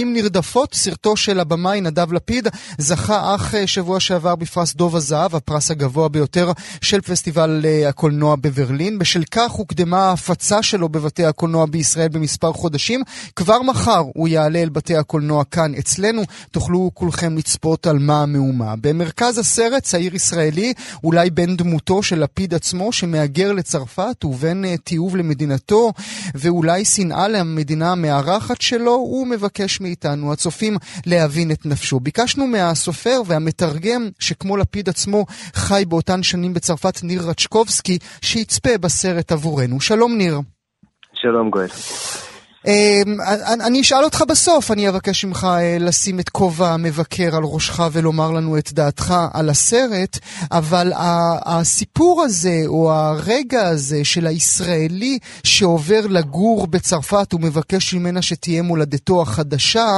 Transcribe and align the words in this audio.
עם 0.00 0.12
נרדפות, 0.12 0.74
סרטו 0.74 1.16
של 1.16 1.40
הבמאי 1.40 1.80
נדב 1.80 2.12
לפיד 2.12 2.48
זכה 2.78 3.34
אך 3.34 3.54
אה, 3.54 3.66
שבוע 3.66 4.00
שעבר 4.00 4.36
בפרס 4.36 4.74
דוב 4.74 4.96
הזהב, 4.96 5.36
הפרס 5.36 5.70
הגבוה 5.70 6.08
ביותר 6.08 6.52
של 6.80 7.00
פסטיבל 7.00 7.62
אה, 7.64 7.88
הקולנוע 7.88 8.36
בברלין. 8.36 8.98
בשל 8.98 9.24
כך 9.30 9.50
הוקדמה 9.50 9.98
ההפצה 9.98 10.62
שלו 10.62 10.88
בבתי 10.88 11.24
הקולנוע 11.24 11.66
בישראל 11.66 12.08
במספר 12.08 12.52
חודשים. 12.52 13.02
כבר 13.36 13.62
מחר 13.62 14.02
הוא 14.14 14.28
יעלה 14.28 14.62
אל 14.62 14.68
בתי 14.68 14.96
הקולנוע 14.96 15.44
כאן 15.44 15.74
אצלנו, 15.74 16.22
תוכלו 16.50 16.90
כולכם 16.94 17.36
לצפות 17.36 17.86
על 17.86 17.98
מה 17.98 18.22
המהומה. 18.22 18.74
במרכז 18.80 19.38
הסרט 19.38 19.82
צעיר 19.82 20.14
ישראלי, 20.14 20.72
אולי 21.04 21.30
בן 21.30 21.56
דמותו 21.56 22.02
של 22.02 22.22
לפיד 22.22 22.54
עצמו, 22.54 22.92
שמהגר 22.92 23.52
לצרפת 23.52 24.24
ובין 24.24 24.64
אה, 24.64 24.76
תיעוב 24.76 25.16
למדינתו, 25.16 25.92
ואולי 26.34 26.84
שנאה 26.84 27.28
למדינה 27.28 27.92
המארחת 27.92 28.60
שלו, 28.60 28.92
הוא 28.92 29.26
מבקש 29.26 29.80
מאיתנו, 29.90 30.32
הצופים, 30.32 30.76
להבין 31.06 31.50
את 31.50 31.66
נפשו. 31.66 32.00
ביקשנו 32.00 32.46
מהסופר 32.46 33.20
והמתרגם, 33.26 34.08
שכמו 34.18 34.56
לפיד 34.56 34.88
עצמו 34.88 35.26
חי 35.54 35.84
באותן 35.88 36.22
שנים 36.22 36.54
בצרפת, 36.54 37.02
ניר 37.02 37.22
רצ'קובסקי, 37.28 37.98
שיצפה 38.22 38.78
בסרט 38.80 39.32
עבורנו. 39.32 39.80
שלום 39.80 40.16
ניר. 40.16 40.40
שלום 41.14 41.50
גואל. 41.50 41.68
אמ, 42.66 43.16
אני 43.66 43.80
אשאל 43.80 44.04
אותך 44.04 44.22
בסוף, 44.28 44.70
אני 44.70 44.88
אבקש 44.88 45.24
ממך 45.24 45.46
אה, 45.50 45.76
לשים 45.80 46.20
את 46.20 46.28
כובע 46.28 46.66
המבקר 46.66 47.36
על 47.36 47.42
ראשך 47.54 47.80
ולומר 47.92 48.30
לנו 48.30 48.58
את 48.58 48.72
דעתך 48.72 49.14
על 49.34 49.48
הסרט, 49.48 50.18
אבל 50.52 50.86
הסיפור 51.46 52.22
הזה, 52.24 52.58
או 52.66 52.92
הרגע 52.92 53.62
הזה 53.72 54.04
של 54.04 54.26
הישראלי 54.26 55.18
שעובר 55.44 56.02
לגור 56.10 56.66
בצרפת 56.66 57.34
ומבקש 57.34 57.94
ממנה 57.94 58.22
שתהיה 58.22 58.62
מולדתו 58.62 59.22
החדשה, 59.22 59.88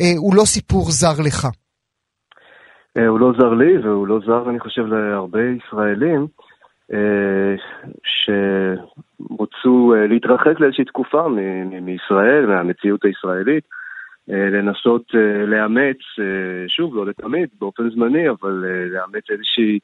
אה, 0.00 0.12
הוא 0.16 0.34
לא 0.34 0.44
סיפור 0.44 0.84
זר 0.90 1.22
לך. 1.26 1.46
אה, 2.98 3.06
הוא 3.06 3.20
לא 3.20 3.32
זר 3.38 3.54
לי, 3.54 3.78
והוא 3.82 4.06
לא 4.06 4.18
זר, 4.26 4.50
אני 4.50 4.60
חושב, 4.60 4.82
להרבה 4.82 5.40
ישראלים. 5.58 6.26
שרצו 8.04 9.94
אה, 9.94 10.06
להתרחק 10.06 10.60
לאיזושהי 10.60 10.84
תקופה 10.84 11.28
מישראל, 11.82 12.46
מהמציאות 12.46 13.04
הישראלית, 13.04 13.64
אה, 14.30 14.50
לנסות 14.50 15.02
אה, 15.14 15.46
לאמץ, 15.46 15.96
שוב, 16.68 16.96
לא 16.96 17.06
לתמיד, 17.06 17.48
באופן 17.60 17.90
זמני, 17.90 18.30
אבל 18.30 18.64
לאמץ 18.90 19.30
איזושהי 19.30 19.78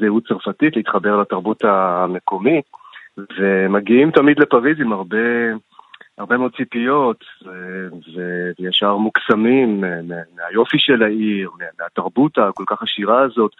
זהות 0.00 0.28
צרפתית, 0.28 0.76
להתחבר 0.76 1.20
לתרבות 1.20 1.64
המקומית, 1.64 2.64
ומגיעים 3.38 4.10
תמיד 4.10 4.38
לפריז 4.38 4.80
עם 4.80 4.92
הרבה, 4.92 5.16
הרבה 6.18 6.36
מאוד 6.36 6.56
ציפיות, 6.56 7.24
וישר 8.58 8.96
מוקסמים 8.96 9.84
מהיופי 10.36 10.78
של 10.78 11.02
העיר, 11.02 11.50
מהתרבות 11.80 12.38
הכל 12.38 12.64
כך 12.66 12.82
עשירה 12.82 13.22
הזאת. 13.22 13.52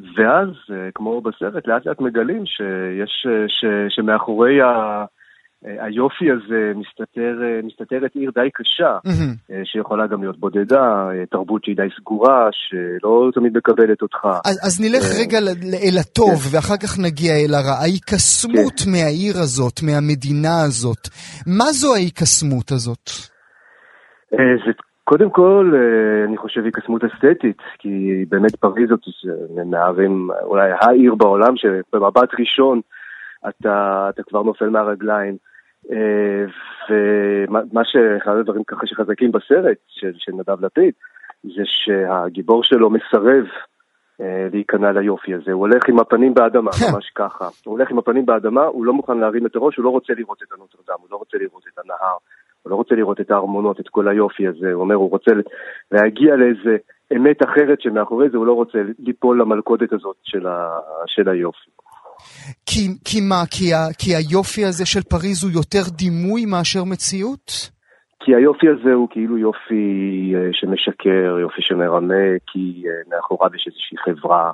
ואז, 0.00 0.48
אה, 0.70 0.88
כמו 0.94 1.20
בסרט, 1.20 1.66
לאט 1.66 1.86
לאט 1.86 2.00
מגלים 2.00 2.46
שיש, 2.46 3.26
אה, 3.28 3.44
ש, 3.48 3.64
שמאחורי 3.88 4.62
ה... 4.62 5.04
אה, 5.66 5.84
היופי 5.84 6.30
הזה 6.30 6.72
מסתתר, 6.74 7.38
מסתתרת 7.62 8.14
עיר 8.14 8.30
די 8.34 8.48
קשה, 8.54 8.98
mm-hmm. 9.06 9.52
שיכולה 9.64 10.06
גם 10.06 10.22
להיות 10.22 10.40
בודדה, 10.40 11.08
תרבות 11.30 11.64
שהיא 11.64 11.76
די 11.76 11.88
סגורה, 12.00 12.48
שלא 12.52 13.30
תמיד 13.34 13.56
מקבלת 13.56 14.02
אותך. 14.02 14.18
אז, 14.44 14.60
אז 14.66 14.80
נלך 14.80 15.04
רגע 15.20 15.38
אל 15.88 15.98
הטוב, 16.00 16.34
כן. 16.34 16.56
ואחר 16.56 16.76
כך 16.76 16.98
נגיע 16.98 17.32
אל 17.34 17.54
הרע. 17.54 17.76
ההיקסמות 17.82 18.80
כן. 18.84 18.90
מהעיר 18.90 19.34
הזאת, 19.38 19.80
מהמדינה 19.82 20.62
הזאת, 20.66 21.08
מה 21.46 21.64
זו 21.64 21.94
ההיקסמות 21.94 22.70
הזאת? 22.70 23.10
זה 24.30 24.72
קודם 25.08 25.30
כל, 25.30 25.72
אה, 25.74 26.24
אני 26.24 26.36
חושב 26.36 26.64
היא 26.64 26.72
קסמות 26.72 27.02
אסתטית, 27.04 27.58
כי 27.78 28.24
באמת 28.28 28.56
פריז 28.56 28.88
זאת 28.88 29.00
מהערים, 29.66 30.28
אולי 30.42 30.70
העיר 30.80 31.14
בעולם, 31.14 31.56
שבמבט 31.56 32.28
ראשון 32.38 32.80
אתה, 33.48 34.06
אתה 34.08 34.22
כבר 34.22 34.42
נופל 34.42 34.68
מהרגליים. 34.68 35.36
אה, 35.92 36.44
ומה 36.90 37.84
שאחד 37.84 38.36
הדברים 38.36 38.64
ככה 38.64 38.86
שחזקים 38.86 39.32
בסרט 39.32 39.78
של, 39.88 40.12
של 40.14 40.32
נדב 40.32 40.64
לפיד, 40.64 40.94
זה 41.42 41.62
שהגיבור 41.64 42.64
שלו 42.64 42.90
מסרב 42.90 43.44
אה, 44.20 44.48
להיכנע 44.52 44.92
ליופי 44.92 45.34
הזה. 45.34 45.52
הוא 45.52 45.60
הולך 45.60 45.88
עם 45.88 45.98
הפנים 45.98 46.34
באדמה, 46.34 46.70
כן. 46.72 46.92
ממש 46.92 47.10
ככה. 47.14 47.48
הוא 47.64 47.72
הולך 47.72 47.90
עם 47.90 47.98
הפנים 47.98 48.26
באדמה, 48.26 48.64
הוא 48.64 48.84
לא 48.84 48.92
מוכן 48.92 49.18
להרים 49.18 49.46
את 49.46 49.56
הראש, 49.56 49.76
הוא 49.76 49.84
לא 49.84 49.90
רוצה 49.90 50.12
לראות 50.16 50.42
את 50.42 50.52
הנוטרדם, 50.52 50.98
הוא 51.00 51.08
לא 51.10 51.16
רוצה 51.16 51.38
לראות 51.38 51.62
את 51.72 51.78
הנהר. 51.84 52.16
הוא 52.68 52.72
לא 52.72 52.76
רוצה 52.76 52.94
לראות 52.94 53.20
את 53.20 53.30
הארמונות, 53.30 53.80
את 53.80 53.88
כל 53.88 54.08
היופי 54.08 54.46
הזה, 54.46 54.72
הוא 54.72 54.80
אומר, 54.80 54.94
הוא 54.94 55.10
רוצה 55.10 55.30
להגיע 55.92 56.36
לאיזה 56.36 56.76
אמת 57.16 57.42
אחרת 57.42 57.80
שמאחורי 57.80 58.30
זה 58.30 58.36
הוא 58.36 58.46
לא 58.46 58.52
רוצה 58.52 58.78
ליפול 58.98 59.40
למלכודת 59.40 59.92
הזאת 59.92 60.16
של, 60.22 60.46
ה, 60.46 60.78
של 61.06 61.28
היופי. 61.28 61.70
כי, 62.66 62.80
כי 63.04 63.20
מה, 63.20 63.42
כי, 63.50 63.74
ה, 63.74 63.78
כי 63.98 64.10
היופי 64.16 64.64
הזה 64.64 64.86
של 64.86 65.02
פריז 65.02 65.44
הוא 65.44 65.52
יותר 65.52 65.82
דימוי 65.96 66.46
מאשר 66.46 66.84
מציאות? 66.84 67.70
כי 68.20 68.34
היופי 68.34 68.66
הזה 68.68 68.92
הוא 68.92 69.08
כאילו 69.10 69.38
יופי 69.38 70.32
אה, 70.36 70.48
שמשקר, 70.52 71.38
יופי 71.40 71.62
שמרמה, 71.62 72.28
כי 72.46 72.82
אה, 72.86 73.16
מאחוריו 73.16 73.54
יש 73.54 73.64
איזושהי 73.66 73.98
חברה 73.98 74.52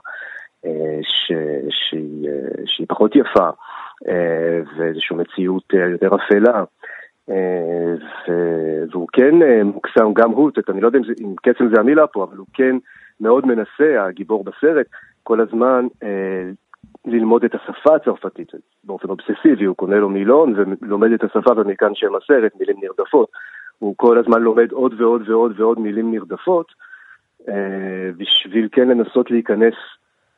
אה, 0.66 0.98
ש, 1.03 1.32
שהיא, 1.70 2.28
שהיא 2.66 2.86
פחות 2.88 3.16
יפה, 3.16 3.48
ואיזושהי 4.78 5.16
מציאות 5.16 5.72
יותר 5.92 6.10
אפלה. 6.16 6.64
אה, 7.30 7.94
והוא 8.90 9.08
כן 9.12 9.42
אה, 9.42 9.64
מוקסם, 9.64 10.12
גם 10.12 10.30
הוא, 10.30 10.50
אני 10.68 10.80
לא 10.80 10.86
יודע 10.86 10.98
אם, 10.98 11.04
אם 11.20 11.34
קסם 11.42 11.68
זה 11.74 11.80
המילה 11.80 12.06
פה, 12.06 12.24
אבל 12.24 12.36
הוא 12.36 12.46
כן 12.52 12.76
מאוד 13.20 13.46
מנסה, 13.46 14.04
הגיבור 14.06 14.44
בסרט, 14.44 14.86
כל 15.22 15.40
הזמן 15.40 15.86
אה, 16.02 16.50
ללמוד 17.04 17.44
את 17.44 17.54
השפה 17.54 17.96
הצרפתית 17.96 18.52
באופן 18.84 19.08
אובססיבי, 19.08 19.64
הוא 19.64 19.76
קונה 19.76 19.96
לו 19.96 20.08
מילון 20.08 20.54
ולומד 20.56 21.12
את 21.12 21.24
השפה 21.24 21.50
ומכאן 21.56 21.94
שם 21.94 22.14
הסרט, 22.14 22.52
מילים 22.60 22.76
נרדפות. 22.82 23.28
הוא 23.78 23.94
כל 23.96 24.18
הזמן 24.18 24.42
לומד 24.42 24.72
עוד 24.72 25.00
ועוד 25.00 25.28
ועוד 25.28 25.60
ועוד 25.60 25.80
מילים 25.80 26.12
נרדפות, 26.12 26.66
בשביל 28.16 28.68
כן 28.72 28.88
לנסות 28.88 29.30
להיכנס 29.30 29.74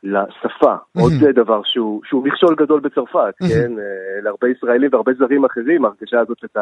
לשפה, 0.03 0.75
עוד 0.97 1.13
דבר 1.35 1.61
שהוא, 1.65 2.01
שהוא 2.05 2.25
מכשול 2.27 2.55
גדול 2.55 2.81
בצרפת, 2.81 3.35
כן? 3.39 3.79
אה, 3.79 4.21
להרבה 4.23 4.49
ישראלים 4.49 4.91
והרבה 4.93 5.13
זרים 5.19 5.45
אחרים, 5.45 5.85
ההרגשה 5.85 6.21
הזאת 6.21 6.39
שאתה 6.39 6.61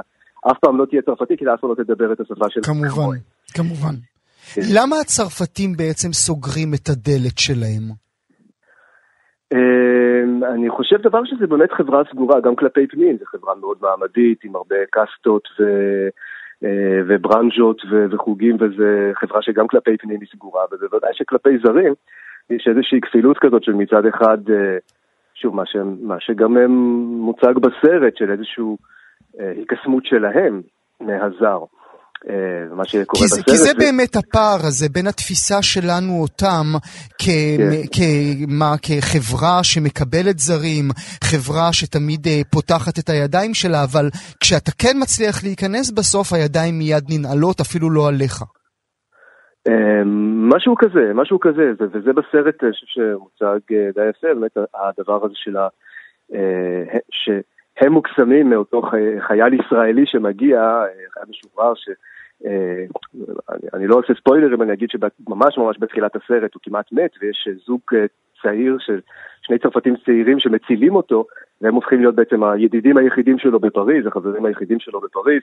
אף 0.50 0.58
פעם 0.58 0.78
לא 0.78 0.84
תהיה 0.84 1.02
צרפתי, 1.02 1.36
כי 1.36 1.44
אף 1.54 1.60
פעם 1.60 1.70
לא 1.70 1.74
תדבר 1.74 2.12
את 2.12 2.20
השפה 2.20 2.50
של... 2.50 2.60
כמובן, 2.62 3.16
כמובן. 3.54 3.94
כן. 4.54 4.62
למה 4.76 4.96
הצרפתים 5.00 5.72
בעצם 5.76 6.12
סוגרים 6.12 6.74
את 6.74 6.88
הדלת 6.88 7.38
שלהם? 7.38 7.84
אה, 9.52 10.50
אני 10.54 10.70
חושב 10.70 10.96
דבר 10.96 11.24
שזה 11.24 11.46
באמת 11.46 11.72
חברה 11.72 12.02
סגורה, 12.10 12.40
גם 12.40 12.56
כלפי 12.56 12.86
פנים, 12.86 13.16
זו 13.18 13.24
חברה 13.24 13.54
מאוד 13.54 13.76
מעמדית, 13.82 14.44
עם 14.44 14.56
הרבה 14.56 14.76
קאסטות 14.90 15.48
ו... 15.60 15.62
אה, 16.64 17.00
וברנז'ות 17.08 17.82
וחוגים, 18.10 18.56
וזו 18.60 18.84
חברה 19.14 19.42
שגם 19.42 19.66
כלפי 19.66 19.96
פנים 19.96 20.20
היא 20.20 20.28
סגורה, 20.32 20.64
ובוודאי 20.72 21.10
שכלפי 21.12 21.58
זרים, 21.64 21.94
יש 22.50 22.68
איזושהי 22.70 23.00
כפילות 23.00 23.36
כזאת 23.40 23.64
של 23.64 23.72
מצד 23.72 24.06
אחד, 24.06 24.38
אה, 24.50 24.76
שוב, 25.34 25.54
מה, 25.54 25.62
ש, 25.66 25.76
מה 26.02 26.16
שגם 26.20 26.56
מוצג 27.26 27.54
בסרט, 27.58 28.16
של 28.16 28.30
איזושהי 28.30 28.64
אה, 29.40 29.50
היקסמות 29.56 30.06
שלהם 30.06 30.62
מהזר. 31.00 31.58
אה, 32.28 32.74
מה 32.76 32.84
שקורה 32.84 33.20
כי 33.20 33.24
בסרט. 33.24 33.38
זה, 33.38 33.42
כי 33.42 33.56
זה 33.56 33.70
באמת 33.78 34.16
הפער 34.16 34.58
הזה 34.66 34.88
בין 34.88 35.06
התפיסה 35.06 35.62
שלנו 35.62 36.22
אותם 36.22 36.66
כ, 37.18 37.24
כן. 37.24 37.70
כמה, 37.92 38.74
כחברה 38.82 39.64
שמקבלת 39.64 40.38
זרים, 40.38 40.84
חברה 41.24 41.72
שתמיד 41.72 42.26
פותחת 42.50 42.98
את 42.98 43.08
הידיים 43.08 43.54
שלה, 43.54 43.84
אבל 43.84 44.08
כשאתה 44.40 44.70
כן 44.78 44.96
מצליח 45.02 45.42
להיכנס 45.42 45.90
בסוף, 45.90 46.32
הידיים 46.32 46.78
מיד 46.78 47.04
ננעלות, 47.08 47.60
אפילו 47.60 47.90
לא 47.90 48.08
עליך. 48.08 48.42
משהו 50.54 50.74
כזה, 50.76 51.12
משהו 51.14 51.40
כזה, 51.40 51.72
וזה 51.78 52.12
בסרט, 52.12 52.64
חושב 52.70 52.86
שמוצג 52.86 53.58
די 53.94 54.08
יפה, 54.08 54.34
באמת 54.34 54.56
הדבר 54.74 55.24
הזה 55.24 55.34
של 55.34 55.56
ה... 55.56 55.68
שהם 57.10 57.92
מוקסמים 57.92 58.50
מאותו 58.50 58.82
חייל 59.26 59.54
ישראלי 59.54 60.06
שמגיע, 60.06 60.82
חייל 61.14 61.26
משוחרר, 61.28 61.74
ש... 61.74 61.88
אה, 62.46 62.84
אני 63.74 63.86
לא 63.86 63.96
עושה 63.96 64.14
ספוילרים, 64.14 64.62
אני 64.62 64.72
אגיד 64.72 64.90
שממש 64.90 65.58
ממש 65.58 65.76
בתחילת 65.80 66.16
הסרט 66.16 66.54
הוא 66.54 66.60
כמעט 66.62 66.92
מת, 66.92 67.10
ויש 67.22 67.48
זוג 67.66 67.80
אה, 67.94 68.04
צעיר 68.42 68.76
של 68.80 69.00
שני 69.42 69.58
צרפתים 69.58 69.94
צעירים 70.04 70.40
שמצילים 70.40 70.96
אותו, 70.96 71.26
והם 71.60 71.74
הופכים 71.74 72.00
להיות 72.00 72.14
בעצם 72.14 72.44
הידידים 72.44 72.96
היחידים 72.96 73.38
שלו 73.38 73.60
בפריז, 73.60 74.06
החברים 74.06 74.44
היחידים 74.44 74.80
שלו 74.80 75.00
בפריז, 75.00 75.42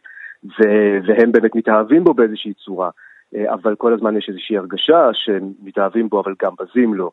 והם 1.08 1.32
באמת 1.32 1.56
מתאהבים 1.56 2.04
בו 2.04 2.14
באיזושהי 2.14 2.54
צורה. 2.54 2.90
אה, 3.36 3.54
אבל 3.54 3.76
כל 3.76 3.94
הזמן 3.94 4.18
יש 4.18 4.26
איזושהי 4.30 4.58
הרגשה 4.58 5.10
שהם 5.14 5.52
מתאהבים 5.64 6.10
בו, 6.10 6.22
אבל 6.22 6.34
גם 6.42 6.52
בזים 6.60 6.94
לו. 6.94 7.12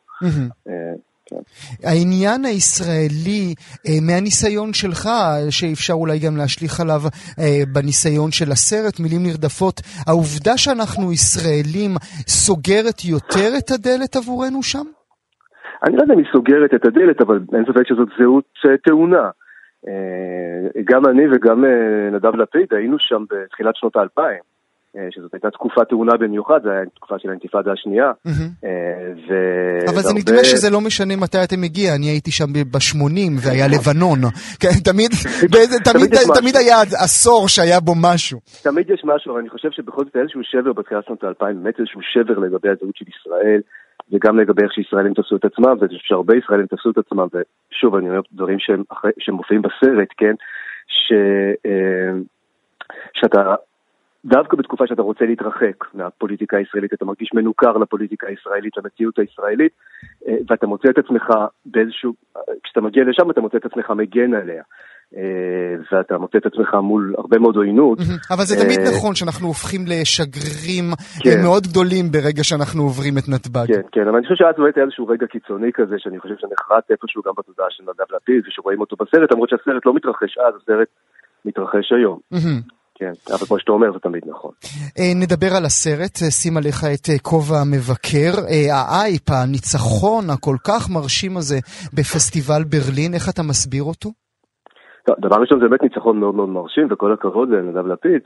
כן. 1.29 1.43
העניין 1.88 2.44
הישראלי, 2.44 3.55
אה, 3.87 3.99
מהניסיון 4.06 4.73
שלך, 4.73 5.09
שאפשר 5.50 5.94
אולי 5.94 6.19
גם 6.19 6.37
להשליך 6.37 6.81
עליו 6.81 7.00
אה, 7.41 7.62
בניסיון 7.75 8.31
של 8.31 8.50
הסרט, 8.50 9.00
מילים 9.00 9.23
נרדפות, 9.23 9.76
העובדה 10.06 10.55
שאנחנו 10.56 11.12
ישראלים 11.12 11.93
סוגרת 12.26 12.99
יותר 13.05 13.50
את 13.59 13.69
הדלת 13.75 14.17
עבורנו 14.17 14.62
שם? 14.62 14.87
אני 15.85 15.97
לא 15.97 16.03
יודע 16.03 16.14
אם 16.14 16.19
היא 16.19 16.32
סוגרת 16.32 16.75
את 16.75 16.85
הדלת, 16.85 17.21
אבל 17.21 17.38
אין 17.55 17.64
ספק 17.64 17.87
שזאת 17.88 18.09
זהות 18.19 18.50
אה, 18.67 18.76
טעונה. 18.76 19.31
גם 20.85 21.06
אני 21.06 21.23
וגם 21.32 21.64
נדב 22.12 22.35
לפיד 22.37 22.67
היינו 22.71 22.97
שם 22.99 23.25
בתחילת 23.31 23.76
שנות 23.76 23.97
האלפיים. 23.97 24.43
אה, 24.99 25.09
שזאת 25.11 25.35
הייתה 25.35 25.50
תקופה 25.50 25.85
טעונה 25.85 26.17
במיוחד, 26.17 26.59
זו 26.62 26.71
הייתה 26.71 26.91
תקופה 26.95 27.19
של 27.19 27.29
האינתיפאדה 27.29 27.73
השנייה. 27.73 28.12
אה, 28.65 29.91
אבל 29.91 30.03
זה 30.03 30.15
נדמה 30.15 30.45
שזה 30.45 30.71
לא 30.71 30.81
משנה 30.81 31.17
מתי 31.17 31.39
אתה 31.45 31.56
מגיע, 31.56 31.95
אני 31.95 32.06
הייתי 32.06 32.31
שם 32.31 32.53
ב-80 32.53 33.31
והיה 33.43 33.67
לבנון. 33.69 34.19
כן, 34.62 34.75
תמיד 36.35 36.56
היה 36.56 36.77
עשור 37.05 37.49
שהיה 37.49 37.81
בו 37.81 37.93
משהו. 38.03 38.39
תמיד 38.62 38.91
יש 38.91 39.03
משהו, 39.05 39.33
אבל 39.33 39.41
אני 39.41 39.49
חושב 39.49 39.71
שבכל 39.71 40.05
זאת 40.05 40.17
איזשהו 40.17 40.41
שבר 40.45 40.73
בתחילת 40.73 41.05
שנות 41.06 41.25
האלפיים, 41.25 41.62
באמת 41.62 41.81
איזשהו 41.81 42.00
שבר 42.03 42.39
לגבי 42.39 42.69
הזהות 42.69 42.97
של 42.97 43.05
ישראל, 43.09 43.61
וגם 44.12 44.39
לגבי 44.41 44.62
איך 44.62 44.73
שישראלים 44.73 45.15
תפסו 45.15 45.37
את 45.37 45.45
עצמם, 45.45 45.77
ושהרבה 45.81 46.37
ישראלים 46.37 46.67
תפסו 46.67 46.91
את 46.91 46.99
עצמם, 46.99 47.27
ושוב, 47.33 47.95
אני 47.95 48.09
אומר 48.09 48.21
דברים 48.33 48.59
שהם 48.59 49.35
מופיעים 49.35 49.62
בסרט, 49.62 50.09
כן? 50.17 50.35
אה, 51.67 52.12
שאתה 53.15 53.55
דווקא 54.25 54.56
בתקופה 54.56 54.85
שאתה 54.87 55.03
רוצה 55.03 55.25
להתרחק 55.25 55.85
מהפוליטיקה 55.94 56.56
הישראלית, 56.56 56.93
אתה 56.93 57.05
מרגיש 57.05 57.31
מנוכר 57.35 57.73
לפוליטיקה 57.73 58.26
הישראלית, 58.26 58.76
למציאות 58.76 59.19
הישראלית, 59.19 59.73
אה, 60.29 60.35
ואתה 60.49 60.67
מוצא 60.67 60.88
את 60.91 60.99
עצמך 60.99 61.26
באיזשהו, 61.67 62.12
כשאתה 62.62 62.81
מגיע 62.81 63.05
לשם 63.05 63.31
אתה 63.31 63.41
מוצא 63.41 63.56
את 63.56 63.65
עצמך 63.65 63.91
מגן 63.91 64.35
עליה. 64.35 64.62
אה, 65.17 65.75
ואתה 65.93 66.19
מוצא 66.19 66.38
את 66.38 66.47
עצמך 66.47 66.75
מול 66.75 67.15
הרבה 67.19 67.38
מאוד 67.38 67.56
עוינות. 67.56 67.99
אבל 68.31 68.44
זה 68.44 68.65
תמיד 68.65 68.79
אה, 68.79 68.97
נכון 68.97 69.15
שאנחנו 69.15 69.47
הופכים 69.47 69.81
לשגרירים 69.87 70.85
כן. 71.25 71.43
מאוד 71.43 71.62
גדולים 71.71 72.05
ברגע 72.12 72.44
שאנחנו 72.44 72.82
עוברים 72.82 73.14
את 73.19 73.29
נתב"ג. 73.29 73.67
כן, 73.67 73.81
כן, 73.93 74.09
אבל 74.09 74.17
אני 74.17 74.26
חושב 74.26 74.35
שאז 74.35 74.55
באמת 74.59 74.76
היה 74.76 74.85
איזשהו 74.85 75.06
רגע 75.06 75.26
קיצוני 75.26 75.71
כזה, 75.75 75.94
שאני 75.99 76.21
חושב 76.21 76.35
שנחרט 76.38 76.91
איפשהו 76.91 77.23
גם 77.26 77.32
בתודעה 77.38 77.67
של 77.71 77.82
נדב 77.82 78.09
לפיד, 78.17 78.43
ושרואים 78.47 78.81
אותו 78.81 78.97
בסרט, 78.97 79.32
למרות 79.32 79.49
שהסרט 79.49 79.87
לא 79.87 79.94
מתרחש 79.94 80.38
אז, 80.38 80.55
הסרט 80.62 80.88
מתרחש 81.44 81.93
היום. 81.93 82.19
כן, 82.99 83.12
אבל 83.31 83.47
כמו 83.47 83.59
שאתה 83.59 83.73
אומר 83.73 83.93
זה 83.93 83.99
תמיד 83.99 84.23
נכון. 84.27 84.50
אה, 84.99 85.12
נדבר 85.15 85.56
על 85.56 85.65
הסרט, 85.65 86.17
אה, 86.23 86.31
שים 86.31 86.56
עליך 86.56 86.85
את 86.95 87.09
אה, 87.11 87.19
כובע 87.23 87.56
המבקר. 87.59 88.33
האייפ, 88.73 89.31
הניצחון 89.31 90.25
הכל 90.31 90.56
כך 90.67 90.91
מרשים 90.91 91.37
הזה 91.37 91.59
בפסטיבל 91.95 92.62
ברלין, 92.73 93.15
איך 93.15 93.29
אתה 93.29 93.43
מסביר 93.43 93.83
אותו? 93.83 94.11
דבר 95.19 95.37
ראשון 95.37 95.61
זה 95.61 95.69
באמת 95.69 95.83
ניצחון 95.83 96.21
מאוד 96.21 96.35
מאוד 96.35 96.49
מרשים, 96.49 96.87
וכל 96.91 97.12
הכבוד 97.12 97.49
לנדב 97.50 97.87
לפיד. 97.87 98.23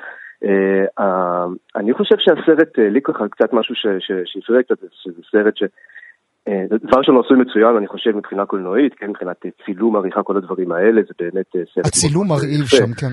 אני 1.76 1.92
חושב 1.94 2.14
שהסרט, 2.18 2.78
לי 2.78 3.00
ככה 3.02 3.28
קצת 3.28 3.52
משהו 3.52 3.74
שהפריע 3.74 4.62
קצת, 4.62 4.78
שזה 5.02 5.20
סרט 5.30 5.56
ש... 5.56 5.62
דבר 6.84 6.98
ראשון 6.98 7.20
עשוי 7.24 7.36
מצוין, 7.36 7.76
אני 7.76 7.88
חושב, 7.88 8.10
מבחינה 8.16 8.46
קולנועית, 8.46 8.94
כן, 8.94 9.10
מבחינת 9.10 9.36
צילום, 9.64 9.96
עריכה, 9.96 10.22
כל 10.22 10.36
הדברים 10.36 10.72
האלה, 10.72 11.00
זה 11.08 11.14
באמת 11.18 11.50
סרט... 11.74 11.86
הצילום 11.86 12.28
מרהיב 12.28 12.66
שם, 12.66 12.92
כן. 13.00 13.12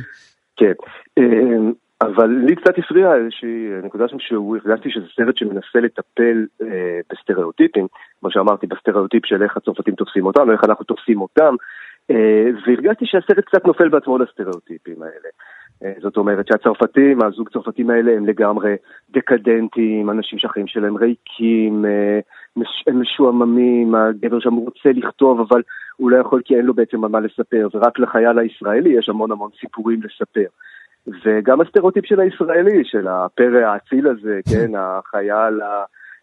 כן, 0.59 0.73
אמ, 1.17 1.71
אבל 2.01 2.27
לי 2.47 2.55
קצת 2.55 2.77
הפריע 2.77 3.15
איזושהי 3.15 3.67
נקודה 3.83 4.07
שם 4.07 4.19
שהוא, 4.19 4.57
הרגשתי 4.57 4.89
שזה 4.91 5.05
סרט 5.15 5.37
שמנסה 5.37 5.79
לטפל 5.79 6.45
אה, 6.61 6.99
בסטריאוטיפים, 7.11 7.87
כמו 8.19 8.31
שאמרתי, 8.31 8.67
בסטריאוטיפ 8.67 9.25
של 9.25 9.43
איך 9.43 9.57
הצרפתים 9.57 9.95
תופסים 9.95 10.25
אותנו, 10.25 10.51
איך 10.51 10.63
אנחנו 10.63 10.85
תופסים 10.85 11.21
אותם, 11.21 11.55
אה, 12.11 12.49
והרגשתי 12.65 13.05
שהסרט 13.05 13.45
קצת 13.45 13.65
נופל 13.65 13.89
בעצמו 13.89 14.17
לסטריאוטיפים 14.17 15.01
האלה. 15.01 15.29
אה, 15.83 15.93
זאת 16.01 16.17
אומרת 16.17 16.47
שהצרפתים, 16.47 17.21
הזוג 17.21 17.49
צרפתים 17.49 17.89
האלה 17.89 18.11
הם 18.11 18.25
לגמרי 18.25 18.75
דקדנטים, 19.09 20.09
אנשים 20.09 20.39
שהחיים 20.39 20.67
שלהם 20.67 20.97
ריקים, 20.97 21.85
אה, 22.57 22.63
הם 22.87 23.01
משועממים, 23.01 23.95
הגבר 23.95 24.39
שם 24.39 24.53
רוצה 24.53 24.89
לכתוב 24.95 25.39
אבל 25.39 25.61
הוא 25.97 26.11
לא 26.11 26.17
יכול 26.17 26.41
כי 26.45 26.55
אין 26.55 26.65
לו 26.65 26.73
בעצם 26.73 26.97
מה 26.97 27.19
לספר, 27.19 27.67
ורק 27.73 27.99
לחייל 27.99 28.39
הישראלי 28.39 28.89
יש 28.99 29.09
המון 29.09 29.31
המון 29.31 29.49
סיפורים 29.59 29.99
לספר. 30.03 30.47
וגם 31.25 31.61
הסטריאוטיפ 31.61 32.05
של 32.05 32.19
הישראלי, 32.19 32.81
של 32.83 33.07
הפרא 33.07 33.59
האציל 33.65 34.07
הזה, 34.07 34.39
כן, 34.51 34.71
החייל 34.77 35.61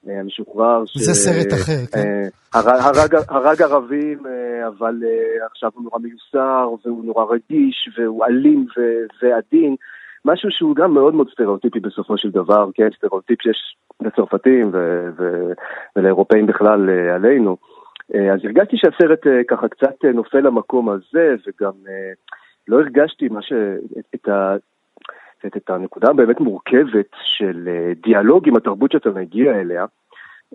המשוחרר. 0.06 0.84
זה 0.96 1.14
ש... 1.14 1.16
סרט 1.16 1.52
אחר, 1.52 1.86
כן. 1.92 1.98
אה, 1.98 2.28
הרג, 2.54 3.14
הרג 3.28 3.62
ערבים, 3.62 4.26
אה, 4.26 4.68
אבל 4.68 5.02
אה, 5.04 5.46
עכשיו 5.46 5.70
הוא 5.74 5.84
נורא 5.84 5.98
מיוסר, 5.98 6.68
והוא 6.84 7.04
נורא 7.04 7.24
רגיש, 7.24 7.88
והוא 7.98 8.24
אלים 8.24 8.66
ועדין. 9.22 9.76
משהו 10.26 10.50
שהוא 10.50 10.76
גם 10.76 10.94
מאוד 10.94 11.14
מאוד 11.14 11.30
סטריאוטיפי 11.30 11.80
בסופו 11.80 12.18
של 12.18 12.30
דבר, 12.30 12.68
כן, 12.74 12.88
סטריאוטיפ 12.96 13.42
שיש 13.42 13.76
לצרפתים 14.00 14.72
ולאירופאים 15.96 16.46
בכלל 16.46 16.90
עלינו. 16.90 17.56
אז 18.14 18.40
הרגשתי 18.44 18.76
שהסרט 18.76 19.26
ככה 19.48 19.68
קצת 19.68 20.04
נופל 20.14 20.40
למקום 20.40 20.88
הזה, 20.88 21.34
וגם 21.46 21.72
לא 22.68 22.80
הרגשתי 22.80 23.28
מה 23.28 23.42
ש... 23.42 23.52
את, 24.14 24.28
ה... 24.28 24.56
את 25.46 25.70
הנקודה 25.70 26.10
הבאמת 26.10 26.40
מורכבת 26.40 27.10
של 27.22 27.68
דיאלוג 28.02 28.48
עם 28.48 28.56
התרבות 28.56 28.92
שאתה 28.92 29.10
מגיע 29.10 29.60
אליה. 29.60 29.84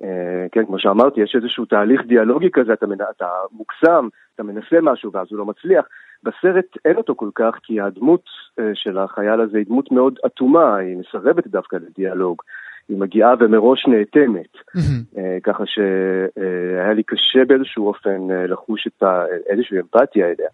אה, 0.03 0.45
כן, 0.51 0.65
כמו 0.65 0.79
שאמרתי, 0.79 1.21
יש 1.21 1.35
איזשהו 1.35 1.65
תהליך 1.65 2.01
דיאלוגי 2.05 2.51
כזה, 2.51 2.73
אתה. 2.73 2.85
אתה 3.17 3.27
מוקסם, 3.51 4.07
אתה 4.35 4.43
מנסה 4.43 4.81
משהו 4.81 5.11
ואז 5.11 5.27
הוא 5.29 5.39
לא 5.39 5.45
מצליח. 5.45 5.85
בסרט 6.23 6.77
אין 6.85 6.97
אותו 6.97 7.15
כל 7.15 7.29
כך, 7.35 7.55
כי 7.63 7.81
הדמות 7.81 8.23
אה, 8.59 8.71
של 8.73 8.97
החייל 8.97 9.41
הזה 9.41 9.57
היא 9.57 9.65
דמות 9.65 9.91
מאוד 9.91 10.19
אטומה, 10.25 10.75
היא 10.75 10.97
מסרבת 10.97 11.47
דווקא 11.47 11.75
לדיאלוג. 11.75 12.41
היא 12.89 12.97
מגיעה 12.97 13.33
ומראש 13.39 13.87
נאטמת, 13.87 14.53
mm-hmm. 14.53 15.19
ככה 15.43 15.63
שהיה 15.65 16.93
לי 16.93 17.03
קשה 17.03 17.45
באיזשהו 17.47 17.87
אופן 17.87 18.27
לחוש 18.47 18.87
את 18.87 19.03
איזושהי 19.49 19.79
אמפתיה 19.79 20.25
אליה. 20.25 20.49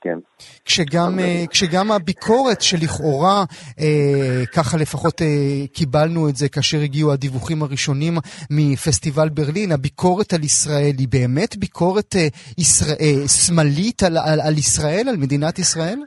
כן. 0.00 0.18
כשגם, 0.64 1.18
אה, 1.18 1.44
כשגם 1.50 1.92
הביקורת 1.92 2.60
שלכאורה, 2.60 3.44
אה, 3.80 4.46
ככה 4.56 4.76
לפחות 4.78 5.22
אה, 5.22 5.66
קיבלנו 5.72 6.28
את 6.28 6.36
זה 6.36 6.48
כאשר 6.48 6.78
הגיעו 6.78 7.12
הדיווחים 7.12 7.62
הראשונים 7.62 8.14
מפסטיבל 8.50 9.28
ברלין, 9.28 9.72
הביקורת 9.72 10.32
על 10.32 10.42
ישראל 10.44 10.94
היא 10.98 11.08
באמת 11.12 11.56
ביקורת 11.56 12.16
אה, 12.16 12.28
ישראל, 12.58 12.96
אה, 13.00 13.28
שמאלית 13.28 14.02
על, 14.02 14.16
על, 14.16 14.40
על 14.46 14.52
ישראל, 14.58 15.04
על 15.08 15.16
מדינת 15.16 15.58
ישראל? 15.58 15.98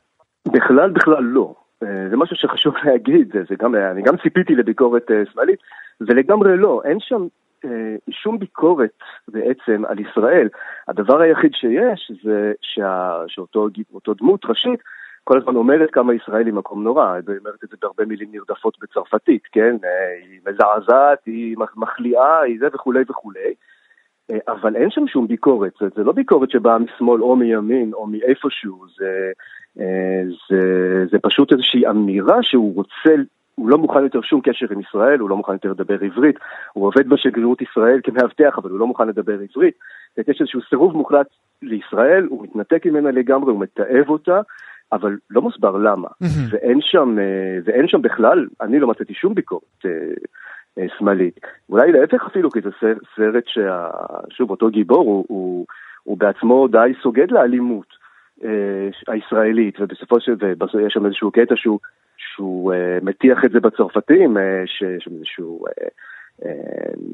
בכלל, 0.47 0.89
בכלל 0.91 1.23
לא. 1.23 1.53
אה, 1.83 2.09
זה 2.09 2.17
משהו 2.17 2.35
שחשוב 2.35 2.73
להגיד, 2.85 3.27
זה, 3.33 3.39
זה 3.49 3.55
גם, 3.61 3.75
אני 3.75 4.01
גם 4.01 4.17
ציפיתי 4.23 4.55
לביקורת 4.55 5.11
אה, 5.11 5.23
שמאלית, 5.33 5.59
ולגמרי 6.01 6.57
לא, 6.57 6.81
אין 6.85 6.97
שם 6.99 7.27
שום 8.09 8.39
ביקורת 8.39 8.97
בעצם 9.27 9.83
על 9.87 9.99
ישראל. 9.99 10.49
הדבר 10.87 11.21
היחיד 11.21 11.51
שיש 11.53 12.11
זה 12.23 12.53
שה, 12.61 13.21
שאותו 13.27 13.67
דמות 14.19 14.45
ראשית 14.45 14.79
כל 15.23 15.37
הזמן 15.37 15.55
אומרת 15.55 15.91
כמה 15.91 16.13
ישראל 16.13 16.45
היא 16.45 16.53
מקום 16.53 16.83
נורא, 16.83 17.11
היא 17.13 17.37
אומרת 17.39 17.63
את 17.63 17.69
זה 17.69 17.77
בהרבה 17.81 18.05
מילים 18.05 18.29
נרדפות 18.31 18.77
בצרפתית, 18.81 19.41
כן? 19.51 19.75
אה, 19.83 20.13
היא 20.29 20.39
מזעזעת, 20.47 21.19
היא 21.25 21.57
מחליאה, 21.75 22.41
היא 22.41 22.59
זה 22.59 22.67
וכולי 22.73 23.03
וכולי. 23.09 23.53
אה, 24.31 24.37
אבל 24.47 24.75
אין 24.75 24.89
שם 24.89 25.07
שום 25.07 25.27
ביקורת, 25.27 25.71
זה, 25.81 25.87
זה 25.95 26.03
לא 26.03 26.11
ביקורת 26.11 26.51
שבאה 26.51 26.79
משמאל 26.79 27.21
או 27.21 27.35
מימין 27.35 27.93
או 27.93 28.07
מאיפשהו, 28.07 28.85
זה, 28.97 29.31
זה, 30.49 31.05
זה 31.11 31.19
פשוט 31.21 31.51
איזושהי 31.51 31.87
אמירה 31.87 32.43
שהוא 32.43 32.75
רוצה 32.75 33.15
הוא 33.55 33.69
לא 33.69 33.77
מוכן 33.77 34.03
יותר 34.03 34.21
שום 34.21 34.41
קשר 34.41 34.65
עם 34.69 34.79
ישראל, 34.79 35.19
הוא 35.19 35.29
לא 35.29 35.37
מוכן 35.37 35.53
יותר 35.53 35.71
לדבר 35.71 35.97
עברית, 36.01 36.35
הוא 36.73 36.87
עובד 36.87 37.09
בשגרירות 37.09 37.61
ישראל 37.61 37.99
כמאבטח, 38.03 38.57
אבל 38.57 38.69
הוא 38.69 38.79
לא 38.79 38.87
מוכן 38.87 39.07
לדבר 39.07 39.33
עברית. 39.33 39.75
יש 40.17 40.41
איזשהו 40.41 40.61
סירוב 40.69 40.97
מוחלט 40.97 41.27
לישראל, 41.61 42.25
הוא 42.29 42.43
מתנתק 42.43 42.85
ממנה 42.85 43.11
לגמרי, 43.11 43.51
הוא 43.51 43.59
מתעב 43.59 44.09
אותה, 44.09 44.41
אבל 44.91 45.17
לא 45.29 45.41
מוסבר 45.41 45.77
למה. 45.77 46.07
ואין 46.49 46.79
שם, 46.81 47.19
אה, 47.19 47.59
ואין 47.63 47.87
שם 47.87 48.01
בכלל, 48.01 48.47
אני 48.61 48.79
לא 48.79 48.87
מצאתי 48.87 49.13
שום 49.13 49.35
ביקורת. 49.35 49.85
אה, 49.85 50.85
שמאלית. 50.97 51.39
אולי 51.69 51.91
להפך 51.91 52.25
אפילו, 52.27 52.51
כי 52.51 52.59
זה 52.61 52.69
סרט 53.15 53.43
ששוב, 53.47 54.49
אותו 54.49 54.69
גיבור 54.69 55.05
הוא, 55.05 55.25
הוא, 55.27 55.65
הוא 56.03 56.17
בעצמו 56.17 56.67
די 56.67 56.91
סוגד 57.01 57.31
לאלימות 57.31 57.87
אה, 58.43 58.49
הישראלית, 59.07 59.75
ובסופו 59.79 60.19
של 60.19 60.35
דבר 60.35 60.65
יש 60.85 60.93
שם 60.93 61.05
איזשהו 61.05 61.31
קטע 61.31 61.55
שהוא, 61.55 61.79
שהוא 62.33 62.73
אה, 62.73 62.97
מטיח 63.01 63.45
את 63.45 63.51
זה 63.51 63.59
בצרפתים, 63.59 64.37
אה, 64.37 64.63
שם 64.99 65.11
איזשהו... 65.15 65.65
אה, 65.67 65.87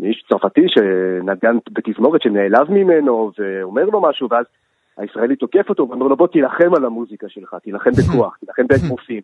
איש 0.04 0.26
צרפתי 0.30 0.66
שנגן 0.68 1.58
בתזמורת 1.72 2.22
שנעלב 2.22 2.72
ממנו 2.72 3.32
ואומר 3.40 3.86
לו 3.86 4.02
משהו 4.02 4.28
ואז 4.30 4.46
הישראלי 4.98 5.36
תוקף 5.36 5.70
אותו 5.70 5.90
ואומר 5.90 6.08
לו 6.08 6.18
בוא 6.18 6.28
תילחם 6.28 6.76
על 6.76 6.86
המוזיקה 6.86 7.30
שלך, 7.30 7.56
תילחם 7.64 7.90
בכוח, 7.92 8.38
תילחם 8.40 8.68
באגרופים. 8.68 9.22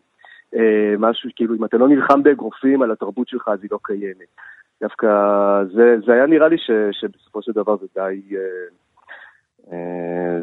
משהו, 0.98 1.30
כאילו, 1.36 1.54
אם 1.54 1.64
אתה 1.64 1.76
לא 1.76 1.88
נלחם 1.88 2.22
באגרופים 2.22 2.82
על 2.82 2.90
התרבות 2.90 3.28
שלך, 3.28 3.48
אז 3.48 3.58
היא 3.62 3.70
לא 3.72 3.78
קיימת. 3.82 4.28
דווקא 4.80 5.08
זה, 5.74 5.96
זה 6.06 6.12
היה 6.12 6.26
נראה 6.26 6.48
לי 6.48 6.58
ש, 6.58 6.70
שבסופו 6.92 7.42
של 7.42 7.52
דבר 7.52 7.76
זה 7.76 7.86
די, 7.94 8.36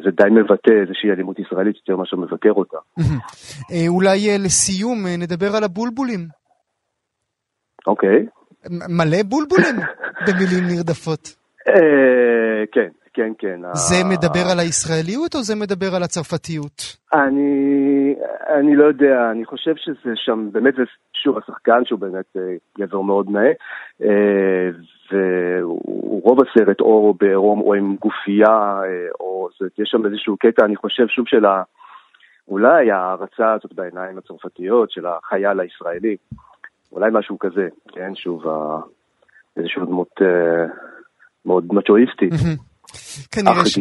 זה 0.04 0.12
די 0.12 0.30
מבטא 0.32 0.72
איזושהי 0.82 1.12
אלימות 1.12 1.40
ישראלית 1.40 1.76
יותר 1.76 1.96
מאשר 1.96 2.18
מבקר 2.18 2.52
אותה. 2.52 2.78
אולי 3.88 4.38
לסיום 4.40 5.08
נדבר 5.08 5.56
על 5.56 5.64
הבולבולים. 5.64 6.28
אוקיי. 7.88 8.26
מלא 8.70 9.24
בולבולים 9.24 9.76
במילים 10.28 10.64
נרדפות. 10.68 11.43
כן, 12.72 12.90
כן, 13.14 13.32
כן. 13.38 13.60
זה 13.74 13.96
מדבר 14.10 14.52
על 14.52 14.60
הישראליות 14.60 15.36
או 15.36 15.42
זה 15.42 15.56
מדבר 15.56 15.96
על 15.96 16.04
הצרפתיות? 16.04 16.98
אני, 17.14 18.16
אני 18.60 18.76
לא 18.76 18.84
יודע, 18.84 19.32
אני 19.32 19.46
חושב 19.46 19.76
שזה 19.76 20.12
שם, 20.16 20.50
באמת 20.52 20.76
זה 20.76 20.84
שוב 21.14 21.38
השחקן 21.38 21.86
שהוא 21.86 22.00
באמת 22.00 22.26
אה, 22.38 22.56
גבר 22.78 23.02
מאוד 23.02 23.30
נאה, 23.30 23.52
אה, 24.04 24.70
ורוב 25.12 26.40
הסרט 26.42 26.80
או 26.80 27.14
בעירום 27.20 27.62
או 27.62 27.74
עם 27.74 27.96
גופייה, 28.02 28.82
אה, 28.84 29.08
או 29.20 29.50
זה, 29.60 29.68
יש 29.78 29.90
שם 29.90 30.06
איזשהו 30.06 30.38
קטע, 30.38 30.66
אני 30.66 30.76
חושב 30.76 31.08
שוב 31.08 31.28
של 31.28 31.46
ה... 31.46 31.64
אולי 32.48 32.92
ההערצה 32.92 33.54
הזאת 33.54 33.74
בעיניים 33.74 34.18
הצרפתיות 34.18 34.92
של 34.92 35.06
החייל 35.06 35.60
הישראלי, 35.60 36.16
אולי 36.92 37.10
משהו 37.14 37.40
כזה, 37.40 37.68
כן, 37.88 38.16
שוב, 38.16 38.44
איזשהו 39.58 39.86
דמות 39.86 40.22
מאוד 41.46 41.66
מצ'ואיסטית. 41.72 42.34
כנראה 43.32 43.66
ש... 43.66 43.80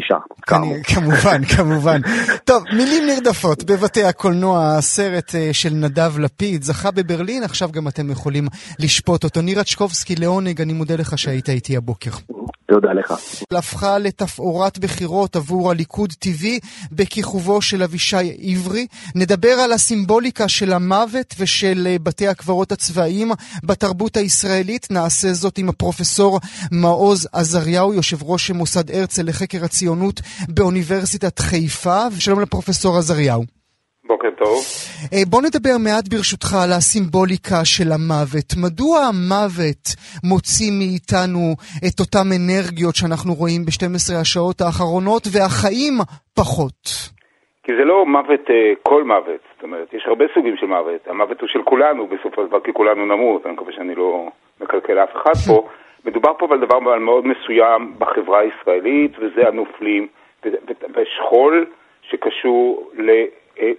כמובן, 0.83 1.45
כמובן. 1.57 2.01
טוב, 2.45 2.65
מילים 2.77 3.07
נרדפות 3.07 3.65
בבתי 3.65 4.05
הקולנוע, 4.05 4.75
הסרט 4.79 5.35
אה, 5.35 5.49
של 5.53 5.71
נדב 5.71 6.19
לפיד 6.19 6.63
זכה 6.63 6.91
בברלין, 6.91 7.43
עכשיו 7.43 7.73
גם 7.73 7.89
אתם 7.89 8.11
יכולים 8.11 8.47
לשפוט 8.79 9.25
אותו. 9.25 9.41
נירה 9.41 9.65
צ'קובסקי, 9.65 10.17
לעונג, 10.17 10.61
אני 10.61 10.73
מודה 10.73 10.97
לך 10.97 11.19
שהיית 11.19 11.49
איתי 11.49 11.77
הבוקר. 11.77 12.11
תודה 12.73 12.93
לך. 12.93 13.15
הפכה 13.53 13.99
לתפאורת 13.99 14.79
בחירות 14.79 15.37
עבור 15.37 15.71
הליכוד 15.71 16.13
TV 16.25 16.45
בכיכובו 16.93 17.63
של 17.63 17.83
אבישי 17.83 18.33
עברי. 18.43 18.87
נדבר 19.15 19.53
על 19.53 19.73
הסימבוליקה 19.73 20.49
של 20.49 20.73
המוות 20.73 21.35
ושל 21.39 21.87
אה, 21.91 21.97
בתי 21.99 22.29
הקברות 22.29 22.73
הצבאיים 22.73 23.33
בתרבות 23.65 24.17
הישראלית. 24.17 24.91
נעשה 24.91 25.33
זאת 25.33 25.59
עם 25.59 25.69
הפרופסור 25.69 26.41
מעוז 26.71 27.29
עזריהו, 27.33 27.95
יושב 27.95 28.23
ראש 28.23 28.51
מוסד 28.51 28.91
הרצל 28.91 29.23
לחקר 29.23 29.65
הציונות 29.65 30.21
באוניברסיטת 30.49 31.39
חיפה. 31.39 32.03
ושלום 32.13 32.41
לפרופסור 32.41 32.99
עזריהו. 32.99 33.62
בוקר 34.13 34.31
טוב. 34.31 34.57
אה, 35.13 35.23
בוא 35.31 35.43
נדבר 35.47 35.77
מעט 35.87 36.07
ברשותך 36.13 36.51
על 36.65 36.73
הסימבוליקה 36.77 37.61
של 37.75 37.89
המוות. 37.97 38.49
מדוע 38.65 38.97
המוות 39.11 39.85
מוציא 40.31 40.71
מאיתנו 40.81 41.45
את 41.87 41.97
אותן 42.05 42.27
אנרגיות 42.39 42.95
שאנחנו 42.99 43.33
רואים 43.41 43.63
ב-12 43.67 44.07
השעות 44.21 44.59
האחרונות 44.61 45.25
והחיים 45.33 45.95
פחות? 46.41 46.81
כי 47.65 47.73
זה 47.79 47.85
לא 47.85 48.07
מוות, 48.07 48.45
אה, 48.51 48.73
כל 48.83 49.03
מוות. 49.05 49.43
זאת 49.55 49.63
אומרת, 49.63 49.89
יש 49.97 50.05
הרבה 50.07 50.25
סוגים 50.35 50.57
של 50.57 50.67
מוות. 50.67 51.03
המוות 51.07 51.41
הוא 51.41 51.49
של 51.49 51.63
כולנו 51.63 52.07
בסופו 52.07 52.43
של 52.43 52.49
דבר, 52.49 52.61
כי 52.61 52.73
כולנו 52.73 53.07
נמות. 53.07 53.47
אני 53.47 53.53
מקווה 53.53 53.73
שאני 53.73 53.95
לא 53.95 54.29
מקלקל 54.61 54.99
אף 54.99 55.13
אחד 55.17 55.37
פה. 55.47 55.69
מדובר 56.07 56.33
פה 56.39 56.47
על 56.51 56.61
דבר 56.61 56.79
מאוד 56.79 57.25
מסוים 57.27 57.95
בחברה 57.99 58.39
הישראלית, 58.41 59.13
וזה 59.19 59.49
הנופלים, 59.49 60.09
ושכול 60.95 61.67
שקשור 62.03 62.91
ל... 62.95 63.11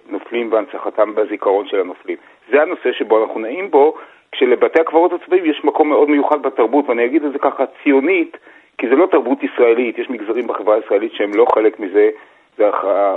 נופלים 0.09 0.51
והנצחתם 0.51 1.15
בזיכרון 1.15 1.67
של 1.67 1.79
הנופלים. 1.79 2.17
זה 2.51 2.61
הנושא 2.61 2.91
שבו 2.91 3.23
אנחנו 3.23 3.39
נעים 3.39 3.71
בו, 3.71 3.93
כשלבתי 4.31 4.81
הקברות 4.81 5.13
הצבאיים 5.13 5.45
יש 5.45 5.63
מקום 5.63 5.89
מאוד 5.89 6.09
מיוחד 6.09 6.41
בתרבות, 6.41 6.89
ואני 6.89 7.05
אגיד 7.05 7.25
את 7.25 7.31
זה 7.31 7.39
ככה 7.39 7.63
ציונית, 7.83 8.37
כי 8.77 8.89
זה 8.89 8.95
לא 8.95 9.05
תרבות 9.05 9.43
ישראלית, 9.43 9.99
יש 9.99 10.09
מגזרים 10.09 10.47
בחברה 10.47 10.75
הישראלית 10.75 11.13
שהם 11.13 11.31
לא 11.35 11.45
חלק 11.53 11.79
מזה, 11.79 12.09
זה 12.57 12.69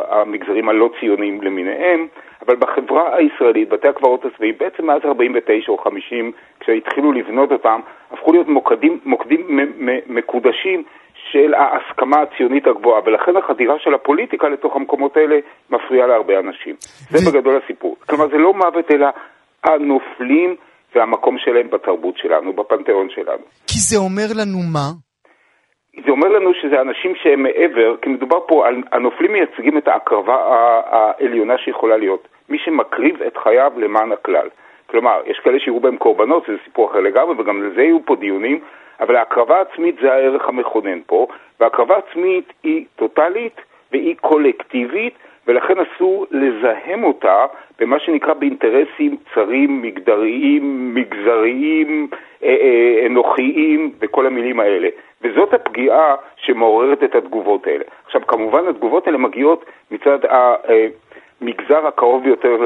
המגזרים 0.08 0.68
הלא 0.68 0.90
ציוניים 1.00 1.42
למיניהם, 1.42 2.06
אבל 2.46 2.56
בחברה 2.56 3.16
הישראלית, 3.16 3.68
בתי 3.68 3.88
הקברות 3.88 4.25
הצבאיים, 4.25 4.54
בעצם 4.58 4.86
מאז 4.86 5.00
49 5.04 5.72
או 5.72 5.78
50, 5.78 6.32
כשהתחילו 6.60 7.12
לבנות 7.12 7.52
אותם, 7.52 7.80
הפכו 8.10 8.32
להיות 8.32 8.48
מוקדים, 8.48 8.98
מוקדים 9.04 9.60
מקודשים 10.06 10.82
של 11.33 11.54
ההסכמה 11.54 12.16
הציונית 12.23 12.66
הגבוהה, 12.66 13.00
ולכן 13.04 13.37
החדירה 13.37 13.75
של 13.78 13.95
הפוליטיקה 13.95 14.49
לתוך 14.49 14.76
המקומות 14.76 15.16
האלה 15.16 15.37
מפריעה 15.71 16.06
להרבה 16.06 16.38
אנשים. 16.38 16.75
זה. 17.11 17.30
בגדול 17.30 17.61
הסיפור. 17.64 17.97
כלומר, 18.06 18.28
זה 18.28 18.38
לא 18.38 18.54
מוות, 18.54 18.90
אלא 18.90 19.06
הנופלים 19.64 20.56
והמקום 20.95 21.38
שלהם 21.38 21.71
בתרבות 21.71 22.18
שלנו, 22.18 22.52
בפנתיאון 22.52 23.09
שלנו. 23.11 23.45
כי 23.66 23.78
זה 23.78 23.97
אומר 23.97 24.28
לנו 24.40 24.59
מה? 24.73 24.88
זה 26.04 26.11
אומר 26.11 26.28
לנו 26.28 26.50
שזה 26.54 26.80
אנשים 26.80 27.14
שהם 27.23 27.42
מעבר, 27.42 27.97
כי 28.02 28.11
מדובר 28.11 28.38
פה 28.49 28.66
על, 28.66 28.83
הנופלים 28.92 29.33
מייצגים 29.33 29.78
את 29.78 29.88
ההקרבה 29.88 30.37
העליונה 30.90 31.59
שיכולה 31.59 31.97
להיות. 31.97 32.28
מי 32.49 32.59
שמקריב 32.64 33.23
את 33.23 33.37
חייו 33.37 33.73
למען 33.76 34.12
הכלל. 34.12 34.49
כלומר, 34.96 35.20
יש 35.26 35.38
כאלה 35.38 35.58
שיראו 35.58 35.80
בהם 35.80 35.96
קורבנות, 35.96 36.44
זה 36.48 36.54
סיפור 36.64 36.90
אחר 36.90 37.00
לגמרי, 37.00 37.34
וגם 37.38 37.62
לזה 37.62 37.82
יהיו 37.82 37.98
פה 38.04 38.16
דיונים, 38.16 38.60
אבל 39.00 39.16
ההקרבה 39.16 39.58
העצמית 39.58 39.96
זה 40.02 40.12
הערך 40.12 40.48
המכונן 40.48 40.98
פה, 41.06 41.26
והקרבה 41.60 41.96
עצמית 41.96 42.52
היא 42.62 42.84
טוטאלית 42.96 43.60
והיא 43.92 44.16
קולקטיבית, 44.20 45.14
ולכן 45.46 45.74
אסור 45.78 46.26
לזהם 46.30 47.04
אותה 47.04 47.46
במה 47.78 47.98
שנקרא 47.98 48.34
באינטרסים 48.34 49.16
צרים, 49.34 49.82
מגדריים, 49.82 50.94
מגזריים, 50.94 52.08
אה, 52.42 52.48
אה, 52.48 53.06
אנוכיים 53.06 53.92
וכל 54.00 54.26
המילים 54.26 54.60
האלה. 54.60 54.88
וזאת 55.22 55.54
הפגיעה 55.54 56.14
שמעוררת 56.36 57.04
את 57.04 57.14
התגובות 57.14 57.66
האלה. 57.66 57.84
עכשיו, 58.06 58.26
כמובן 58.26 58.68
התגובות 58.68 59.06
האלה 59.06 59.18
מגיעות 59.18 59.64
מצד 59.90 60.18
המגזר 60.24 61.82
אה, 61.82 61.88
הקרוב 61.88 62.24
ביותר 62.24 62.56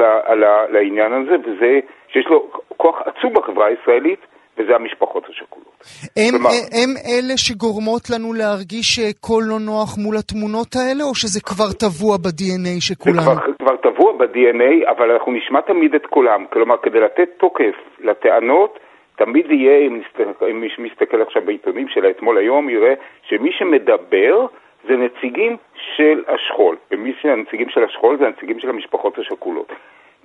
לעניין 0.69 1.13
הזה, 1.13 1.35
וזה 1.45 1.79
שיש 2.11 2.25
לו 2.27 2.47
כוח 2.77 3.01
עצום 3.05 3.33
בחברה 3.33 3.65
הישראלית, 3.67 4.19
וזה 4.57 4.75
המשפחות 4.75 5.23
השכולות. 5.29 5.83
הם, 6.17 6.31
כלומר, 6.31 6.49
הם 6.49 6.89
אלה 7.11 7.37
שגורמות 7.37 8.09
לנו 8.09 8.33
להרגיש 8.33 8.87
שקול 8.95 9.43
לא 9.43 9.59
נוח 9.59 9.97
מול 9.97 10.15
התמונות 10.17 10.75
האלה, 10.75 11.03
או 11.03 11.15
שזה 11.15 11.41
כבר 11.41 11.71
טבוע 11.79 12.17
ב-DNA 12.17 12.75
שכולנו? 12.79 13.21
זה 13.21 13.31
כבר, 13.31 13.53
כבר 13.59 13.75
טבוע 13.77 14.13
ב-DNA, 14.17 14.89
אבל 14.91 15.11
אנחנו 15.11 15.31
נשמע 15.31 15.61
תמיד 15.61 15.95
את 15.95 16.05
קולם. 16.05 16.45
כלומר, 16.53 16.75
כדי 16.83 16.99
לתת 16.99 17.29
תוקף 17.37 17.75
לטענות, 17.99 18.79
תמיד 19.15 19.51
יהיה, 19.51 19.87
אם, 19.87 20.01
נסתכל, 20.01 20.45
אם 20.45 20.61
מי 20.61 20.69
שמסתכל 20.75 21.21
עכשיו 21.21 21.41
בעיתונים 21.45 21.87
של 21.87 22.05
האתמול 22.05 22.37
היום, 22.37 22.69
יראה 22.69 22.93
שמי 23.23 23.51
שמדבר 23.51 24.45
זה 24.87 24.93
נציגים 24.95 25.57
של 25.95 26.23
השכול. 26.27 26.75
ומי 26.91 27.13
שהנציגים 27.21 27.69
של 27.69 27.83
השכול 27.83 28.17
זה 28.17 28.25
הנציגים 28.25 28.59
של 28.59 28.69
המשפחות 28.69 29.17
השכולות. 29.17 29.71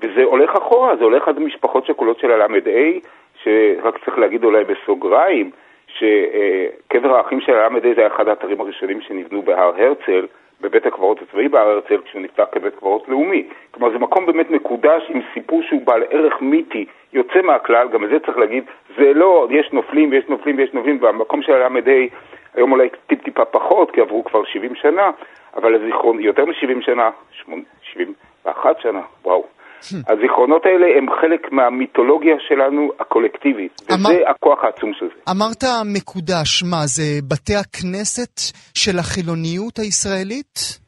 וזה 0.00 0.24
הולך 0.24 0.56
אחורה, 0.56 0.96
זה 0.96 1.04
הולך 1.04 1.28
עד 1.28 1.36
המשפחות 1.36 1.86
שכולות 1.86 2.18
של 2.18 2.30
הל"ה, 2.30 2.46
שרק 3.42 4.04
צריך 4.04 4.18
להגיד 4.18 4.44
אולי 4.44 4.64
בסוגריים, 4.64 5.50
שקבר 5.86 7.16
האחים 7.16 7.40
של 7.40 7.54
הל"ה 7.54 7.80
זה 7.80 7.94
היה 7.96 8.06
אחד 8.06 8.28
האתרים 8.28 8.60
הראשונים 8.60 9.00
שנבנו 9.00 9.42
בהר 9.42 9.72
הרצל, 9.76 10.26
בבית 10.60 10.86
הקברות 10.86 11.22
הצבאי 11.22 11.48
בהר 11.48 11.68
הרצל, 11.68 12.00
כשהוא 12.04 12.22
נפתח 12.22 12.44
כבית 12.52 12.74
קברות 12.74 13.08
לאומי. 13.08 13.46
כלומר, 13.70 13.92
זה 13.92 13.98
מקום 13.98 14.26
באמת 14.26 14.50
מקודש 14.50 15.02
עם 15.08 15.20
סיפור 15.34 15.62
שהוא 15.62 15.80
בעל 15.84 16.02
ערך 16.10 16.42
מיתי, 16.42 16.86
יוצא 17.12 17.42
מהכלל, 17.42 17.88
גם 17.88 18.04
את 18.04 18.08
זה 18.08 18.20
צריך 18.20 18.38
להגיד, 18.38 18.64
זה 18.96 19.12
לא, 19.14 19.46
יש 19.50 19.72
נופלים 19.72 20.10
ויש 20.10 20.24
נופלים 20.28 20.58
ויש 20.58 20.74
נופלים, 20.74 20.98
והמקום 21.00 21.42
של 21.42 21.52
הל"ה 21.52 21.68
היום 22.54 22.72
אולי 22.72 22.88
טיפ-טיפה 23.06 23.44
פחות, 23.44 23.90
כי 23.90 24.00
עברו 24.00 24.24
כבר 24.24 24.44
70 24.44 24.74
שנה, 24.74 25.10
אבל 25.56 25.74
לזיכרון, 25.74 26.20
יותר 26.20 26.44
מ-70 26.44 26.80
שנה, 26.80 27.10
71 27.82 28.80
שנה, 28.80 29.00
וואו. 29.24 29.55
הזיכרונות 30.08 30.66
האלה 30.66 30.86
הם 30.98 31.06
חלק 31.20 31.52
מהמיתולוגיה 31.52 32.36
שלנו 32.48 32.92
הקולקטיבית, 33.00 33.82
וזה 33.82 33.94
אמר... 33.94 34.30
הכוח 34.30 34.64
העצום 34.64 34.92
של 34.94 35.06
זה. 35.06 35.20
אמרת 35.30 35.62
מקודש, 35.96 36.62
מה, 36.70 36.82
זה 36.86 37.02
בתי 37.28 37.54
הכנסת 37.54 38.40
של 38.74 38.98
החילוניות 38.98 39.78
הישראלית? 39.78 40.86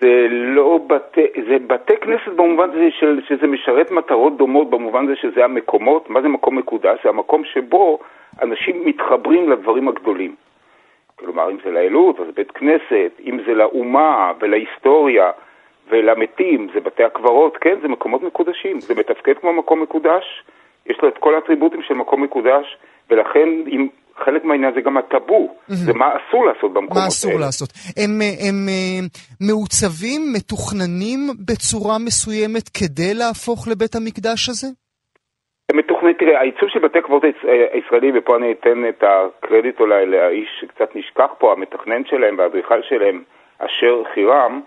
זה 0.00 0.26
לא 0.30 0.78
בתי, 0.86 1.20
זה 1.48 1.56
בתי 1.66 1.92
כנסת 2.00 2.32
במובן 2.36 2.70
הזה 2.70 2.88
של, 3.00 3.20
שזה 3.28 3.46
משרת 3.46 3.90
מטרות 3.90 4.36
דומות, 4.36 4.70
במובן 4.70 5.04
הזה 5.04 5.16
שזה 5.16 5.44
המקומות, 5.44 6.10
מה 6.10 6.22
זה 6.22 6.28
מקום 6.28 6.58
מקודש? 6.58 6.98
זה 7.04 7.08
המקום 7.08 7.42
שבו 7.44 7.98
אנשים 8.42 8.84
מתחברים 8.84 9.50
לדברים 9.50 9.88
הגדולים. 9.88 10.34
כלומר, 11.16 11.50
אם 11.50 11.56
זה 11.64 11.70
לאלוהות, 11.70 12.20
אז 12.20 12.26
בית 12.34 12.50
כנסת, 12.50 13.12
אם 13.26 13.38
זה 13.46 13.54
לאומה 13.54 14.32
ולהיסטוריה 14.40 15.30
ולמתים, 15.90 16.68
זה 16.74 16.80
בתי 16.80 17.04
הקברות, 17.04 17.56
כן, 17.56 17.76
זה 17.82 17.88
מקומות 17.88 18.22
מקודשים, 18.22 18.80
זה 18.80 18.94
מתפקד 18.94 19.34
כמו 19.40 19.52
מקום 19.52 19.82
מקודש, 19.82 20.24
יש 20.86 20.98
לו 21.02 21.08
את 21.08 21.18
כל 21.18 21.34
האטריבוטים 21.34 21.82
של 21.82 21.94
מקום 21.94 22.22
מקודש, 22.22 22.76
ולכן 23.10 23.48
אם 23.66 23.88
חלק 24.24 24.44
מהעניין 24.44 24.74
זה 24.74 24.80
גם 24.80 24.96
הטאבו, 24.96 25.48
mm-hmm. 25.48 25.74
זה 25.74 25.92
מה 25.92 26.08
אסור 26.16 26.46
לעשות 26.46 26.72
במקומות 26.72 26.96
האלה. 26.96 27.02
מה 27.02 27.08
אסור 27.08 27.30
האלה. 27.30 27.44
לעשות? 27.46 27.68
הם, 27.96 28.10
הם, 28.10 28.36
הם 28.48 28.68
אה, 28.68 29.00
מעוצבים, 29.40 30.20
מתוכננים 30.36 31.20
בצורה 31.46 31.98
מסוימת 31.98 32.68
כדי 32.78 33.14
להפוך 33.14 33.68
לבית 33.68 33.94
המקדש 33.94 34.48
הזה? 34.48 34.66
הם 35.70 35.78
מתוכננים, 35.78 36.16
תראה, 36.18 36.38
העיצוב 36.40 36.68
של 36.68 36.78
בתי 36.78 37.00
קברות 37.02 37.22
הישראלים, 37.72 38.14
ופה 38.18 38.36
אני 38.36 38.52
אתן 38.52 38.88
את 38.88 39.04
הקרדיט 39.10 39.80
אולי 39.80 40.06
לאיש 40.06 40.48
שקצת 40.60 40.96
נשכח 40.96 41.30
פה, 41.38 41.52
המתכנן 41.52 42.02
שלהם 42.04 42.38
והאדריכל 42.38 42.82
שלהם, 42.82 43.22
אשר 43.58 44.02
חירם, 44.14 44.60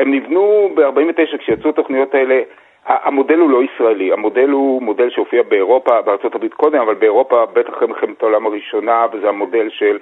הם 0.00 0.14
נבנו 0.14 0.70
ב-49' 0.74 1.38
כשיצאו 1.38 1.70
התוכניות 1.70 2.14
האלה 2.14 2.42
המודל 2.86 3.38
הוא 3.38 3.50
לא 3.50 3.62
ישראלי, 3.62 4.12
המודל 4.12 4.50
הוא 4.50 4.82
מודל 4.82 5.10
שהופיע 5.10 5.42
באירופה, 5.42 6.02
בארצות 6.02 6.34
הברית 6.34 6.54
קודם, 6.54 6.80
אבל 6.80 6.94
באירופה 6.94 7.46
בטח 7.46 7.72
אחרי 7.72 7.88
מלחמת 7.88 8.22
העולם 8.22 8.46
הראשונה, 8.46 9.06
וזה 9.12 9.28
המודל 9.28 9.70
של 9.70 9.98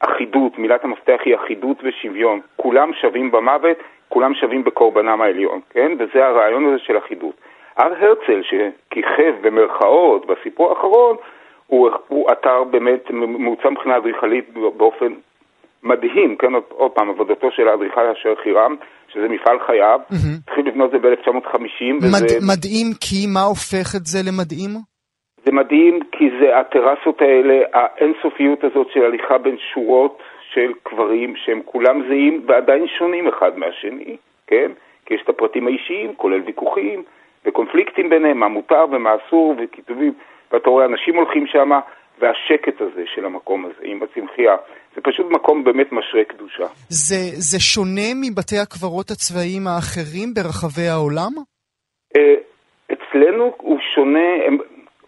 אחידות, 0.00 0.58
מילת 0.58 0.84
המפתח 0.84 1.20
היא 1.24 1.34
אחידות 1.34 1.76
ושוויון. 1.82 2.40
כולם 2.56 2.92
שווים 2.92 3.30
במוות, 3.30 3.76
כולם 4.08 4.34
שווים 4.34 4.64
בקורבנם 4.64 5.22
העליון, 5.22 5.60
כן? 5.70 5.92
וזה 5.98 6.26
הרעיון 6.26 6.64
הזה 6.64 6.78
של 6.78 6.98
אחידות. 6.98 7.34
הר 7.76 7.92
הרצל, 8.00 8.42
שכיכב 8.42 9.34
במרכאות 9.40 10.26
בסיפור 10.26 10.70
האחרון, 10.70 11.16
הוא, 11.66 11.90
הוא 12.08 12.32
אתר 12.32 12.64
באמת 12.64 13.10
מעוצב 13.10 13.68
מבחינה 13.68 13.96
אדריכלית 13.96 14.50
באופן 14.76 15.12
מדהים, 15.82 16.36
כן, 16.36 16.52
עוד 16.68 16.90
פעם, 16.90 17.10
עבודתו 17.10 17.50
של 17.50 17.68
האדריכל 17.68 18.06
אשר 18.06 18.34
חירם, 18.34 18.76
שזה 19.12 19.28
מפעל 19.28 19.58
חייו. 19.66 20.00
התחיל 20.44 20.68
לבנות 20.68 20.94
את 20.94 21.02
זה 21.02 21.08
ב-1950. 21.08 21.94
מד, 21.94 22.24
וזה... 22.24 22.38
מדהים 22.52 22.86
כי 23.00 23.26
מה 23.34 23.42
הופך 23.42 23.94
את 23.96 24.06
זה 24.06 24.18
למדהים? 24.28 24.70
זה 25.44 25.52
מדהים 25.52 26.00
כי 26.12 26.30
זה 26.40 26.58
הטרסות 26.58 27.20
האלה, 27.20 27.54
האינסופיות 27.72 28.64
הזאת 28.64 28.86
של 28.94 29.04
הליכה 29.04 29.38
בין 29.38 29.56
שורות 29.74 30.18
של 30.54 30.72
קברים 30.82 31.36
שהם 31.36 31.60
כולם 31.64 32.02
זהים 32.08 32.44
ועדיין 32.46 32.86
שונים 32.98 33.28
אחד 33.28 33.58
מהשני, 33.58 34.16
כן? 34.46 34.70
כי 35.06 35.14
יש 35.14 35.20
את 35.24 35.28
הפרטים 35.28 35.66
האישיים, 35.66 36.14
כולל 36.16 36.40
ויכוחים 36.46 37.02
וקונפליקטים 37.44 38.10
ביניהם, 38.10 38.38
מה 38.38 38.48
מותר 38.48 38.84
ומה 38.90 39.10
אסור 39.16 39.54
וכיתובים, 39.58 40.12
ואתה 40.52 40.70
רואה 40.70 40.84
אנשים 40.84 41.16
הולכים 41.16 41.46
שם, 41.46 41.70
והשקט 42.20 42.80
הזה 42.80 43.02
של 43.14 43.24
המקום 43.24 43.64
הזה 43.64 43.82
עם 43.82 44.02
הצמחייה. 44.02 44.56
זה 44.94 45.00
פשוט 45.00 45.26
מקום 45.30 45.64
באמת 45.64 45.92
משרה 45.92 46.24
קדושה. 46.24 46.66
זה, 46.88 47.20
זה 47.32 47.60
שונה 47.60 48.08
מבתי 48.14 48.58
הקברות 48.58 49.10
הצבאיים 49.10 49.66
האחרים 49.66 50.28
ברחבי 50.34 50.88
העולם? 50.88 51.32
אה, 52.16 52.34
אצלנו 52.92 53.54
הוא 53.56 53.78
שונה, 53.94 54.28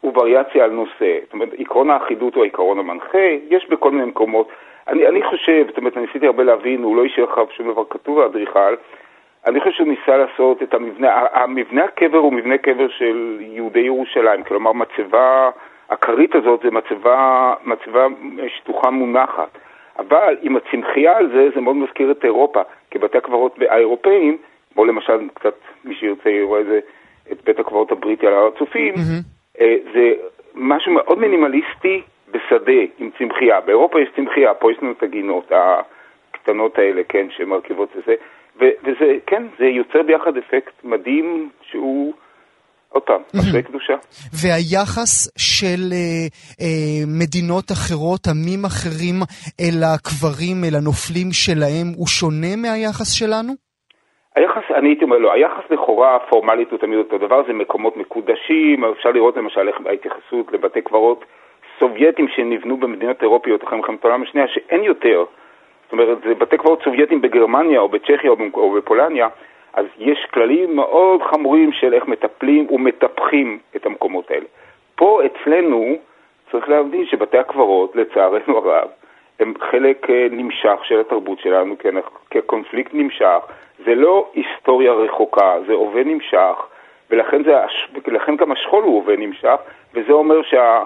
הוא 0.00 0.18
וריאציה 0.18 0.64
על 0.64 0.70
נושא. 0.70 1.18
זאת 1.24 1.32
אומרת, 1.32 1.48
עקרון 1.58 1.90
האחידות 1.90 2.34
הוא 2.34 2.42
העיקרון 2.42 2.78
המנחה, 2.78 3.28
יש 3.50 3.66
בכל 3.70 3.90
מיני 3.90 4.04
מקומות. 4.04 4.48
אני, 4.88 5.08
אני 5.08 5.22
חושב, 5.22 5.66
זאת 5.68 5.78
אומרת, 5.78 5.96
אני 5.96 6.06
ניסיתי 6.06 6.26
הרבה 6.26 6.42
להבין, 6.42 6.82
הוא 6.82 6.96
לא 6.96 7.04
השאיר 7.04 7.26
לך 7.26 7.40
שום 7.56 7.72
דבר 7.72 7.82
כתוב 7.90 8.20
האדריכל, 8.20 8.74
אני 9.46 9.60
חושב 9.60 9.72
שהוא 9.72 9.88
ניסה 9.88 10.16
לעשות 10.16 10.62
את 10.62 10.74
המבנה, 10.74 11.26
המבנה 11.32 11.84
הקבר 11.84 12.18
הוא 12.18 12.32
מבנה 12.32 12.58
קבר 12.58 12.88
של 12.88 13.38
יהודי 13.40 13.80
ירושלים, 13.80 14.42
כלומר 14.44 14.72
מצבה, 14.72 15.50
הכרית 15.92 16.34
הזאת 16.34 16.60
זה 16.62 16.70
מצבה, 16.70 17.54
מצבה 17.64 18.06
שטוחה 18.48 18.90
מונחת. 18.90 19.58
אבל 19.98 20.36
עם 20.42 20.56
הצמחייה 20.56 21.16
על 21.16 21.28
זה, 21.28 21.48
זה 21.54 21.60
מאוד 21.60 21.76
מזכיר 21.76 22.10
את 22.10 22.24
אירופה, 22.24 22.60
כי 22.90 22.98
בתי 22.98 23.18
הקברות 23.18 23.58
האירופאים, 23.68 24.36
בואו 24.74 24.86
למשל 24.86 25.28
קצת, 25.34 25.54
מי 25.84 25.94
שירצה 25.94 26.30
יראה 26.30 26.60
את 26.60 26.66
זה, 26.66 26.80
את 27.32 27.44
בית 27.44 27.58
הקברות 27.58 27.92
הבריטי 27.92 28.26
על 28.26 28.34
הר 28.34 28.46
הצופים, 28.46 28.94
mm-hmm. 28.94 29.62
זה 29.94 30.12
משהו 30.54 30.92
מאוד 30.92 31.18
מינימליסטי 31.18 32.02
בשדה 32.30 32.80
עם 32.98 33.10
צמחייה. 33.18 33.60
באירופה 33.60 34.00
יש 34.00 34.08
צמחייה, 34.16 34.54
פה 34.54 34.72
יש 34.72 34.78
לנו 34.82 34.92
את 34.92 35.02
הגינות 35.02 35.52
הקטנות 35.52 36.78
האלה, 36.78 37.02
כן, 37.08 37.26
שמרכיבות 37.30 37.88
את 37.98 38.02
זה, 38.06 38.14
וזה, 38.56 39.16
כן, 39.26 39.42
זה 39.58 39.66
יוצר 39.66 40.02
ביחד 40.02 40.36
אפקט 40.36 40.84
מדהים 40.84 41.48
שהוא... 41.62 42.12
עוד 42.92 43.02
פעם, 43.02 43.22
משרי 43.38 43.62
קדושה. 43.62 43.94
והיחס 44.42 45.12
של 45.38 45.82
אה, 45.92 46.26
אה, 46.60 47.02
מדינות 47.20 47.66
אחרות, 47.72 48.20
עמים 48.30 48.64
אחרים, 48.64 49.16
אל 49.60 49.78
הקברים, 49.94 50.56
אל 50.64 50.74
הנופלים 50.80 51.30
שלהם, 51.32 51.86
הוא 51.96 52.06
שונה 52.06 52.52
מהיחס 52.56 53.10
שלנו? 53.18 53.52
היחס, 54.36 54.62
אני 54.74 54.88
הייתי 54.88 55.04
אומר 55.04 55.18
לא, 55.18 55.32
היחס 55.32 55.64
לכאורה 55.70 56.18
פורמלית 56.30 56.70
הוא 56.70 56.78
תמיד 56.78 56.98
אותו 56.98 57.18
דבר, 57.18 57.42
זה 57.46 57.52
מקומות 57.52 57.96
מקודשים, 57.96 58.84
אפשר 58.84 59.10
לראות 59.10 59.36
למשל 59.36 59.68
איך 59.68 59.76
ההתייחסות 59.86 60.52
לבתי 60.52 60.80
קברות 60.80 61.24
סובייטים 61.78 62.28
שנבנו 62.28 62.76
במדינות 62.76 63.22
אירופיות 63.22 63.64
אחרי 63.64 63.78
מלחמת 63.78 64.04
העולם 64.04 64.22
השנייה, 64.22 64.48
שאין 64.48 64.82
יותר. 64.84 65.24
זאת 65.84 65.92
אומרת, 65.92 66.18
זה 66.24 66.34
בתי 66.34 66.56
קברות 66.58 66.82
סובייטים 66.84 67.20
בגרמניה 67.20 67.80
או 67.80 67.88
בצ'כיה 67.88 68.30
או 68.54 68.72
בפולניה, 68.72 69.28
אז 69.74 69.86
יש 69.98 70.26
כללים 70.34 70.76
מאוד 70.76 71.22
חמורים 71.22 71.72
של 71.72 71.94
איך 71.94 72.06
מטפלים 72.06 72.66
ומטפחים 72.70 73.58
את 73.76 73.86
המקומות 73.86 74.30
האלה. 74.30 74.46
פה 74.94 75.20
אצלנו 75.26 75.96
צריך 76.50 76.68
להבין 76.68 77.06
שבתי 77.06 77.38
הקברות, 77.38 77.96
לצערנו 77.96 78.58
הרב, 78.58 78.88
הם 79.40 79.54
חלק 79.60 80.10
אה, 80.10 80.26
נמשך 80.30 80.78
של 80.82 81.00
התרבות 81.00 81.38
שלנו, 81.38 81.74
כקונפליקט 82.30 82.94
נמשך. 82.94 83.38
זה 83.84 83.94
לא 83.94 84.28
היסטוריה 84.34 84.92
רחוקה, 84.92 85.56
זה 85.66 85.72
הווה 85.72 86.04
נמשך, 86.04 86.56
ולכן 87.10 87.44
זה, 87.44 87.56
ולכן 88.04 88.36
גם 88.36 88.52
השכול 88.52 88.82
הוא 88.84 88.96
הווה 88.96 89.16
נמשך, 89.16 89.56
וזה 89.94 90.12
אומר 90.12 90.42
שה... 90.42 90.82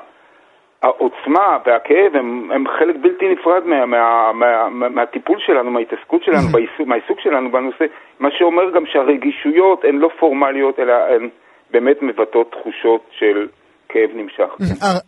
העוצמה 0.82 1.58
והכאב 1.66 2.16
הם, 2.16 2.50
הם 2.54 2.64
חלק 2.78 2.96
בלתי 3.02 3.28
נפרד 3.28 3.64
מה, 3.64 3.86
מה, 3.86 4.32
מה, 4.32 4.68
מה, 4.68 4.88
מהטיפול 4.88 5.38
שלנו, 5.46 5.70
מההתעסקות 5.70 6.22
שלנו, 6.24 6.48
בעיסוק, 6.48 6.86
מהעיסוק 6.86 7.20
שלנו 7.20 7.52
בנושא, 7.52 7.84
מה 8.20 8.28
שאומר 8.38 8.70
גם 8.74 8.84
שהרגישויות 8.86 9.84
הן 9.84 9.96
לא 9.96 10.08
פורמליות, 10.20 10.78
אלא 10.78 10.92
הן 10.92 11.28
באמת 11.70 12.02
מבטאות 12.02 12.50
תחושות 12.52 13.00
של 13.18 13.48
כאב 13.88 14.10
נמשך. 14.14 14.50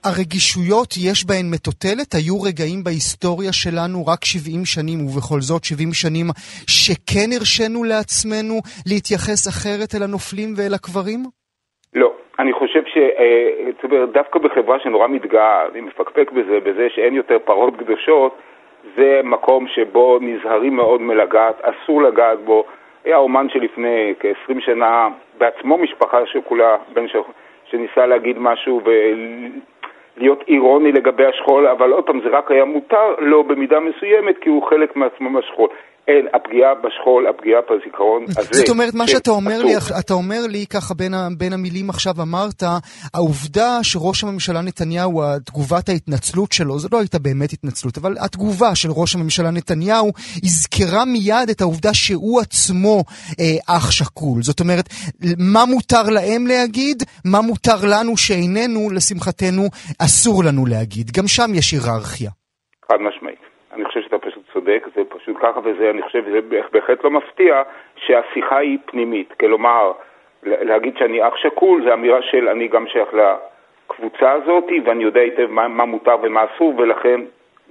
הרגישויות, 0.04 0.94
יש 0.96 1.26
בהן 1.26 1.46
מטוטלת? 1.50 2.14
היו 2.14 2.42
רגעים 2.42 2.84
בהיסטוריה 2.84 3.52
שלנו, 3.52 4.06
רק 4.06 4.24
70 4.24 4.64
שנים, 4.64 5.06
ובכל 5.06 5.40
זאת 5.40 5.64
70 5.64 5.92
שנים, 5.92 6.26
שכן 6.66 7.28
הרשינו 7.36 7.84
לעצמנו 7.84 8.60
להתייחס 8.86 9.48
אחרת 9.48 9.94
אל 9.94 10.02
הנופלים 10.02 10.54
ואל 10.56 10.74
הקברים? 10.74 11.24
לא. 11.94 12.12
אני 12.38 12.52
חושב 12.52 12.82
שדווקא 12.84 14.38
אה, 14.38 14.44
בחברה 14.44 14.80
שנורא 14.80 15.08
מתגאה, 15.08 15.66
אני 15.66 15.80
מפקפק 15.80 16.30
בזה, 16.30 16.60
בזה 16.60 16.88
שאין 16.90 17.14
יותר 17.14 17.38
פרות 17.44 17.76
קדושות, 17.76 18.38
זה 18.96 19.20
מקום 19.24 19.68
שבו 19.68 20.18
נזהרים 20.20 20.76
מאוד 20.76 21.02
מלגעת, 21.02 21.60
אסור 21.62 22.02
לגעת 22.02 22.38
בו. 22.38 22.64
היה 23.04 23.16
אומן 23.16 23.48
שלפני 23.48 24.14
כ-20 24.20 24.60
שנה, 24.60 25.08
בעצמו 25.38 25.78
משפחה 25.78 26.26
שכולה, 26.26 26.76
בן 26.92 27.08
ש... 27.08 27.16
שניסה 27.70 28.06
להגיד 28.06 28.36
משהו 28.38 28.80
ולהיות 28.84 30.44
אירוני 30.48 30.92
לגבי 30.92 31.26
השכול, 31.26 31.66
אבל 31.66 31.92
עוד 31.92 32.06
פעם, 32.06 32.20
זה 32.20 32.28
רק 32.28 32.50
היה 32.50 32.64
מותר 32.64 33.14
לו 33.18 33.44
במידה 33.44 33.80
מסוימת, 33.80 34.38
כי 34.38 34.48
הוא 34.48 34.62
חלק 34.62 34.96
מעצמו 34.96 35.30
מהשכול. 35.30 35.68
אין, 36.08 36.26
הפגיעה 36.34 36.74
בשכול, 36.74 37.26
הפגיעה 37.26 37.60
בזיכרון 37.70 38.24
הזה. 38.28 38.54
זאת 38.58 38.68
אומרת, 38.68 38.94
מה 38.94 39.06
שאתה 39.06 39.30
אומר 39.30 39.62
לי, 39.62 39.72
אתה 40.00 40.14
אומר 40.14 40.42
לי 40.48 40.66
ככה 40.66 40.94
בין, 40.94 41.12
בין 41.38 41.52
המילים 41.52 41.90
עכשיו 41.90 42.14
אמרת, 42.22 42.62
העובדה 43.14 43.70
שראש 43.82 44.24
הממשלה 44.24 44.60
נתניהו, 44.62 45.22
תגובת 45.46 45.88
ההתנצלות 45.88 46.52
שלו, 46.52 46.78
זו 46.78 46.88
לא 46.92 46.98
הייתה 46.98 47.18
באמת 47.18 47.52
התנצלות, 47.52 47.98
אבל 47.98 48.14
התגובה 48.24 48.74
של 48.74 48.88
ראש 49.00 49.14
הממשלה 49.14 49.50
נתניהו 49.50 50.08
הזכרה 50.44 51.04
מיד 51.04 51.48
את 51.50 51.60
העובדה 51.60 51.94
שהוא 51.94 52.40
עצמו 52.40 52.96
אה, 53.40 53.76
אח 53.76 53.90
שכול. 53.90 54.42
זאת 54.42 54.60
אומרת, 54.60 54.86
מה 55.52 55.62
מותר 55.72 56.06
להם 56.16 56.46
להגיד, 56.46 56.96
מה 57.32 57.40
מותר 57.48 57.80
לנו 57.92 58.16
שאיננו, 58.16 58.80
לשמחתנו, 58.96 59.64
אסור 60.04 60.44
לנו 60.44 60.66
להגיד. 60.66 61.06
גם 61.16 61.26
שם 61.26 61.50
יש 61.58 61.72
היררכיה. 61.72 62.30
חד 62.88 63.00
משמעית. 63.08 63.42
אני 63.74 63.84
חושב 63.84 63.98
פשוט 64.00 64.07
צודק, 64.68 64.86
זה 64.94 65.02
פשוט 65.08 65.36
ככה, 65.40 65.60
וזה, 65.64 65.90
אני 65.90 66.02
חושב, 66.02 66.24
זה 66.32 66.38
בהחלט 66.72 67.04
לא 67.04 67.10
מפתיע 67.10 67.62
שהשיחה 67.96 68.58
היא 68.58 68.78
פנימית. 68.86 69.32
כלומר, 69.40 69.92
להגיד 70.42 70.94
שאני 70.98 71.28
אח 71.28 71.34
שכול 71.36 71.84
זה 71.84 71.94
אמירה 71.94 72.18
של 72.22 72.48
אני 72.48 72.68
גם 72.68 72.84
שייך 72.86 73.08
לקבוצה 73.14 74.32
הזאת 74.32 74.64
ואני 74.86 75.04
יודע 75.04 75.20
היטב 75.20 75.46
מה, 75.50 75.68
מה 75.68 75.84
מותר 75.84 76.16
ומה 76.22 76.40
אסור 76.44 76.74
ולכן 76.78 77.20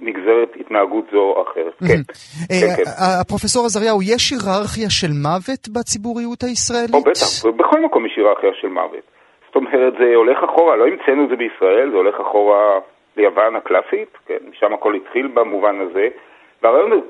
נגזרת 0.00 0.56
התנהגות 0.60 1.04
זו 1.12 1.18
או 1.18 1.42
אחרת. 1.42 1.74
כן. 1.78 2.00
אה, 2.50 2.76
כן, 2.76 2.84
כן. 2.84 2.90
הפרופסור 3.20 3.66
עזריהו, 3.66 4.02
יש 4.02 4.30
היררכיה 4.30 4.90
של 4.90 5.12
מוות 5.22 5.68
בציבוריות 5.74 6.42
הישראלית? 6.42 6.94
או 6.94 7.00
בטח, 7.00 7.46
בכל 7.58 7.80
מקום 7.80 8.06
יש 8.06 8.12
היררכיה 8.16 8.50
של 8.60 8.68
מוות. 8.68 9.04
זאת 9.46 9.56
אומרת, 9.56 9.92
זה 9.98 10.14
הולך 10.14 10.38
אחורה, 10.44 10.76
לא 10.76 10.86
המצאנו 10.86 11.24
את 11.24 11.28
זה 11.28 11.36
בישראל, 11.36 11.90
זה 11.90 11.96
הולך 11.96 12.20
אחורה 12.20 12.78
ליוון 13.16 13.56
הקלאסית, 13.56 14.18
כן, 14.26 14.38
משם 14.50 14.74
הכל 14.74 14.94
התחיל 14.94 15.26
במובן 15.26 15.80
הזה. 15.80 16.08
והרעיון 16.62 16.92
הוא, 16.92 17.02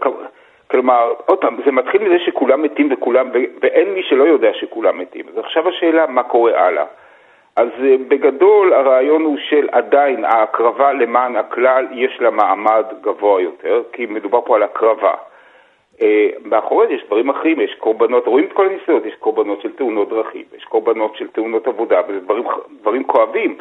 כלומר, 0.70 1.12
עוד 1.26 1.38
פעם, 1.38 1.56
זה 1.64 1.72
מתחיל 1.72 2.02
מזה 2.02 2.18
שכולם 2.18 2.62
מתים 2.62 2.88
וכולם, 2.92 3.30
ואין 3.62 3.94
מי 3.94 4.02
שלא 4.02 4.24
יודע 4.24 4.54
שכולם 4.54 4.98
מתים. 4.98 5.24
אז 5.32 5.38
עכשיו 5.38 5.68
השאלה, 5.68 6.06
מה 6.06 6.22
קורה 6.22 6.66
הלאה? 6.66 6.84
אז 7.56 7.68
uh, 7.68 7.82
בגדול 8.08 8.72
הרעיון 8.72 9.22
הוא 9.22 9.38
של 9.48 9.68
עדיין 9.72 10.24
ההקרבה 10.24 10.92
למען 10.92 11.36
הכלל 11.36 11.86
יש 11.92 12.20
לה 12.20 12.30
מעמד 12.30 12.84
גבוה 13.00 13.42
יותר, 13.42 13.82
כי 13.92 14.06
מדובר 14.06 14.40
פה 14.40 14.56
על 14.56 14.62
הקרבה. 14.62 15.14
Uh, 15.96 16.02
מאחורי 16.44 16.86
זה 16.86 16.92
יש 16.92 17.04
דברים 17.06 17.30
אחרים, 17.30 17.60
יש 17.60 17.74
קורבנות, 17.74 18.26
רואים 18.26 18.44
את 18.44 18.52
כל 18.52 18.66
הניסיונות, 18.66 19.06
יש 19.06 19.14
קורבנות 19.14 19.60
של 19.60 19.72
תאונות 19.72 20.08
דרכים, 20.08 20.44
יש 20.56 20.64
קורבנות 20.64 21.16
של 21.16 21.28
תאונות 21.28 21.66
עבודה, 21.66 22.00
וזה 22.08 22.20
דברים, 22.20 22.44
דברים 22.80 23.04
כואבים, 23.04 23.56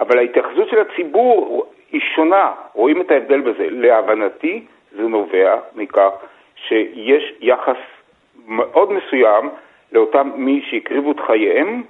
אבל 0.00 0.18
ההתייחסות 0.18 0.68
של 0.68 0.78
הציבור 0.80 1.66
היא 1.92 2.00
שונה, 2.14 2.50
רואים 2.74 3.00
את 3.00 3.10
ההבדל 3.10 3.40
בזה. 3.40 3.66
להבנתי 3.70 4.64
זה 4.96 5.02
נובע 5.02 5.56
מכך 5.74 6.10
שיש 6.68 7.32
יחס 7.40 7.76
מאוד 8.46 8.92
מסוים 8.92 9.50
לאותם 9.92 10.30
מי 10.36 10.62
שהקריבו 10.70 11.12
את 11.12 11.20
חייהם 11.26 11.82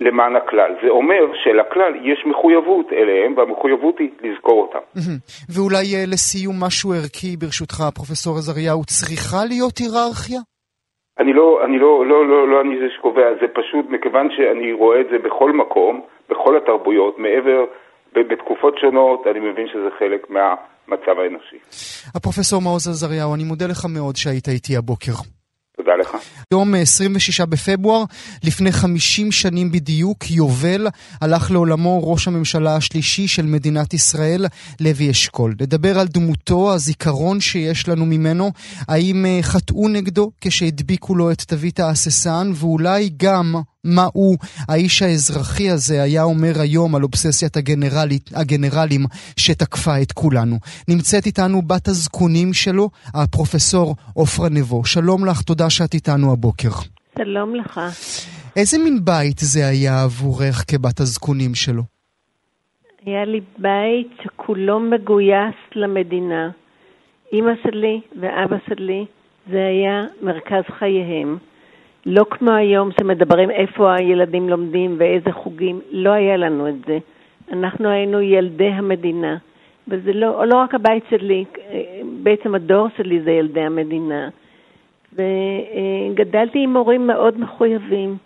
למען 0.00 0.36
הכלל. 0.36 0.74
זה 0.82 0.88
אומר 0.88 1.32
שלכלל 1.44 1.92
יש 2.02 2.24
מחויבות 2.26 2.92
אליהם, 2.92 3.34
והמחויבות 3.36 3.98
היא 3.98 4.10
לזכור 4.22 4.62
אותם. 4.62 4.84
ואולי 5.54 5.86
אה, 5.96 6.04
לסיום 6.12 6.56
משהו 6.64 6.92
ערכי, 6.92 7.36
ברשותך, 7.36 7.76
פרופסור 7.94 8.36
עזריהו, 8.36 8.84
צריכה 8.84 9.44
להיות 9.48 9.78
היררכיה? 9.78 10.40
אני 11.18 11.32
לא, 11.32 11.64
אני 11.64 11.78
לא, 11.78 12.06
לא, 12.06 12.26
לא, 12.28 12.48
לא 12.48 12.60
אני 12.60 12.78
זה 12.78 12.86
שקובע, 12.96 13.34
זה 13.40 13.46
פשוט 13.54 13.86
מכיוון 13.90 14.28
שאני 14.36 14.72
רואה 14.72 15.00
את 15.00 15.06
זה 15.10 15.18
בכל 15.18 15.52
מקום, 15.52 16.00
בכל 16.30 16.56
התרבויות, 16.56 17.18
מעבר, 17.18 17.64
בתקופות 18.12 18.78
שונות, 18.78 19.26
אני 19.26 19.40
מבין 19.40 19.68
שזה 19.68 19.88
חלק 19.98 20.30
מהמצב 20.88 21.18
האנושי. 21.22 21.56
הפרופסור 22.14 22.62
מעוז 22.62 22.88
עזריהו, 22.88 23.34
אני 23.34 23.44
מודה 23.44 23.66
לך 23.66 23.84
מאוד 23.84 24.16
שהיית 24.16 24.48
איתי 24.48 24.76
הבוקר. 24.76 25.12
תודה 25.76 25.96
לך. 26.00 26.16
יום 26.52 26.74
26 26.74 27.40
בפברואר, 27.40 28.04
לפני 28.44 28.72
50 28.72 29.32
שנים 29.32 29.72
בדיוק, 29.72 30.30
יובל, 30.30 30.86
הלך 31.20 31.50
לעולמו 31.50 32.12
ראש 32.12 32.28
הממשלה 32.28 32.76
השלישי 32.76 33.28
של 33.28 33.46
מדינת 33.46 33.94
ישראל, 33.94 34.46
לוי 34.80 35.10
אשכול. 35.10 35.54
לדבר 35.60 35.98
על 35.98 36.06
דמותו, 36.06 36.72
הזיכרון 36.74 37.40
שיש 37.40 37.88
לנו 37.88 38.06
ממנו, 38.06 38.50
האם 38.88 39.26
אה, 39.26 39.38
חטאו 39.42 39.88
נגדו 39.88 40.30
כשהדביקו 40.40 41.14
לו 41.14 41.30
את 41.30 41.40
תווית 41.42 41.80
ההססן, 41.80 42.50
ואולי 42.54 43.10
גם 43.16 43.54
מה 43.84 44.06
הוא, 44.12 44.36
האיש 44.68 45.02
האזרחי 45.02 45.70
הזה, 45.70 46.02
היה 46.02 46.22
אומר 46.22 46.60
היום 46.60 46.94
על 46.94 47.02
אובססיית 47.02 47.56
הגנרלית, 47.56 48.30
הגנרלים 48.34 49.04
שתקפה 49.36 50.02
את 50.02 50.12
כולנו. 50.12 50.56
נמצאת 50.88 51.26
איתנו 51.26 51.62
בת 51.62 51.88
הזקונים 51.88 52.52
שלו, 52.52 52.90
הפרופסור 53.14 53.96
עופרה 54.14 54.48
נבו. 54.48 54.84
שלום 54.84 55.24
לך, 55.24 55.42
תודה 55.42 55.70
שאת 55.70 55.94
איתנו 55.94 56.32
הבוקר. 56.32 56.68
שלום 57.18 57.54
לך. 57.54 57.80
איזה 58.56 58.78
מין 58.78 59.04
בית 59.04 59.38
זה 59.38 59.66
היה 59.66 60.02
עבורך 60.02 60.64
כבת 60.68 61.00
הזקונים 61.00 61.54
שלו? 61.54 61.82
היה 63.06 63.24
לי 63.24 63.40
בית 63.58 64.08
שכולו 64.22 64.80
מגויס 64.80 65.56
למדינה. 65.74 66.50
אימא 67.32 67.52
שלי 67.62 68.00
ואבא 68.20 68.56
שלי, 68.66 69.04
זה 69.50 69.66
היה 69.66 70.04
מרכז 70.22 70.64
חייהם. 70.78 71.38
לא 72.10 72.24
כמו 72.30 72.50
היום 72.50 72.90
שמדברים 73.00 73.50
איפה 73.50 73.94
הילדים 73.94 74.48
לומדים 74.48 74.96
ואיזה 74.98 75.32
חוגים, 75.32 75.80
לא 75.90 76.10
היה 76.10 76.36
לנו 76.36 76.68
את 76.68 76.74
זה. 76.86 76.98
אנחנו 77.52 77.88
היינו 77.88 78.20
ילדי 78.20 78.68
המדינה. 78.68 79.36
וזה 79.88 80.12
לא, 80.12 80.46
לא 80.46 80.56
רק 80.56 80.74
הבית 80.74 81.04
שלי, 81.10 81.44
בעצם 82.22 82.54
הדור 82.54 82.88
שלי 82.96 83.20
זה 83.20 83.30
ילדי 83.30 83.60
המדינה. 83.60 84.28
וגדלתי 85.12 86.58
עם 86.58 86.76
הורים 86.76 87.06
מאוד 87.06 87.40
מחויבים 87.40 88.16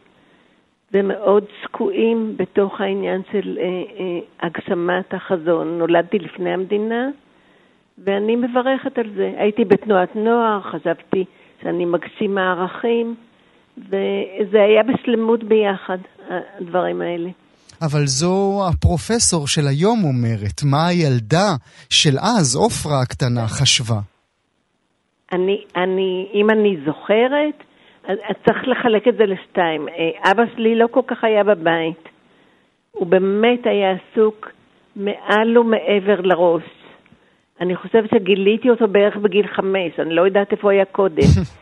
ומאוד 0.93 1.45
שקועים 1.63 2.35
בתוך 2.37 2.81
העניין 2.81 3.21
של 3.33 3.59
אה, 3.61 3.65
אה, 3.65 4.19
הגשמת 4.41 5.15
החזון. 5.15 5.79
נולדתי 5.79 6.19
לפני 6.19 6.51
המדינה 6.51 7.09
ואני 8.05 8.37
מברכת 8.37 8.99
על 8.99 9.11
זה. 9.15 9.33
הייתי 9.37 9.65
בתנועת 9.65 10.17
נוער, 10.17 10.61
חשבתי 10.61 11.25
שאני 11.63 11.85
מגשימה 11.85 12.53
ערכים. 12.53 13.15
וזה 13.79 14.63
היה 14.63 14.83
בשלמות 14.83 15.45
ביחד, 15.45 15.99
הדברים 16.61 17.01
האלה. 17.01 17.31
אבל 17.83 18.07
זו 18.07 18.63
הפרופסור 18.69 19.47
של 19.47 19.67
היום 19.69 20.05
אומרת, 20.05 20.63
מה 20.71 20.87
הילדה 20.87 21.49
של 21.91 22.19
אז, 22.19 22.57
עופרה 22.57 23.03
הקטנה, 23.03 23.47
חשבה? 23.49 24.01
אני, 25.33 25.65
אני, 25.77 26.29
אם 26.35 26.51
אני 26.51 26.77
זוכרת, 26.87 27.65
אז 28.09 28.37
צריך 28.47 28.69
לחלק 28.69 29.09
את 29.09 29.15
זה 29.19 29.25
לשתיים. 29.27 29.89
אה, 29.89 30.31
אבא 30.31 30.43
שלי 30.55 30.75
לא 30.75 30.87
כל 30.91 31.01
כך 31.07 31.25
היה 31.25 31.45
בבית. 31.45 32.09
הוא 32.93 33.07
באמת 33.07 33.61
היה 33.65 33.93
עסוק 33.93 34.49
מעל 34.97 35.59
ומעבר 35.59 36.21
לראש. 36.21 36.63
אני 37.61 37.77
חושבת 37.77 38.11
שגיליתי 38.11 38.71
אותו 38.71 38.89
בערך 38.89 39.17
בגיל 39.17 39.47
חמש, 39.47 39.93
אני 39.99 40.15
לא 40.15 40.23
יודעת 40.23 40.53
איפה 40.53 40.63
הוא 40.63 40.71
היה 40.71 40.85
קודם. 40.85 41.23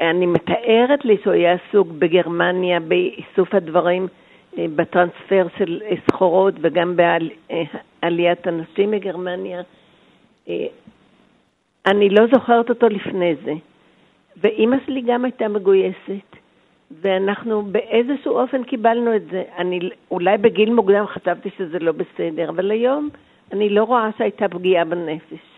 אני 0.00 0.26
מתארת 0.26 1.04
לי 1.04 1.16
שהוא 1.22 1.32
היה 1.32 1.52
עסוק 1.52 1.88
בגרמניה 1.88 2.80
באיסוף 2.80 3.54
הדברים, 3.54 4.08
אה, 4.58 4.66
בטרנספר 4.76 5.46
של 5.58 5.82
אה, 5.84 5.96
סחורות 6.10 6.54
וגם 6.60 6.96
בעליית 6.96 8.48
אנשים 8.48 8.90
מגרמניה. 8.90 9.62
אה, 10.48 10.66
אני 11.86 12.08
לא 12.08 12.26
זוכרת 12.34 12.70
אותו 12.70 12.88
לפני 12.88 13.34
זה. 13.44 13.52
ואימא 14.36 14.76
שלי 14.86 15.00
גם 15.00 15.24
הייתה 15.24 15.48
מגויסת, 15.48 16.36
ואנחנו 17.00 17.62
באיזשהו 17.62 18.38
אופן 18.38 18.64
קיבלנו 18.64 19.16
את 19.16 19.22
זה. 19.30 19.42
אני 19.58 19.90
אולי 20.10 20.38
בגיל 20.38 20.72
מוקדם 20.72 21.06
חשבתי 21.06 21.50
שזה 21.56 21.78
לא 21.78 21.92
בסדר, 21.92 22.48
אבל 22.48 22.70
היום 22.70 23.08
אני 23.52 23.68
לא 23.68 23.84
רואה 23.84 24.08
שהייתה 24.18 24.48
פגיעה 24.48 24.84
בנפש. 24.84 25.55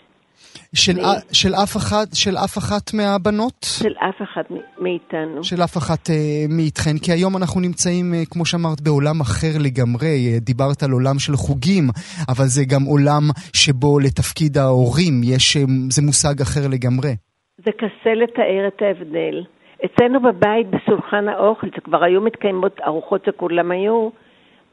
של, 0.75 0.93
אני... 1.01 1.07
של, 1.33 1.55
אף 1.55 1.77
אחת, 1.77 2.09
של 2.15 2.37
אף 2.37 2.59
אחת 2.59 2.95
מהבנות? 2.95 3.59
של 3.63 3.95
אף 4.09 4.23
אחת 4.23 4.47
מאיתנו. 4.79 5.45
של 5.45 5.63
אף 5.65 5.77
אחת 5.77 6.09
uh, 6.09 6.13
מאיתכן, 6.49 6.97
כי 7.05 7.13
היום 7.13 7.37
אנחנו 7.37 7.61
נמצאים, 7.61 8.13
uh, 8.13 8.31
כמו 8.31 8.47
שאמרת, 8.47 8.81
בעולם 8.81 9.21
אחר 9.21 9.55
לגמרי. 9.61 10.07
Uh, 10.07 10.41
דיברת 10.41 10.83
על 10.83 10.91
עולם 10.91 11.19
של 11.19 11.33
חוגים, 11.33 11.85
אבל 12.29 12.45
זה 12.45 12.63
גם 12.73 12.83
עולם 12.83 13.23
שבו 13.53 13.99
לתפקיד 13.99 14.59
ההורים 14.59 15.15
יש, 15.25 15.57
uh, 15.57 15.61
זה 15.91 16.03
מושג 16.03 16.41
אחר 16.43 16.69
לגמרי. 16.71 17.13
זה 17.65 17.71
קשה 17.73 18.15
לתאר 18.15 18.69
את 18.69 18.83
ההבדל. 18.83 19.45
אצלנו 19.85 20.21
בבית, 20.21 20.67
בשולחן 20.71 21.29
האוכל, 21.29 21.67
שכבר 21.77 22.05
היו 22.05 22.21
מתקיימות 22.21 22.81
ארוחות 22.87 23.25
שכולם 23.27 23.71
היו, 23.71 24.09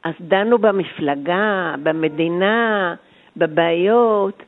אז 0.04 0.12
דנו 0.20 0.58
במפלגה, 0.58 1.74
במדינה, 1.82 2.94
בבעיות. 3.36 4.42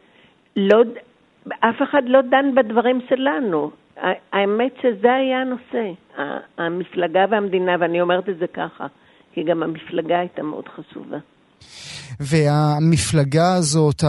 לא, 0.57 0.83
אף 1.61 1.83
אחד 1.83 2.03
לא 2.07 2.21
דן 2.21 2.55
בדברים 2.55 3.01
שלנו. 3.09 3.71
האמת 4.33 4.73
שזה 4.83 5.15
היה 5.15 5.41
הנושא, 5.41 5.91
המפלגה 6.59 7.25
והמדינה, 7.31 7.77
ואני 7.81 8.01
אומרת 8.01 8.29
את 8.29 8.39
זה 8.39 8.47
ככה, 8.47 8.87
כי 9.33 9.43
גם 9.43 9.63
המפלגה 9.63 10.19
הייתה 10.19 10.43
מאוד 10.43 10.65
חשובה. 10.69 11.19
והמפלגה 12.21 13.55
הזאת, 13.59 14.03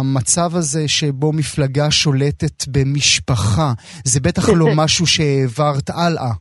המצב 0.00 0.56
הזה 0.56 0.88
שבו 0.88 1.32
מפלגה 1.32 1.90
שולטת 1.90 2.68
במשפחה, 2.72 3.72
זה 4.04 4.20
בטח 4.20 4.48
לא 4.48 4.66
משהו 4.84 5.06
שהעברת 5.06 5.90
הלאה. 5.90 6.32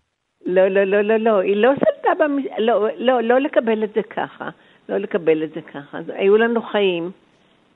לא, 0.46 0.68
לא, 0.68 0.84
לא, 0.84 1.02
לא, 1.02 1.18
לא, 1.18 1.40
היא 1.40 1.56
לא 1.56 1.70
שלטה 1.76 2.24
במש... 2.24 2.44
לא, 2.58 2.88
לא, 2.98 3.22
לא 3.22 3.40
לקבל 3.40 3.84
את 3.84 3.90
זה 3.96 4.02
ככה. 4.16 4.50
לא 4.90 4.98
לקבל 4.98 5.44
את 5.44 5.50
זה 5.56 5.62
ככה. 5.74 5.98
היו 6.08 6.38
לנו 6.38 6.62
חיים. 6.62 7.12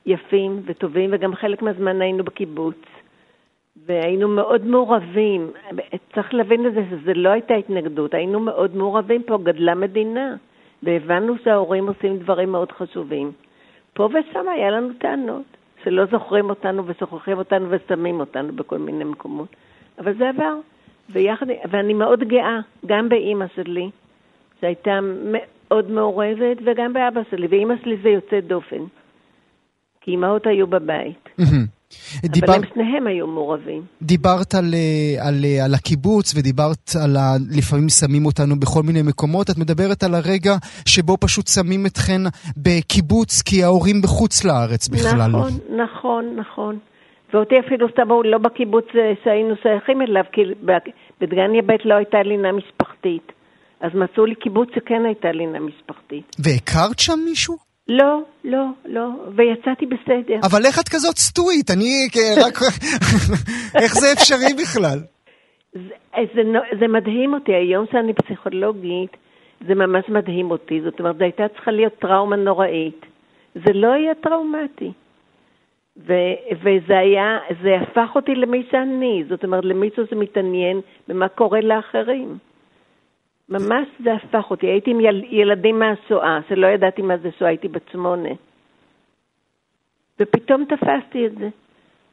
יפים 0.08 0.62
וטובים, 0.64 1.10
וגם 1.12 1.34
חלק 1.34 1.62
מהזמן 1.62 2.02
היינו 2.02 2.24
בקיבוץ. 2.24 2.76
והיינו 3.86 4.28
מאוד 4.28 4.66
מעורבים. 4.66 5.50
צריך 6.14 6.34
להבין 6.34 6.66
את 6.66 6.74
זה, 6.74 6.80
שזו 6.90 7.12
לא 7.14 7.28
הייתה 7.28 7.54
התנגדות, 7.54 8.14
היינו 8.14 8.40
מאוד 8.40 8.76
מעורבים 8.76 9.22
פה, 9.22 9.38
גדלה 9.42 9.74
מדינה, 9.74 10.36
והבנו 10.82 11.34
שההורים 11.44 11.88
עושים 11.88 12.18
דברים 12.18 12.52
מאוד 12.52 12.72
חשובים. 12.72 13.32
פה 13.94 14.08
ושם 14.12 14.48
היה 14.48 14.70
לנו 14.70 14.88
טענות, 14.98 15.44
שלא 15.84 16.04
זוכרים 16.04 16.50
אותנו 16.50 16.86
ושוכחים 16.86 17.38
אותנו 17.38 17.66
ושמים 17.70 18.20
אותנו 18.20 18.52
בכל 18.52 18.78
מיני 18.78 19.04
מקומות. 19.04 19.48
אבל 19.98 20.14
זה 20.14 20.28
עבר, 20.28 20.54
ויחד, 21.10 21.46
ואני 21.70 21.94
מאוד 21.94 22.24
גאה, 22.24 22.60
גם 22.86 23.08
באימא 23.08 23.46
שלי, 23.54 23.90
שהייתה 24.60 24.98
מאוד 25.02 25.90
מעורבת, 25.90 26.56
וגם 26.64 26.92
באבא 26.92 27.20
שלי, 27.30 27.46
ואימא 27.46 27.74
שלי 27.82 27.96
זה 27.96 28.08
יוצא 28.08 28.40
דופן. 28.40 28.84
כי 30.08 30.12
אימהות 30.12 30.46
היו 30.46 30.66
בבית. 30.66 31.28
דיבר... 32.24 32.46
אבל 32.46 32.54
הם 32.54 32.62
שניהם 32.74 33.06
היו 33.06 33.26
מעורבים. 33.26 33.82
דיברת 34.02 34.54
על, 34.54 34.74
על, 35.20 35.44
על 35.64 35.74
הקיבוץ 35.74 36.34
ודיברת 36.36 36.90
על 37.04 37.16
ה... 37.16 37.36
לפעמים 37.58 37.88
שמים 37.88 38.26
אותנו 38.26 38.60
בכל 38.60 38.82
מיני 38.82 39.02
מקומות. 39.02 39.50
את 39.50 39.58
מדברת 39.58 40.02
על 40.02 40.14
הרגע 40.14 40.54
שבו 40.86 41.16
פשוט 41.20 41.46
שמים 41.46 41.86
אתכן 41.86 42.20
בקיבוץ 42.56 43.42
כי 43.42 43.64
ההורים 43.64 44.02
בחוץ 44.02 44.44
לארץ 44.44 44.88
בכלל. 44.88 45.30
נכון, 45.30 45.52
נכון, 45.76 46.36
נכון. 46.36 46.78
ואותי 47.32 47.54
אפילו 47.66 47.86
שמו 47.96 48.22
לא 48.22 48.38
בקיבוץ 48.38 48.84
אה, 48.94 49.12
שהיינו 49.24 49.54
שייכים 49.62 50.02
אליו, 50.02 50.24
כי 50.32 50.40
בדגניה 51.20 51.62
ב' 51.62 51.72
לא 51.84 51.94
הייתה 51.94 52.22
לינה 52.22 52.52
משפחתית. 52.52 53.32
אז 53.80 53.90
מצאו 53.94 54.26
לי 54.26 54.34
קיבוץ 54.34 54.68
שכן 54.74 55.02
הייתה 55.06 55.32
לינה 55.32 55.60
משפחתית. 55.60 56.36
והכרת 56.38 56.98
שם 56.98 57.18
מישהו? 57.24 57.67
לא, 57.88 58.20
לא, 58.44 58.64
לא, 58.84 59.08
ויצאתי 59.36 59.86
בסדר. 59.86 60.40
אבל 60.42 60.66
איך 60.66 60.80
את 60.80 60.88
כזאת 60.88 61.18
סטואית? 61.18 61.70
אני 61.70 62.08
רק... 62.46 62.58
איך 63.82 63.94
זה 63.94 64.12
אפשרי 64.12 64.54
בכלל? 64.62 64.98
זה, 65.72 65.80
זה, 66.34 66.42
זה 66.80 66.88
מדהים 66.88 67.34
אותי, 67.34 67.54
היום 67.54 67.86
שאני 67.92 68.12
פסיכולוגית, 68.14 69.16
זה 69.66 69.74
ממש 69.74 70.04
מדהים 70.08 70.50
אותי. 70.50 70.80
זאת 70.84 71.00
אומרת, 71.00 71.16
זו 71.16 71.24
הייתה 71.24 71.48
צריכה 71.54 71.70
להיות 71.70 71.98
טראומה 71.98 72.36
נוראית. 72.36 73.06
זה 73.54 73.72
לא 73.74 73.92
היה 73.92 74.14
טראומטי. 74.14 74.92
ו- 76.06 76.38
וזה 76.62 76.98
היה, 76.98 77.38
זה 77.62 77.76
הפך 77.82 78.10
אותי 78.14 78.34
למי 78.34 78.62
שאני, 78.70 79.24
זאת 79.28 79.44
אומרת, 79.44 79.64
למישהו 79.64 80.04
שמתעניין 80.10 80.80
במה 81.08 81.28
קורה 81.28 81.60
לאחרים. 81.60 82.38
ממש 83.48 83.88
זה 84.04 84.14
הפך 84.14 84.50
אותי. 84.50 84.66
הייתי 84.66 84.90
עם 84.90 85.00
יל, 85.00 85.24
ילדים 85.30 85.78
מהשואה, 85.78 86.40
שלא 86.48 86.66
ידעתי 86.66 87.02
מה 87.02 87.16
זה 87.16 87.28
שואה, 87.38 87.50
הייתי 87.50 87.68
בת 87.68 87.88
שמונה. 87.92 88.28
ופתאום 90.20 90.64
תפסתי 90.64 91.26
את 91.26 91.38
זה. 91.38 91.48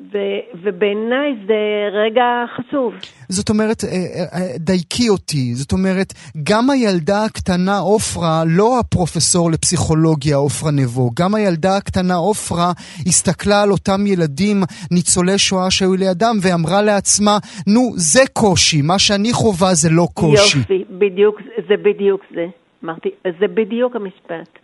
ו- 0.01 0.43
ובעיניי 0.63 1.35
זה 1.47 1.55
רגע 1.91 2.23
חשוב. 2.55 2.93
זאת 3.29 3.49
אומרת, 3.49 3.83
אה, 3.83 3.89
אה, 4.33 4.57
דייקי 4.57 5.09
אותי, 5.09 5.53
זאת 5.53 5.71
אומרת, 5.71 6.13
גם 6.43 6.69
הילדה 6.69 7.25
הקטנה 7.25 7.77
עופרה, 7.77 8.43
לא 8.47 8.79
הפרופסור 8.79 9.51
לפסיכולוגיה 9.51 10.35
עופרה 10.35 10.71
נבו, 10.71 11.09
גם 11.19 11.35
הילדה 11.35 11.77
הקטנה 11.77 12.15
עופרה 12.15 12.71
הסתכלה 13.07 13.61
על 13.63 13.71
אותם 13.71 14.07
ילדים 14.07 14.57
ניצולי 14.91 15.37
שואה 15.37 15.71
שהיו 15.71 15.95
לידם 15.95 16.35
ואמרה 16.41 16.81
לעצמה, 16.81 17.37
נו, 17.67 17.91
זה 17.95 18.23
קושי, 18.33 18.81
מה 18.81 18.99
שאני 18.99 19.33
חווה 19.33 19.73
זה 19.73 19.89
לא 19.91 20.07
קושי. 20.13 20.57
יופי, 20.57 20.83
בדיוק, 20.89 21.41
זה 21.67 21.77
בדיוק 21.77 22.21
זה. 22.35 22.45
אמרתי, 22.83 23.09
זה 23.39 23.47
בדיוק 23.47 23.95
המשפט. 23.95 24.59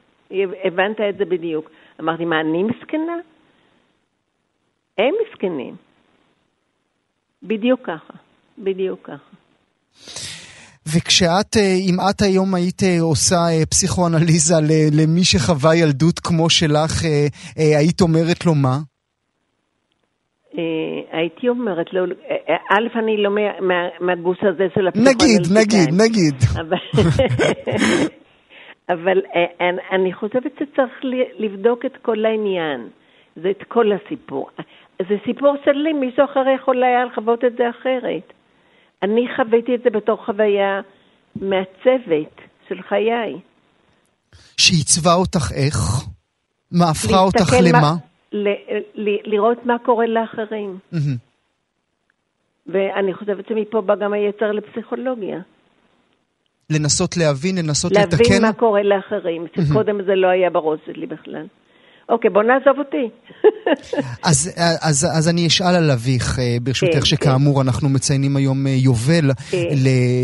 הבנת 0.64 0.98
את 1.10 1.18
זה 1.18 1.26
בדיוק. 1.26 1.70
אמרתי, 2.00 2.26
מה, 2.26 2.40
אני 2.42 2.64
מסכנה? 2.64 3.18
הם 5.02 5.14
מסכנים. 5.24 5.76
בדיוק 7.44 7.80
ככה, 7.84 8.14
בדיוק 8.58 9.00
ככה. 9.04 9.32
וכשאת, 10.88 11.58
אה, 11.58 11.76
אם 11.90 11.96
את 12.10 12.22
היום 12.22 12.56
היית 12.56 12.84
אה, 12.84 13.02
עושה 13.02 13.36
אה, 13.36 13.66
פסיכואנליזה 13.66 14.56
למי 15.00 15.24
שחווה 15.24 15.76
ילדות 15.76 16.20
כמו 16.20 16.50
שלך, 16.50 16.94
היית 17.56 18.02
אומרת 18.02 18.46
לו 18.46 18.56
מה? 18.56 18.78
הייתי 21.12 21.50
אומרת 21.50 21.94
לו, 21.94 22.06
א', 22.70 23.00
אני 23.00 23.18
לא 23.18 23.30
מהגוש 24.00 24.38
הזה 24.42 24.68
של 24.76 24.88
הפסיכואנליטיקאים. 24.88 25.58
נגיד, 25.58 25.90
נגיד, 25.92 26.02
נגיד. 26.02 26.36
אבל 28.90 29.22
אני 29.96 30.14
חושבת 30.14 30.52
שצריך 30.56 30.92
לבדוק 31.40 31.86
את 31.86 31.98
כל 32.02 32.26
העניין, 32.26 32.90
זה 33.36 33.50
את 33.50 33.64
כל 33.68 33.92
הסיפור. 33.92 34.50
זה 35.10 35.16
סיפור 35.26 35.56
שלי, 35.66 35.94
מישהו 35.94 36.26
אחר 36.26 36.44
יכול 36.56 36.84
היה 36.84 37.06
לחוות 37.06 37.44
את 37.46 37.54
זה 37.58 37.70
אחרת. 37.70 38.34
אני 39.04 39.28
חוויתי 39.36 39.76
את 39.76 39.82
זה 39.84 39.90
בתור 39.90 40.26
חוויה 40.26 40.82
מעצבת 41.36 42.36
של 42.70 42.82
חיי. 42.90 43.40
שעיצבה 44.58 45.14
אותך 45.14 45.52
איך? 45.56 45.78
מה 46.72 46.90
הפכה 46.90 47.20
אותך 47.20 47.54
למה? 47.64 47.82
מה, 47.82 47.96
ל, 48.32 48.48
ל, 48.96 49.10
לראות 49.24 49.66
מה 49.66 49.80
קורה 49.86 50.06
לאחרים. 50.08 50.80
Mm-hmm. 50.94 50.98
ואני 52.68 53.14
חושבת 53.14 53.48
שמפה 53.48 53.82
בא 53.82 53.96
גם 53.96 54.14
היצר 54.14 54.52
לפסיכולוגיה. 54.52 55.40
לנסות 56.70 57.18
להבין, 57.18 57.58
לנסות 57.58 57.92
להבין 57.92 58.08
לתקן? 58.08 58.24
להבין 58.24 58.42
מה 58.42 58.54
קורה 58.54 58.84
לאחרים, 58.84 59.46
שקודם 59.48 60.00
mm-hmm. 60.00 60.04
זה 60.04 60.16
לא 60.16 60.28
היה 60.28 60.50
בראש 60.50 60.80
שלי 60.86 61.06
בכלל. 61.06 61.46
אוקיי, 62.10 62.30
בוא 62.30 62.44
נעזוב 62.44 62.80
אותי. 62.80 63.10
אז, 64.30 64.52
אז, 64.82 65.08
אז 65.18 65.30
אני 65.30 65.48
אשאל 65.48 65.76
על 65.76 65.92
אביך, 65.92 66.40
אה, 66.40 66.58
ברשותך, 66.62 66.94
כן, 66.94 67.06
שכאמור 67.06 67.62
כן. 67.62 67.68
אנחנו 67.68 67.90
מציינים 67.90 68.36
היום 68.36 68.68
אה, 68.68 68.72
יובל 68.72 69.32
כן. 69.52 69.58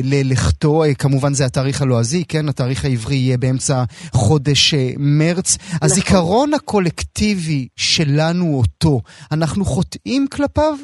ללכתו, 0.04 0.84
אה, 0.84 0.94
כמובן 0.94 1.34
זה 1.34 1.46
התאריך 1.46 1.82
הלועזי, 1.82 2.26
כן? 2.26 2.50
התאריך 2.50 2.86
העברי 2.86 3.16
יהיה 3.16 3.38
באמצע 3.38 3.84
חודש 4.12 4.74
מרץ. 4.98 5.58
נכון. 5.58 5.80
הזיכרון 5.82 6.54
הקולקטיבי 6.54 7.68
שלנו 7.76 8.58
אותו, 8.58 9.02
אנחנו 9.32 9.66
חוטאים 9.66 10.28
כלפיו? 10.28 10.78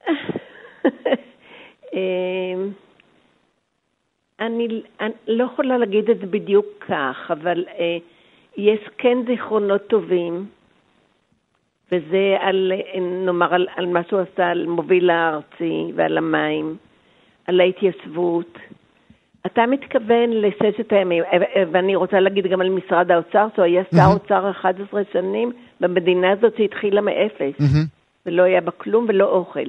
אני, 4.40 4.82
אני 5.00 5.12
לא 5.26 5.44
יכולה 5.44 5.78
להגיד 5.78 6.10
את 6.10 6.18
זה 6.18 6.26
בדיוק 6.26 6.66
כך, 6.80 7.30
אבל 7.30 7.64
אה, 7.78 7.96
יש 8.56 8.80
כן 8.98 9.18
זיכרונות 9.26 9.86
טובים, 9.86 10.46
וזה 11.92 12.36
על, 12.40 12.72
נאמר, 13.00 13.54
על, 13.54 13.66
על 13.76 13.86
מה 13.86 14.00
שהוא 14.08 14.20
עשה, 14.20 14.46
על 14.46 14.66
מוביל 14.66 15.10
הארצי 15.10 15.92
ועל 15.94 16.18
המים, 16.18 16.76
על 17.46 17.60
ההתיישבות. 17.60 18.58
אתה 19.46 19.66
מתכוון 19.66 20.30
לששת 20.30 20.92
הימים, 20.92 21.24
ואני 21.72 21.96
רוצה 21.96 22.20
להגיד 22.20 22.46
גם 22.46 22.60
על 22.60 22.68
משרד 22.68 23.10
האוצר, 23.10 23.46
שהוא 23.54 23.64
היה 23.64 23.82
שר. 23.94 24.12
אוצר 24.14 24.50
11 24.50 25.02
שנים 25.12 25.52
במדינה 25.80 26.30
הזאת 26.32 26.56
שהתחילה 26.56 27.00
מאפס. 27.00 27.54
ולא 28.26 28.42
היה 28.42 28.60
בה 28.60 28.70
כלום 28.70 29.06
ולא 29.08 29.24
אוכל. 29.24 29.68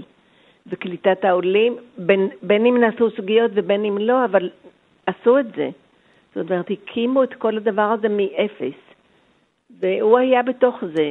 וקליטת 0.68 1.26
העולים, 1.26 1.78
בין, 1.98 2.30
בין 2.42 2.66
אם 2.66 2.78
נעשו 2.78 3.10
סוגיות 3.10 3.52
ובין 3.54 3.86
אם 3.86 3.98
לא, 3.98 4.26
אבל 4.26 4.50
עשו 5.06 5.40
את 5.40 5.46
זה. 5.56 5.70
זאת 6.36 6.52
אומרת, 6.52 6.72
הקימו 6.72 7.24
את 7.24 7.34
כל 7.34 7.58
הדבר 7.58 7.82
הזה 7.82 8.08
מאפס. 8.10 8.80
והוא 9.80 10.18
היה 10.18 10.44
בתוך 10.44 10.76
זה, 10.94 11.10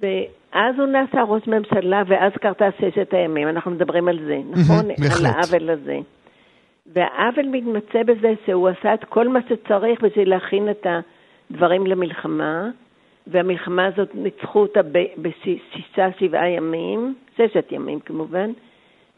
ואז 0.00 0.78
הוא 0.78 0.86
נעשה 0.86 1.22
ראש 1.22 1.46
ממשלה, 1.46 2.02
ואז 2.06 2.32
קרתה 2.32 2.68
ששת 2.80 3.14
הימים, 3.14 3.48
אנחנו 3.48 3.70
מדברים 3.70 4.08
על 4.08 4.18
זה, 4.26 4.38
נכון? 4.50 4.88
בהחלט. 4.88 5.18
על 5.18 5.26
העוול 5.26 5.70
הזה. 5.70 5.98
והעוול 6.92 7.46
מתמצא 7.46 8.02
בזה 8.02 8.34
שהוא 8.46 8.68
עשה 8.68 8.94
את 8.94 9.04
כל 9.04 9.28
מה 9.28 9.38
שצריך 9.48 10.00
בשביל 10.00 10.30
להכין 10.30 10.70
את 10.70 10.86
הדברים 11.50 11.86
למלחמה, 11.86 12.68
והמלחמה 13.26 13.86
הזאת 13.86 14.14
ניצחו 14.14 14.58
אותה 14.58 14.80
בשישה, 15.18 16.08
שבעה 16.18 16.48
ימים, 16.48 17.14
ששת 17.36 17.72
ימים 17.72 18.00
כמובן, 18.00 18.50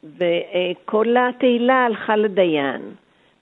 וכל 0.04 1.16
התהילה 1.16 1.84
הלכה 1.84 2.16
לדיין. 2.16 2.82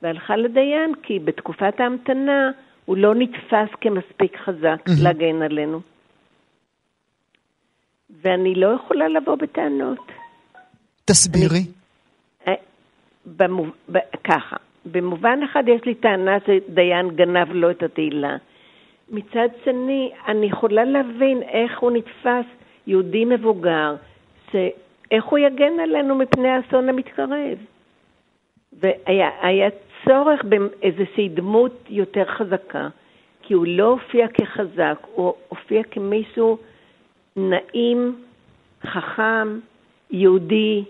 והלכה 0.02 0.36
לדיין 0.36 0.94
כי 1.02 1.18
בתקופת 1.18 1.80
ההמתנה 1.80 2.50
הוא 2.84 2.96
לא 2.96 3.14
נתפס 3.14 3.68
כמספיק 3.80 4.36
חזק. 4.36 4.82
להגן 5.02 5.42
עלינו. 5.42 5.80
ואני 8.22 8.54
לא 8.54 8.66
יכולה 8.66 9.08
לבוא 9.08 9.34
בטענות. 9.34 10.12
תסבירי. 11.04 11.58
אני, 11.58 12.54
אה, 12.54 12.54
במוב... 13.26 13.70
ככה, 14.24 14.56
במובן 14.92 15.40
אחד 15.42 15.64
יש 15.66 15.80
לי 15.84 15.94
טענה 15.94 16.36
שדיין 16.46 17.10
גנב 17.10 17.52
לו 17.52 17.70
את 17.70 17.82
התהילה. 17.82 18.36
מצד 19.10 19.48
שני, 19.64 20.10
אני 20.28 20.46
יכולה 20.46 20.84
להבין 20.84 21.42
איך 21.42 21.78
הוא 21.78 21.90
נתפס, 21.90 22.46
יהודי 22.86 23.24
מבוגר, 23.24 23.94
שאיך 24.50 25.24
הוא 25.24 25.38
יגן 25.38 25.80
עלינו 25.82 26.14
מפני 26.14 26.48
האסון 26.48 26.88
המתקרב. 26.88 27.58
והיה 28.72 29.68
צורך 30.04 30.44
באיזושהי 30.44 31.28
דמות 31.28 31.72
יותר 31.88 32.24
חזקה, 32.24 32.88
כי 33.42 33.54
הוא 33.54 33.66
לא 33.68 33.84
הופיע 33.84 34.28
כחזק, 34.28 34.98
הוא 35.14 35.32
הופיע 35.48 35.82
כמישהו 35.82 36.58
נעים, 37.36 38.16
חכם, 38.86 39.58
יהודי, 40.10 40.84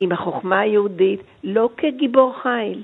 עם 0.00 0.12
החוכמה 0.12 0.60
היהודית, 0.60 1.20
לא 1.44 1.68
כגיבור 1.76 2.34
חיל. 2.42 2.82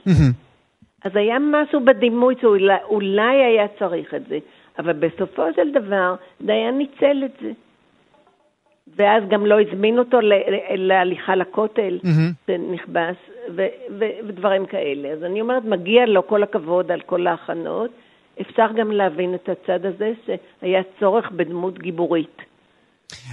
אז 1.05 1.12
היה 1.15 1.38
משהו 1.38 1.85
בדימוי 1.85 2.35
שאולי 2.41 3.45
היה 3.45 3.67
צריך 3.79 4.15
את 4.15 4.23
זה, 4.29 4.38
אבל 4.79 4.93
בסופו 4.93 5.43
של 5.57 5.71
דבר 5.73 6.15
דיין 6.41 6.79
ניצל 6.79 7.23
את 7.25 7.33
זה. 7.43 7.53
ואז 8.97 9.23
גם 9.31 9.47
לא 9.47 9.61
הזמין 9.61 9.99
אותו 9.99 10.19
להליכה 10.75 11.37
לכותל. 11.37 11.99
זה 12.49 12.57
נכבש, 12.73 13.17
ו- 13.57 13.67
ו- 13.99 14.29
ודברים 14.29 14.67
כאלה. 14.67 15.09
אז 15.09 15.23
אני 15.23 15.41
אומרת, 15.41 15.65
מגיע 15.65 16.07
לו 16.07 16.27
כל 16.27 16.43
הכבוד 16.43 16.93
על 16.93 17.01
כל 17.01 17.27
ההכנות. 17.27 17.91
אפשר 18.41 18.67
גם 18.77 18.93
להבין 18.93 19.35
את 19.35 19.49
הצד 19.49 19.87
הזה 19.87 20.12
שהיה 20.27 20.83
צורך 21.01 21.31
בדמות 21.31 21.79
גיבורית. 21.79 22.43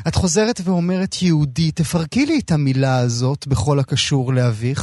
את 0.07 0.15
חוזרת 0.15 0.55
ואומרת 0.65 1.21
יהודי, 1.21 1.71
תפרקי 1.71 2.25
לי 2.25 2.39
את 2.45 2.51
המילה 2.51 2.99
הזאת 2.99 3.47
בכל 3.47 3.79
הקשור 3.79 4.33
לאביך. 4.33 4.81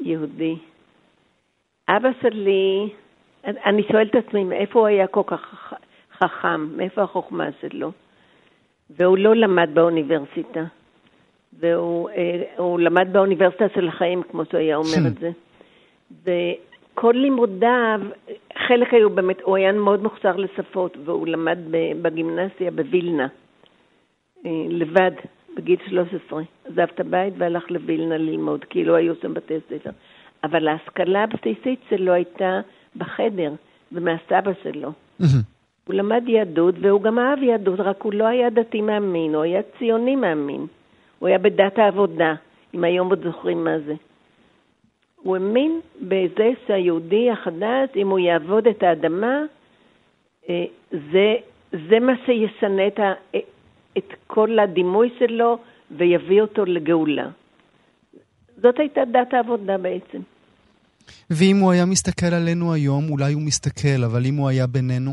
יהודי. 0.00 0.56
אבא 1.88 2.08
שלי, 2.22 2.88
אני 3.44 3.82
שואלת 3.92 4.10
את 4.10 4.26
עצמי, 4.26 4.44
מאיפה 4.44 4.78
הוא 4.78 4.86
היה 4.86 5.06
כל 5.06 5.22
כך 5.26 5.74
חכם? 6.18 6.76
מאיפה 6.76 7.02
החוכמה 7.02 7.48
שלו? 7.60 7.92
והוא 8.90 9.18
לא 9.18 9.36
למד 9.36 9.70
באוניברסיטה. 9.74 10.64
והוא 11.52 12.10
אה, 12.10 12.76
למד 12.78 13.08
באוניברסיטה 13.12 13.64
של 13.74 13.88
החיים, 13.88 14.22
כמו 14.22 14.44
שהוא 14.44 14.60
היה 14.60 14.76
אומר 14.76 15.06
את 15.06 15.18
זה. 15.18 15.30
וכל 16.22 17.12
לימודיו, 17.16 18.00
חלק 18.66 18.94
היו 18.94 19.10
באמת, 19.10 19.40
הוא 19.40 19.56
היה 19.56 19.72
מאוד 19.72 20.02
מוכשר 20.02 20.36
לשפות, 20.36 20.96
והוא 21.04 21.26
למד 21.26 21.58
בגימנסיה 22.02 22.70
בווילנה, 22.70 23.26
אה, 24.46 24.50
לבד, 24.68 25.12
בגיל 25.56 25.78
13. 25.88 26.42
עזב 26.64 26.78
את 26.80 27.00
הבית 27.00 27.34
והלך 27.38 27.70
לווילנה 27.70 28.18
ללמוד, 28.18 28.64
כי 28.64 28.84
לא 28.84 28.94
היו 28.94 29.14
שם 29.22 29.34
בתי 29.34 29.54
ספר. 29.68 29.90
אבל 30.44 30.68
ההשכלה 30.68 31.22
הבסיסית 31.22 31.80
שלו 31.90 32.12
הייתה 32.12 32.60
בחדר, 32.96 33.52
ומהסבא 33.92 34.52
שלו. 34.62 34.92
הוא 35.84 35.94
למד 35.94 36.22
יהדות, 36.26 36.74
והוא 36.80 37.02
גם 37.02 37.18
אהב 37.18 37.42
יהדות, 37.42 37.80
רק 37.80 38.02
הוא 38.02 38.12
לא 38.12 38.26
היה 38.26 38.50
דתי 38.50 38.80
מאמין, 38.80 39.34
הוא 39.34 39.42
היה 39.42 39.60
ציוני 39.78 40.16
מאמין. 40.16 40.66
הוא 41.18 41.28
היה 41.28 41.38
בדת 41.38 41.78
העבודה, 41.78 42.34
אם 42.74 42.84
היום 42.84 43.10
עוד 43.10 43.24
זוכרים 43.24 43.64
מה 43.64 43.78
זה. 43.78 43.94
הוא 45.16 45.36
האמין 45.36 45.80
בזה 46.00 46.50
שהיהודי 46.66 47.30
החדש, 47.30 47.88
אם 47.96 48.08
הוא 48.08 48.18
יעבוד 48.18 48.66
את 48.66 48.82
האדמה, 48.82 49.42
אה, 50.48 50.64
זה, 50.90 51.34
זה 51.88 52.00
מה 52.00 52.12
שישנה 52.26 52.86
את, 52.86 52.98
ה, 52.98 53.12
את 53.98 54.12
כל 54.26 54.58
הדימוי 54.58 55.10
שלו 55.18 55.58
ויביא 55.90 56.40
אותו 56.40 56.64
לגאולה. 56.64 57.28
זאת 58.62 58.78
הייתה 58.78 59.04
דת 59.04 59.34
העבודה 59.34 59.78
בעצם. 59.78 60.18
ואם 61.30 61.56
הוא 61.60 61.72
היה 61.72 61.86
מסתכל 61.86 62.34
עלינו 62.34 62.72
היום, 62.72 63.10
אולי 63.10 63.32
הוא 63.32 63.42
מסתכל, 63.42 64.04
אבל 64.04 64.20
אם 64.26 64.34
הוא 64.34 64.48
היה 64.48 64.66
בינינו? 64.66 65.10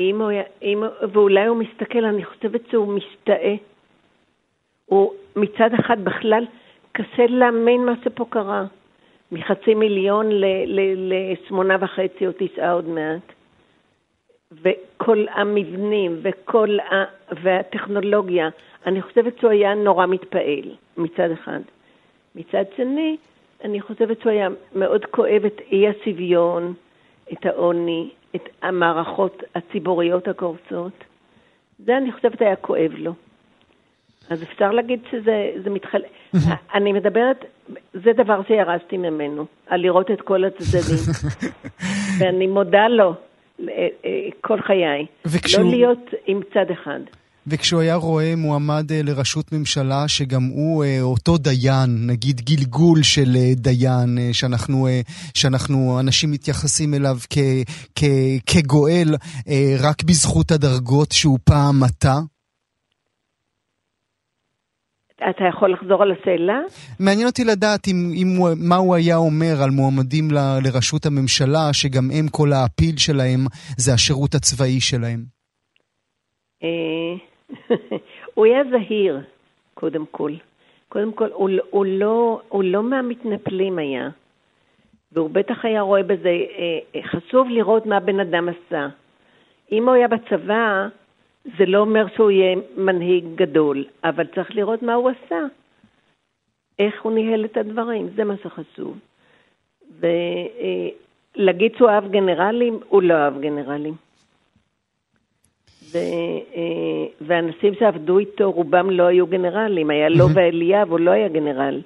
אם 0.00 0.20
הוא 0.20 0.28
היה, 0.28 0.42
אם, 0.62 0.82
ואולי 1.12 1.46
הוא 1.46 1.56
מסתכל, 1.56 2.04
אני 2.04 2.24
חושבת 2.24 2.60
שהוא 2.70 2.94
משתאה. 2.94 3.54
הוא 4.86 5.12
מצד 5.36 5.70
אחד 5.80 6.04
בכלל 6.04 6.44
קשה 6.92 7.26
להאמין 7.28 7.84
מה 7.84 7.92
שפה 8.04 8.24
קרה. 8.30 8.64
מחצי 9.32 9.74
מיליון 9.74 10.26
לשמונה 10.96 11.76
וחצי 11.80 12.26
או 12.26 12.32
תשעה 12.38 12.72
עוד 12.72 12.88
מעט. 12.88 13.32
וכל 14.52 15.26
המבנים 15.30 16.20
וכל 16.22 16.78
ה... 16.80 17.04
והטכנולוגיה, 17.42 18.48
אני 18.86 19.02
חושבת 19.02 19.38
שהוא 19.38 19.50
היה 19.50 19.74
נורא 19.74 20.06
מתפעל 20.06 20.74
מצד 20.96 21.30
אחד. 21.30 21.60
מצד 22.38 22.64
שני, 22.76 23.16
אני 23.64 23.80
חושבת 23.80 24.20
שהוא 24.20 24.32
היה 24.32 24.48
מאוד 24.74 25.04
כואב 25.04 25.44
את 25.46 25.60
אי 25.72 25.88
השוויון, 25.88 26.74
את 27.32 27.46
העוני, 27.46 28.10
את 28.36 28.48
המערכות 28.62 29.42
הציבוריות 29.54 30.28
הקורסות. 30.28 31.04
זה 31.78 31.96
אני 31.96 32.12
חושבת 32.12 32.40
היה 32.40 32.56
כואב 32.56 32.92
לו. 32.98 33.12
אז 34.30 34.42
אפשר 34.42 34.70
להגיד 34.70 35.00
שזה 35.10 35.70
מתחלק. 35.70 36.06
אני 36.74 36.92
מדברת, 36.92 37.44
זה 37.94 38.12
דבר 38.12 38.40
שירשתי 38.48 38.96
ממנו, 38.96 39.46
על 39.66 39.80
לראות 39.80 40.10
את 40.10 40.20
כל 40.20 40.44
הצדדים. 40.44 41.12
ואני 42.18 42.46
מודה 42.46 42.88
לו 42.88 43.14
אה, 43.68 43.88
אה, 44.04 44.28
כל 44.40 44.60
חיי. 44.60 45.06
וכשהוא... 45.26 45.64
לא 45.64 45.70
להיות 45.70 46.10
עם 46.26 46.40
צד 46.54 46.70
אחד. 46.70 47.00
וכשהוא 47.50 47.80
היה 47.80 47.94
רואה 47.94 48.34
מועמד 48.36 48.92
אה, 48.92 49.00
לראשות 49.02 49.52
ממשלה 49.52 50.08
שגם 50.08 50.42
הוא 50.42 50.84
אותו 51.00 51.38
דיין, 51.38 52.06
נגיד 52.06 52.40
גלגול 52.40 53.02
של 53.02 53.36
דיין, 53.56 54.18
שאנחנו, 54.32 54.88
שאנחנו 55.34 56.00
אנשים 56.00 56.30
מתייחסים 56.30 56.94
אליו 56.94 57.16
כ, 57.30 57.38
כ, 57.94 58.04
כגואל 58.46 59.08
רק 59.80 60.02
בזכות 60.02 60.50
הדרגות 60.50 61.12
שהוא 61.12 61.38
פעם 61.44 61.80
מטה? 61.80 62.18
אתה 65.30 65.44
יכול 65.48 65.72
לחזור 65.72 66.02
על 66.02 66.12
השאלה? 66.12 66.58
מעניין 67.00 67.26
אותי 67.26 67.44
לדעת 67.44 67.88
אם, 67.88 68.12
אם, 68.14 68.28
מה 68.68 68.76
הוא 68.76 68.94
היה 68.94 69.16
אומר 69.16 69.62
על 69.62 69.70
מועמדים 69.70 70.30
ל, 70.30 70.58
לראשות 70.64 71.06
הממשלה, 71.06 71.72
שגם 71.72 72.10
הם, 72.10 72.28
כל 72.28 72.52
האפיל 72.52 72.96
שלהם 72.96 73.40
זה 73.76 73.94
השירות 73.94 74.34
הצבאי 74.34 74.80
שלהם. 74.80 75.24
אה, 76.62 77.16
הוא 78.34 78.46
היה 78.46 78.62
זהיר, 78.70 79.20
קודם 79.74 80.06
כל. 80.10 80.32
קודם 80.88 81.12
כל, 81.12 81.28
הוא, 81.32 81.50
הוא, 81.70 81.86
לא, 81.86 82.40
הוא 82.48 82.64
לא 82.64 82.82
מהמתנפלים 82.82 83.78
היה, 83.78 84.08
והוא 85.12 85.30
בטח 85.30 85.64
היה 85.64 85.80
רואה 85.80 86.02
בזה, 86.02 86.28
אה, 86.28 87.02
חשוב 87.02 87.48
לראות 87.48 87.86
מה 87.86 88.00
בן 88.00 88.20
אדם 88.20 88.48
עשה. 88.48 88.88
אם 89.72 89.88
הוא 89.88 89.94
היה 89.94 90.08
בצבא, 90.08 90.88
זה 91.58 91.66
לא 91.66 91.78
אומר 91.78 92.06
שהוא 92.14 92.30
יהיה 92.30 92.56
מנהיג 92.76 93.24
גדול, 93.34 93.84
אבל 94.04 94.26
צריך 94.26 94.56
לראות 94.56 94.82
מה 94.82 94.94
הוא 94.94 95.10
עשה, 95.10 95.40
איך 96.78 97.02
הוא 97.02 97.12
ניהל 97.12 97.44
את 97.44 97.56
הדברים, 97.56 98.08
זה 98.16 98.24
מה 98.24 98.34
שחשוב. 98.42 98.98
ולהגיד 101.36 101.74
שהוא 101.76 101.88
אהב 101.88 102.10
גנרלים, 102.10 102.78
הוא 102.88 103.02
לא 103.02 103.14
אהב 103.14 103.40
גנרלים. 103.40 103.94
ו, 105.92 105.98
ואנשים 107.26 107.74
שעבדו 107.78 108.18
איתו, 108.18 108.50
רובם 108.50 108.90
לא 108.90 109.06
היו 109.06 109.26
גנרלים. 109.26 109.90
היה 109.90 110.08
לו 110.08 110.26
ואליאב, 110.34 110.90
הוא 110.90 111.00
לא 111.00 111.10
היה 111.10 111.28
גנרל. 111.28 111.82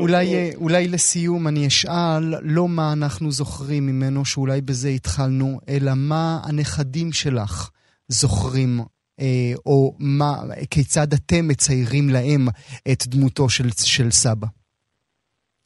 אולי, 0.00 0.34
אה, 0.34 0.50
אולי 0.56 0.88
לסיום 0.88 1.48
אני 1.48 1.66
אשאל 1.66 2.24
לא 2.42 2.68
מה 2.68 2.92
אנחנו 2.98 3.30
זוכרים 3.30 3.86
ממנו, 3.86 4.24
שאולי 4.24 4.60
בזה 4.60 4.88
התחלנו, 4.88 5.58
אלא 5.68 5.92
מה 5.96 6.38
הנכדים 6.48 7.12
שלך 7.12 7.70
זוכרים, 8.08 8.78
אה, 9.20 9.52
או 9.66 9.94
מה, 9.98 10.32
כיצד 10.70 11.06
אתם 11.12 11.48
מציירים 11.48 12.08
להם 12.08 12.48
את 12.92 13.06
דמותו 13.06 13.48
של, 13.48 13.68
של 13.84 14.10
סבא. 14.10 14.46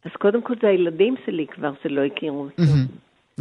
אז 0.05 0.11
קודם 0.19 0.43
כל 0.43 0.55
זה 0.63 0.69
הילדים 0.69 1.15
שלי 1.27 1.47
כבר 1.55 1.73
שלא 1.83 2.01
הכירו 2.05 2.43
אותו. 2.45 2.63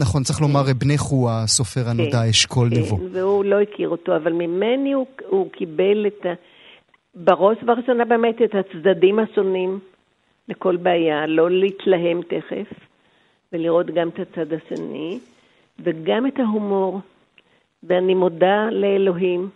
נכון, 0.02 0.24
צריך 0.24 0.42
לומר, 0.42 0.62
בנך 0.78 1.02
הוא 1.02 1.30
הסופר 1.32 1.82
הנודע, 1.90 2.22
כן, 2.24 2.30
אשכול 2.30 2.70
כן, 2.70 2.80
נבו. 2.80 3.00
והוא 3.12 3.46
לא 3.46 3.62
הכיר 3.62 3.90
אותו, 3.90 4.16
אבל 4.16 4.34
ממני 4.34 4.92
הוא, 4.92 5.06
הוא 5.28 5.52
קיבל 5.52 6.08
את 6.08 6.26
ה... 6.26 6.34
בראש 7.16 7.58
ובראשונה 7.64 8.06
באמת 8.06 8.42
את 8.42 8.56
הצדדים 8.56 9.20
השונים 9.20 9.80
לכל 10.50 10.76
בעיה, 10.76 11.28
לא 11.28 11.52
להתלהם 11.52 12.22
תכף, 12.22 12.74
ולראות 13.54 13.86
גם 13.86 14.10
את 14.10 14.20
הצד 14.20 14.54
השני, 14.54 15.20
וגם 15.80 16.28
את 16.28 16.40
ההומור. 16.40 17.00
ואני 17.84 18.14
מודה 18.14 18.70
לאלוהים, 18.72 19.50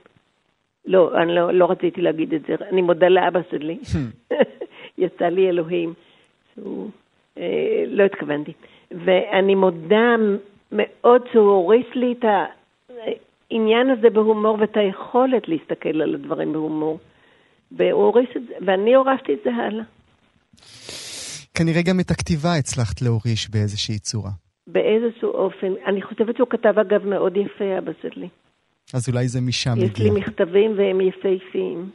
לא, 0.86 1.22
אני 1.22 1.36
לא, 1.36 1.52
לא 1.52 1.72
רציתי 1.72 2.02
להגיד 2.02 2.34
את 2.34 2.42
זה, 2.48 2.56
אני 2.72 2.82
מודה 2.82 3.08
לאבא 3.08 3.40
שלי, 3.52 3.78
יצא 4.98 5.26
לי 5.26 5.50
אלוהים, 5.50 5.94
שהוא, 6.54 6.90
אה, 7.38 7.84
לא 7.88 8.04
התכוונתי. 8.04 8.54
ואני 9.06 9.56
מודה 9.56 10.16
מאוד 10.72 11.22
שהוא 11.32 11.52
הוריס 11.52 11.86
לי 11.96 12.16
את 12.20 12.26
העניין 13.52 13.90
הזה 13.90 14.10
בהומור 14.10 14.58
ואת 14.60 14.78
היכולת 14.78 15.48
להסתכל 15.48 16.02
על 16.02 16.16
הדברים 16.16 16.54
בהומור. 16.54 17.00
והוא 17.72 18.04
הוריס 18.04 18.30
את 18.36 18.42
זה, 18.48 18.54
ואני 18.66 18.96
הורשתי 18.96 19.34
את 19.34 19.40
זה 19.44 19.50
הלאה. 19.54 19.84
כנראה 21.54 21.82
גם 21.82 22.00
את 22.00 22.12
הכתיבה 22.12 22.56
הצלחת 22.56 23.02
להוריש 23.02 23.50
באיזושהי 23.50 24.00
צורה. 24.00 24.32
באיזשהו 24.68 25.32
אופן. 25.32 25.74
אני 25.86 26.02
חושבת 26.02 26.38
שהוא 26.38 26.48
כתב 26.50 26.80
אגב 26.80 27.06
מאוד 27.06 27.38
יפה, 27.38 27.78
אבא 27.78 27.92
שלי. 28.02 28.28
אז 28.94 29.10
אולי 29.10 29.28
זה 29.28 29.42
משם 29.42 29.72
הגיע. 29.72 29.86
יש 29.86 30.00
לי 30.00 30.10
מכתבים 30.10 30.74
והם 30.78 31.02
יפהפיים. 31.02 31.90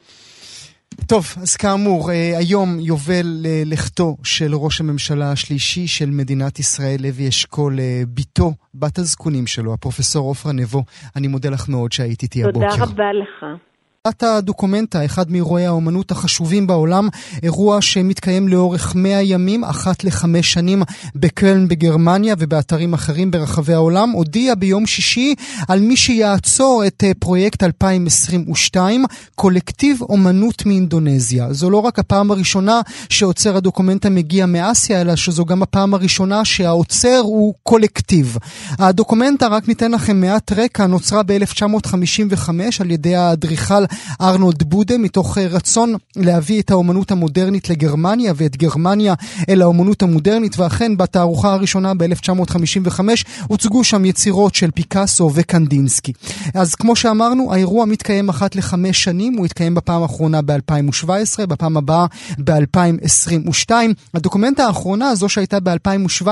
טוב, 1.08 1.24
אז 1.42 1.56
כאמור, 1.56 2.10
אה, 2.10 2.38
היום 2.38 2.80
יובל 2.80 3.46
לכתו 3.66 4.16
של 4.24 4.54
ראש 4.54 4.80
הממשלה 4.80 5.32
השלישי 5.32 5.86
של 5.86 6.10
מדינת 6.10 6.58
ישראל, 6.58 6.96
לוי 7.00 7.28
אשכול, 7.28 7.80
אה, 7.80 8.02
בתו, 8.14 8.52
בת 8.74 8.98
הזקונים 8.98 9.46
שלו, 9.46 9.74
הפרופסור 9.74 10.28
עופרה 10.28 10.52
נבו. 10.52 10.84
אני 11.16 11.28
מודה 11.28 11.50
לך 11.50 11.68
מאוד 11.68 11.92
שהיית 11.92 12.22
איתי 12.22 12.44
הבוקר. 12.44 12.70
תודה 12.70 12.84
רבה 12.84 13.12
לך. 13.12 13.69
את 14.08 14.22
הדוקומנטה, 14.22 15.04
אחד 15.04 15.30
מאירועי 15.30 15.66
האומנות 15.66 16.10
החשובים 16.10 16.66
בעולם, 16.66 17.08
אירוע 17.42 17.82
שמתקיים 17.82 18.48
לאורך 18.48 18.94
100 18.94 19.22
ימים, 19.22 19.64
אחת 19.64 20.04
לחמש 20.04 20.52
שנים 20.52 20.82
בקלן 21.14 21.68
בגרמניה 21.68 22.34
ובאתרים 22.38 22.94
אחרים 22.94 23.30
ברחבי 23.30 23.74
העולם, 23.74 24.10
הודיע 24.10 24.54
ביום 24.54 24.86
שישי 24.86 25.34
על 25.68 25.80
מי 25.80 25.96
שיעצור 25.96 26.86
את 26.86 27.04
אה, 27.04 27.12
פרויקט 27.18 27.62
2022, 27.62 29.04
קולקטיב 29.34 30.02
אומנות 30.02 30.66
מאינדונזיה. 30.66 31.52
זו 31.52 31.70
לא 31.70 31.78
רק 31.78 31.98
הפעם 31.98 32.30
הראשונה 32.30 32.80
שעוצר 33.08 33.56
הדוקומנטה 33.56 34.10
מגיע 34.10 34.46
מאסיה, 34.46 35.00
אלא 35.00 35.16
שזו 35.16 35.44
גם 35.44 35.62
הפעם 35.62 35.94
הראשונה 35.94 36.44
שהעוצר 36.44 37.20
הוא 37.22 37.54
קולקטיב. 37.62 38.36
הדוקומנטה, 38.78 39.46
רק 39.46 39.68
ניתן 39.68 39.92
לכם 39.92 40.20
מעט 40.20 40.52
רקע, 40.52 40.86
נוצרה 40.86 41.22
ב-1955 41.22 42.50
על 42.80 42.90
ידי 42.90 43.16
האדריכל 43.16 43.89
ארנולד 44.20 44.62
בודה, 44.62 44.98
מתוך 44.98 45.38
אה, 45.38 45.46
רצון 45.46 45.94
להביא 46.16 46.60
את 46.60 46.70
האומנות 46.70 47.10
המודרנית 47.10 47.70
לגרמניה 47.70 48.32
ואת 48.36 48.56
גרמניה 48.56 49.14
אל 49.48 49.62
האומנות 49.62 50.02
המודרנית, 50.02 50.58
ואכן 50.58 50.96
בתערוכה 50.96 51.52
הראשונה 51.52 51.94
ב-1955 51.94 53.00
הוצגו 53.46 53.84
שם 53.84 54.04
יצירות 54.04 54.54
של 54.54 54.70
פיקאסו 54.70 55.30
וקנדינסקי. 55.34 56.12
אז 56.54 56.74
כמו 56.74 56.96
שאמרנו, 56.96 57.52
האירוע 57.52 57.84
מתקיים 57.84 58.28
אחת 58.28 58.56
לחמש 58.56 59.04
שנים, 59.04 59.34
הוא 59.34 59.46
התקיים 59.46 59.74
בפעם 59.74 60.02
האחרונה 60.02 60.42
ב-2017, 60.42 61.46
בפעם 61.46 61.76
הבאה 61.76 62.06
ב-2022. 62.44 63.70
הדוקומנטה 64.14 64.66
האחרונה, 64.66 65.14
זו 65.14 65.28
שהייתה 65.28 65.60
ב-2017, 65.60 66.26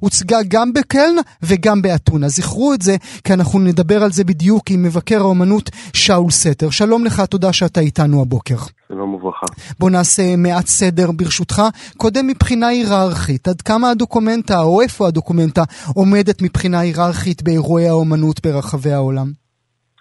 הוצגה 0.00 0.38
גם 0.48 0.72
בקלן 0.72 1.14
וגם 1.42 1.82
באתונה. 1.82 2.28
זכרו 2.28 2.74
את 2.74 2.82
זה, 2.82 2.96
כי 3.24 3.32
אנחנו 3.32 3.58
נדבר 3.58 4.02
על 4.02 4.12
זה 4.12 4.24
בדיוק 4.24 4.70
עם 4.70 4.82
מבקר 4.82 5.20
האומנות 5.20 5.70
שאול 5.92 6.30
סתר. 6.30 6.70
שלום 6.86 7.04
לך, 7.04 7.20
תודה 7.30 7.52
שאתה 7.52 7.80
איתנו 7.80 8.22
הבוקר. 8.22 8.54
שלום 8.88 9.14
וברכה. 9.14 9.46
בוא 9.80 9.90
נעשה 9.90 10.22
מעט 10.36 10.66
סדר 10.66 11.06
ברשותך. 11.16 11.62
קודם 11.96 12.26
מבחינה 12.26 12.66
היררכית, 12.68 13.48
עד 13.48 13.60
כמה 13.60 13.90
הדוקומנטה, 13.90 14.58
או 14.60 14.80
איפה 14.80 15.08
הדוקומנטה, 15.08 15.62
עומדת 15.96 16.42
מבחינה 16.42 16.80
היררכית 16.80 17.42
באירועי 17.42 17.88
האומנות 17.88 18.36
ברחבי 18.46 18.92
העולם? 18.92 19.26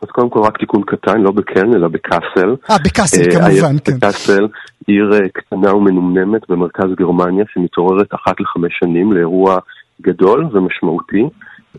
אז 0.02 0.10
קודם 0.10 0.30
כל 0.30 0.40
רק 0.40 0.58
תיקון 0.58 0.82
קטן, 0.84 1.22
לא 1.22 1.32
בקרן 1.32 1.74
אלא 1.76 1.88
בקאסל. 1.88 2.50
אה, 2.70 2.78
בקאסל 2.86 3.22
אה, 3.22 3.32
כמובן, 3.32 3.76
כן. 3.86 3.98
בקאסל, 3.98 4.48
עיר 4.88 5.14
אה, 5.14 5.30
קטנה 5.34 5.76
ומנומנמת 5.76 6.42
במרכז 6.50 6.90
גרמניה 7.00 7.46
שמתעוררת 7.54 8.14
אחת 8.14 8.36
לחמש 8.40 8.72
שנים 8.80 9.14
לאירוע 9.14 9.60
גדול 10.02 10.50
ומשמעותי. 10.54 11.24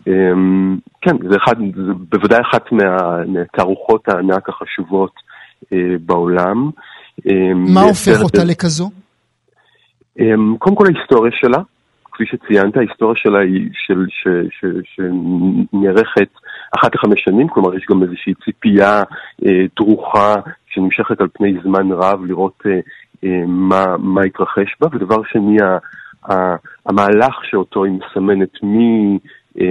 אמ, 0.07 0.77
כן, 1.01 1.15
זה, 1.29 1.37
אחד, 1.43 1.55
זה 1.75 1.93
בוודאי 2.09 2.41
אחת 2.41 2.71
מהתערוכות 3.27 4.07
הענק 4.07 4.49
החשובות 4.49 5.11
אה, 5.73 5.77
בעולם. 6.05 6.69
אמ, 7.25 7.73
מה 7.73 7.81
הופך 7.81 8.21
אותה 8.23 8.43
לכזו? 8.43 8.89
אמ, 10.19 10.57
קודם 10.57 10.75
כל 10.75 10.85
ההיסטוריה 10.85 11.31
שלה, 11.35 11.57
כפי 12.13 12.23
שציינת, 12.25 12.77
ההיסטוריה 12.77 13.15
שלה 13.17 13.39
היא 13.39 13.69
של, 13.73 14.05
ש, 14.09 14.27
ש, 14.49 14.65
שנערכת 14.83 16.29
אחת 16.77 16.95
לחמש 16.95 17.21
שנים, 17.25 17.47
כלומר 17.47 17.75
יש 17.75 17.85
גם 17.89 18.03
איזושהי 18.03 18.33
ציפייה 18.45 19.03
אה, 19.45 19.65
דרוכה 19.75 20.35
שנמשכת 20.67 21.21
על 21.21 21.27
פני 21.33 21.53
זמן 21.63 21.91
רב 21.91 22.25
לראות 22.25 22.63
אה, 22.65 22.79
אה, 23.23 23.45
מה, 23.47 23.85
מה 23.97 24.21
התרחש 24.21 24.75
בה, 24.81 24.87
ודבר 24.91 25.21
שני, 25.31 25.57
ה, 25.61 25.77
ה, 26.31 26.55
המהלך 26.85 27.35
שאותו 27.49 27.83
היא 27.83 27.93
מסמנת 27.93 28.63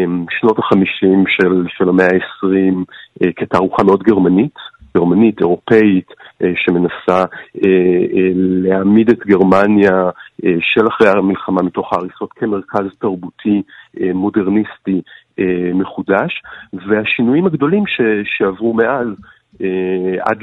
משנות 0.09 0.59
החמישים 0.59 1.25
של, 1.29 1.65
של 1.69 1.89
המאה 1.89 2.07
העשרים 2.07 2.85
אה, 3.23 3.33
כתערוכה 3.37 3.83
מאוד 3.83 4.03
גרמנית, 4.03 4.55
גרמנית, 4.97 5.41
אירופאית, 5.41 6.13
אה, 6.43 6.53
שמנסה 6.57 7.25
אה, 7.65 8.31
להעמיד 8.35 9.11
את 9.11 9.19
גרמניה 9.19 10.11
של 10.61 10.89
אחרי 10.89 11.09
המלחמה 11.09 11.63
מתוך 11.63 11.93
ההריסות 11.93 12.33
כמרכז 12.33 12.87
תרבותי 12.99 13.63
מודרניסטי 14.15 15.01
מחודש, 15.75 16.43
והשינויים 16.73 17.47
הגדולים 17.47 17.87
ש, 17.87 18.01
שעברו 18.25 18.75
מאז 18.75 19.07
עד 20.21 20.39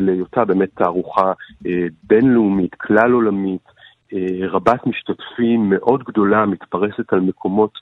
להיותה 0.00 0.44
באמת 0.44 0.68
תערוכה 0.74 1.32
בינלאומית, 2.02 2.74
כלל 2.74 3.12
עולמית, 3.12 3.60
רבת 4.48 4.86
משתתפים 4.86 5.70
מאוד 5.70 6.02
גדולה, 6.02 6.46
מתפרסת 6.46 7.12
על 7.12 7.20
מקומות 7.20 7.78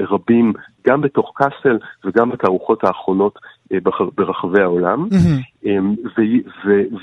רבים, 0.00 0.52
גם 0.86 1.00
בתוך 1.00 1.32
קאסל 1.34 1.78
וגם 2.04 2.30
בתערוכות 2.30 2.84
האחרונות 2.84 3.38
אה, 3.72 3.78
ברחבי 4.14 4.62
העולם. 4.62 5.08
Mm-hmm. 5.10 5.68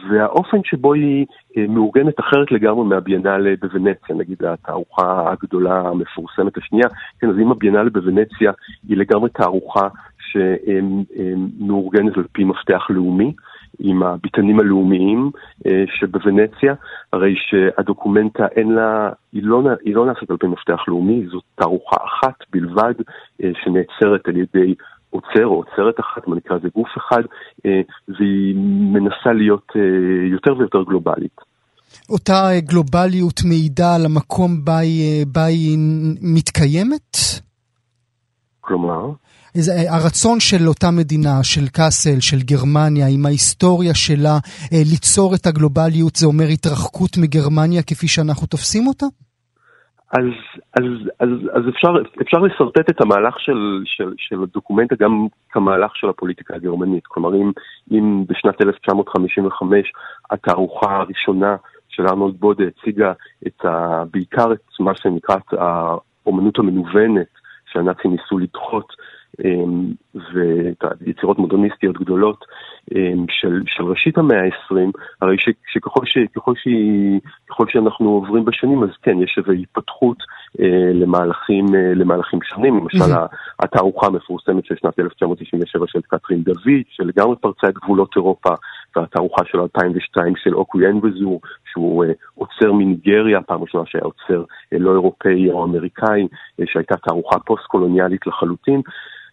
והאופן 0.10 0.58
שבו 0.64 0.94
היא 0.94 1.26
אה, 1.58 1.66
מאורגנת 1.70 2.20
אחרת 2.20 2.52
לגמרי 2.52 2.86
מהביאנלה 2.86 3.54
בוונציה, 3.62 4.16
נגיד 4.16 4.44
התערוכה 4.44 5.32
הגדולה 5.32 5.80
המפורסמת 5.80 6.58
השנייה. 6.58 6.88
כן, 7.20 7.30
אז 7.30 7.36
אם 7.40 7.52
הביאנלה 7.52 7.90
בוונציה 7.90 8.52
היא 8.90 8.98
לגמרי 8.98 9.30
תערוכה 9.30 9.88
שמאורגנת 10.20 12.18
על 12.18 12.24
פי 12.32 12.44
מפתח 12.44 12.88
לאומי. 12.90 13.34
עם 13.80 14.04
הביטנים 14.04 14.60
הלאומיים 14.60 15.32
אה, 15.66 15.84
שבוונציה, 16.00 16.74
הרי 17.14 17.36
שהדוקומנטה 17.38 18.46
אין 18.56 18.72
לה, 18.72 19.10
היא 19.34 19.44
לא, 19.44 19.62
היא 19.86 19.96
לא 19.96 20.06
נעשית 20.06 20.32
על 20.32 20.38
פי 20.38 20.48
מפתח 20.48 20.80
לאומי, 20.88 21.26
זאת 21.32 21.44
תערוכה 21.56 21.98
אחת 22.06 22.36
בלבד 22.52 22.94
אה, 23.44 23.50
שנעצרת 23.64 24.28
על 24.28 24.38
ידי 24.38 24.76
עוצר 25.10 25.46
או 25.46 25.56
עוצרת 25.56 26.00
אחת, 26.00 26.28
מה 26.28 26.36
נקרא 26.36 26.58
לזה 26.58 26.68
גוף 26.76 26.90
אחד, 26.98 27.22
אה, 27.66 27.82
והיא 28.08 28.56
מנסה 28.94 29.34
להיות 29.34 29.72
יותר 30.32 30.58
ויותר 30.58 30.84
גלובלית. 30.84 31.42
אותה 32.10 32.50
גלובליות 32.60 33.40
מעידה 33.50 33.96
על 33.96 34.06
המקום 34.06 34.66
בה 34.66 34.78
היא, 34.78 35.26
בה 35.34 35.46
היא 35.46 35.78
מתקיימת? 36.22 37.18
כלומר? 38.62 39.12
הרצון 39.90 40.40
של 40.40 40.68
אותה 40.68 40.92
מדינה, 40.92 41.44
של 41.44 41.68
קאסל, 41.68 42.20
של 42.20 42.38
גרמניה, 42.52 43.08
עם 43.14 43.26
ההיסטוריה 43.26 43.96
שלה, 43.96 44.36
אה, 44.74 44.82
ליצור 44.92 45.36
את 45.36 45.46
הגלובליות, 45.46 46.16
זה 46.16 46.26
אומר 46.26 46.48
התרחקות 46.54 47.12
מגרמניה 47.22 47.82
כפי 47.84 48.08
שאנחנו 48.08 48.48
תופסים 48.48 48.88
אותה? 48.88 49.06
אז, 50.14 50.30
אז, 50.78 50.84
אז, 51.20 51.30
אז 51.54 51.64
אפשר, 51.70 51.90
אפשר 52.22 52.38
לשרטט 52.38 52.90
את 52.90 53.02
המהלך 53.02 53.40
של, 53.40 53.82
של, 53.86 54.14
של 54.18 54.44
הדוקומנטה 54.44 54.96
גם 55.00 55.28
כמהלך 55.50 55.96
של 55.96 56.10
הפוליטיקה 56.10 56.56
הגרמנית. 56.56 57.08
כלומר, 57.08 57.36
אם, 57.36 57.52
אם 57.92 58.24
בשנת 58.28 58.62
1955 58.62 59.94
התערוכה 60.32 60.96
הראשונה 60.96 61.56
של 61.90 62.08
ארנולד 62.08 62.36
בודה 62.40 62.64
הציגה 62.64 63.14
את 63.48 63.66
ה, 63.66 64.04
בעיקר 64.12 64.54
את 64.54 64.80
מה 64.80 64.96
שנקרא 64.96 65.36
האומנות 65.52 66.60
המנוונת 66.60 67.28
שהנאצים 67.72 68.12
ניסו 68.12 68.38
לדחות 68.38 68.94
ויצירות 70.34 71.40
מודרניסטיות 71.40 71.98
גדולות 71.98 72.46
אמ, 72.96 73.26
של, 73.30 73.62
של 73.66 73.84
ראשית 73.84 74.18
המאה 74.18 74.38
ה-20, 74.38 75.00
הרי 75.22 75.38
ש, 75.38 75.50
שככל 75.74 76.06
ש, 76.06 76.18
ככל 76.36 76.54
ש, 76.56 76.68
ככל 77.50 77.66
שאנחנו 77.70 78.10
עוברים 78.10 78.46
בשנים, 78.46 78.84
אז 78.84 78.90
כן, 79.02 79.22
יש 79.22 79.36
איזו 79.38 79.52
התפתחות 79.52 80.18
אה, 80.60 80.94
למהלכים, 80.94 81.66
אה, 81.76 81.94
למהלכים 81.96 82.40
שונים, 82.44 82.78
למשל 82.78 83.14
mm-hmm. 83.14 83.36
התערוכה 83.60 84.08
המפורסמת 84.08 84.66
של 84.66 84.76
שנת 84.76 85.00
1997 85.00 85.86
של 85.88 86.02
קטרין 86.02 86.44
דוד, 86.44 86.84
שלגמרי 86.90 87.36
פרצה 87.42 87.70
את 87.70 87.74
גבולות 87.74 88.16
אירופה, 88.16 88.50
והתערוכה 88.96 89.42
של 89.46 89.60
2002 89.60 90.34
של 90.36 90.56
אוקוי 90.56 90.88
אנבזור, 90.88 91.42
שהוא 91.72 92.06
אה, 92.06 92.12
עוצר 92.36 92.72
מניגריה, 92.72 93.42
פעם 93.42 93.62
ראשונה 93.62 93.84
שהיה 93.86 94.04
עוצר 94.04 94.44
אה, 94.74 94.78
לא 94.80 94.92
אירופאי 94.92 95.52
או 95.52 95.66
אמריקאי, 95.66 96.28
אה, 96.60 96.66
שהייתה 96.68 96.96
תערוכה 96.98 97.40
פוסט-קולוניאלית 97.40 98.28
לחלוטין. 98.28 98.82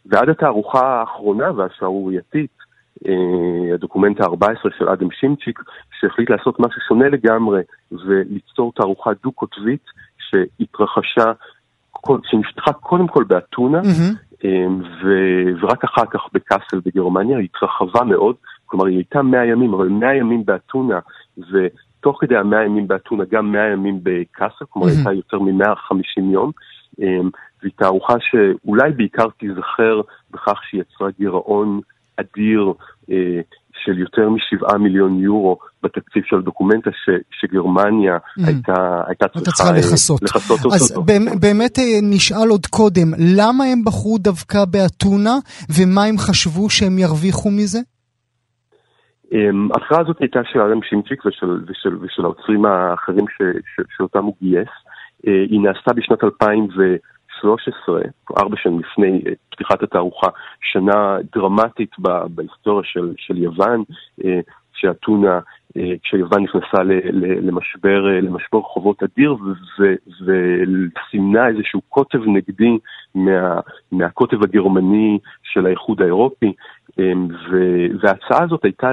ועד 0.07 0.29
התערוכה 0.29 1.01
האחרונה 1.01 1.53
והשערורייתית, 1.53 2.51
אה, 3.07 3.75
הדוקומנט 3.75 4.21
ה-14 4.21 4.79
של 4.79 4.89
אדם 4.89 5.11
שימצ'יק, 5.11 5.61
שהחליט 6.01 6.31
לעשות 6.31 6.61
משהו 6.61 6.81
שונה 6.89 7.09
לגמרי 7.09 7.63
וליצור 7.93 8.73
תערוכה 8.77 9.11
דו-קוטבית 9.23 9.85
שהתרחשה, 10.19 11.33
שנפתחה 12.25 12.73
קודם 12.73 13.07
כל 13.07 13.25
באתונה, 13.25 13.81
mm-hmm. 13.81 14.45
ו- 15.05 15.61
ורק 15.61 15.85
אחר 15.85 16.07
כך 16.11 16.21
בקאסל 16.33 16.81
בגרמניה, 16.85 17.39
היא 17.39 17.49
התרחבה 17.55 18.05
מאוד, 18.05 18.37
כלומר 18.67 18.87
היא 18.87 18.97
הייתה 18.97 19.23
100 19.23 19.47
ימים, 19.47 19.75
אבל 19.75 19.89
100 19.89 20.15
ימים 20.15 20.45
באתונה, 20.45 20.99
ותוך 21.39 22.19
כדי 22.21 22.37
ה-100 22.37 22.67
ימים 22.67 22.89
באתונה 22.89 23.25
גם 23.31 23.53
100 23.53 23.73
ימים 23.73 24.01
בקאסל, 24.03 24.65
כלומר 24.71 24.89
mm-hmm. 24.89 24.97
הייתה 24.97 25.13
יותר 25.13 25.39
מ-150 25.39 26.33
יום. 26.33 26.51
והיא 27.65 27.73
תערוכה 27.77 28.15
שאולי 28.21 28.93
בעיקר 28.93 29.27
תיזכר 29.39 30.01
בכך 30.31 30.61
שהיא 30.69 30.81
יצרה 30.81 31.09
גירעון 31.19 31.81
אדיר 32.17 32.73
אה, 33.11 33.41
של 33.85 33.99
יותר 33.99 34.29
משבעה 34.29 34.79
מיליון 34.79 35.19
יורו 35.19 35.59
בתקציב 35.83 36.23
של 36.27 36.43
דוקומנטה 36.43 36.91
ש, 36.93 37.11
שגרמניה 37.31 38.17
mm. 38.17 38.47
הייתה, 38.47 39.03
הייתה 39.07 39.29
צריכה, 39.29 39.51
צריכה 39.51 39.71
אה, 39.71 39.79
לכסות. 39.79 40.23
לכסות 40.23 40.59
אותו. 40.65 40.75
אז 40.75 40.91
אותו. 40.91 41.03
באמת 41.41 41.79
אה, 41.79 41.99
נשאל 42.03 42.49
עוד 42.51 42.67
קודם, 42.67 43.09
למה 43.37 43.65
הם 43.65 43.85
בחרו 43.85 44.19
דווקא 44.19 44.65
באתונה 44.65 45.37
ומה 45.77 46.05
הם 46.05 46.19
חשבו 46.19 46.71
שהם 46.71 46.99
ירוויחו 46.99 47.51
מזה? 47.51 47.79
ההכרעה 49.75 50.01
הזאת 50.01 50.17
הייתה 50.21 50.41
של 50.53 50.61
אדם 50.61 50.81
שימצ'יק 50.89 51.27
ושל, 51.27 51.65
ושל, 51.69 51.97
ושל 52.03 52.25
האוצרים 52.25 52.65
האחרים 52.65 53.25
ש, 53.29 53.43
ש, 53.43 53.81
שאותם 53.97 54.25
הוא 54.25 54.35
גייס. 54.43 54.69
היא 55.51 55.61
נעשתה 55.61 55.93
בשנת 55.93 56.23
2013, 57.45 58.01
ארבע 58.39 58.57
שנים 58.57 58.81
לפני 58.81 59.23
פתיחת 59.51 59.83
התערוכה, 59.83 60.29
שנה 60.61 61.17
דרמטית 61.35 61.91
בהיסטוריה 62.35 62.85
של, 62.85 63.13
של 63.17 63.37
יוון, 63.37 63.83
שאתונה 64.75 65.41
כשיוון 66.03 66.43
נכנסה 66.43 66.83
למשבר, 67.43 68.03
למשבר 68.23 68.63
חובות 68.63 69.03
אדיר 69.03 69.37
וסימנה 70.21 71.49
איזשהו 71.49 71.81
קוטב 71.89 72.19
נגדי 72.27 72.79
מה, 73.15 73.61
מהקוטב 73.93 74.43
הגרמני 74.43 75.19
של 75.43 75.67
האיחוד 75.67 76.03
האירופי 76.03 76.53
אמ, 76.99 77.29
וההצעה 78.01 78.43
הזאת 78.43 78.65
הייתה 78.65 78.91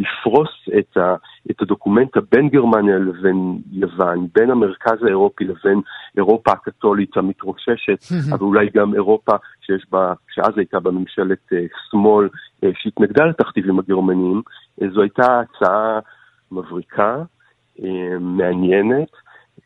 לפרוס 0.00 0.50
את, 0.78 0.96
ה, 0.96 1.14
את 1.50 1.62
הדוקומנט 1.62 2.16
הבין 2.16 2.48
גרמניה 2.48 2.98
לבין 2.98 3.58
יוון, 3.72 4.26
בין 4.34 4.50
המרכז 4.50 5.02
האירופי 5.02 5.44
לבין 5.44 5.80
אירופה 6.16 6.52
הקתולית 6.52 7.16
המתרוששת, 7.16 7.98
אבל 8.32 8.42
אולי 8.42 8.68
גם 8.74 8.94
אירופה 8.94 9.32
שיש 9.60 9.86
בה, 9.90 10.12
שאז 10.34 10.52
הייתה 10.56 10.80
בממשלת 10.80 11.52
אה, 11.52 11.58
שמאל 11.90 12.28
אה, 12.64 12.70
שהתנגדה 12.74 13.24
לתכתיבים 13.24 13.78
הגרמניים, 13.78 14.42
אה, 14.82 14.86
זו 14.94 15.02
הייתה 15.02 15.40
הצעה 15.40 15.98
מבריקה, 16.52 17.22
מעניינת. 18.20 19.08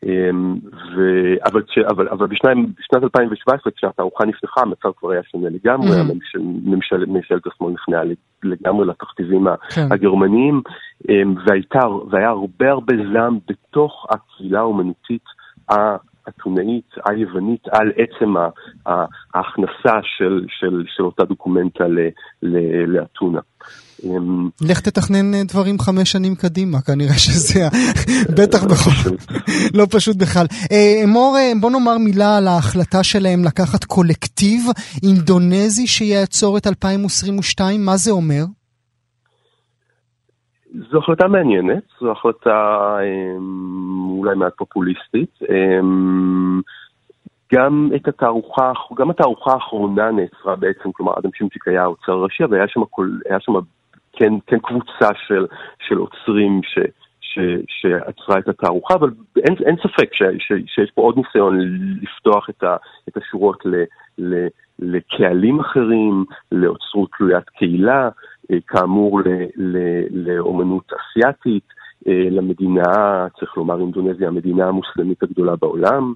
ו... 0.03 0.99
אבל, 1.45 1.61
ש... 1.67 1.77
אבל, 1.77 2.07
אבל. 2.09 2.27
בשנת 2.27 3.03
2017, 3.03 3.71
כשהתערוכה 3.71 4.25
נפתחה, 4.25 4.61
המצב 4.61 4.89
כבר 4.97 5.11
היה 5.11 5.21
שונה 5.23 5.49
לגמרי, 5.49 5.89
mm. 5.89 5.99
הממשל... 5.99 6.39
ממשל... 6.39 7.05
ממשלת 7.05 7.47
השמאל 7.47 7.73
נכנעה 7.73 8.01
לגמרי 8.43 8.85
לתכתיבים 8.85 9.47
כן. 9.75 9.87
הגרמניים, 9.91 10.61
והייתה... 11.45 11.87
והיה 12.09 12.29
הרבה 12.29 12.69
הרבה 12.69 12.93
זעם 13.13 13.39
בתוך 13.47 14.05
הקהילה 14.09 14.59
האומנותית 14.59 15.23
האתונאית, 15.69 16.89
היוונית, 17.05 17.67
על 17.67 17.91
עצם 17.97 18.33
ההכנסה 19.33 19.99
של, 20.17 20.45
של, 20.49 20.83
של 20.87 21.03
אותה 21.03 21.23
דוקומנטה 21.23 21.85
לאתונה. 22.87 23.39
לך 24.69 24.79
תתכנן 24.81 25.33
אה, 25.33 25.41
דברים 25.47 25.79
חמש 25.79 26.11
שנים 26.11 26.35
קדימה, 26.35 26.77
כנראה 26.81 27.17
שזה 27.25 27.59
בטח 28.37 28.63
בכל... 28.63 29.09
לא 29.79 29.85
פשוט 29.91 30.15
בכלל. 30.17 30.45
אה, 30.71 31.07
מור, 31.07 31.37
אה, 31.37 31.51
בוא 31.61 31.71
נאמר 31.71 31.97
מילה 31.97 32.37
על 32.37 32.47
ההחלטה 32.47 33.03
שלהם 33.03 33.39
לקחת 33.45 33.83
קולקטיב 33.83 34.61
אינדונזי 35.03 35.87
שיעצור 35.87 36.57
את 36.57 36.67
2022, 36.67 37.85
מה 37.85 37.97
זה 37.97 38.11
אומר? 38.11 38.43
זו 40.91 40.97
החלטה 40.97 41.27
מעניינת, 41.27 41.83
זו 41.99 42.11
החלטה 42.11 42.97
אמ, 43.03 44.09
אולי 44.09 44.35
מעט 44.35 44.53
פופוליסטית. 44.57 45.29
אמ, 45.49 46.61
גם 47.53 47.89
את 47.95 48.07
התערוכה, 48.07 48.71
גם 48.97 49.09
התערוכה 49.09 49.51
האחרונה 49.51 50.11
נעצרה 50.11 50.55
בעצם, 50.55 50.91
כלומר 50.91 51.13
אדם 51.19 51.29
שימציק 51.33 51.67
היה 51.67 51.83
האוצר 51.83 52.11
הראשי, 52.11 52.43
אבל 52.43 52.53
היה 52.57 52.67
שם, 52.67 52.81
כל, 52.89 53.09
היה 53.29 53.39
שם 53.39 53.53
כן, 54.17 54.33
כן 54.47 54.59
קבוצה 54.59 55.09
של, 55.27 55.45
של 55.87 55.97
עוצרים 55.97 56.61
ש, 56.63 56.79
ש, 57.21 57.39
שעצרה 57.67 58.39
את 58.39 58.47
התערוכה, 58.47 58.93
אבל 58.93 59.09
אין, 59.37 59.55
אין 59.65 59.75
ספק 59.75 60.13
ש, 60.13 60.23
ש, 60.39 60.51
שיש 60.67 60.91
פה 60.91 61.01
עוד 61.01 61.17
ניסיון 61.17 61.59
לפתוח 62.01 62.49
את, 62.49 62.63
ה, 62.63 62.75
את 63.09 63.17
השורות 63.17 63.65
ל, 63.65 63.75
ל, 64.17 64.47
לקהלים 64.79 65.59
אחרים, 65.59 66.25
לאוצרות 66.51 67.09
תלוית 67.17 67.49
קהילה, 67.49 68.09
אה, 68.51 68.57
כאמור 68.67 69.21
ל, 69.21 69.27
ל, 69.55 69.77
לאומנות 70.11 70.91
אסיאתית, 70.93 71.67
אה, 72.07 72.27
למדינה, 72.31 73.27
צריך 73.39 73.57
לומר 73.57 73.79
אינדונזיה, 73.79 74.27
המדינה 74.27 74.67
המוסלמית 74.67 75.23
הגדולה 75.23 75.55
בעולם. 75.55 76.13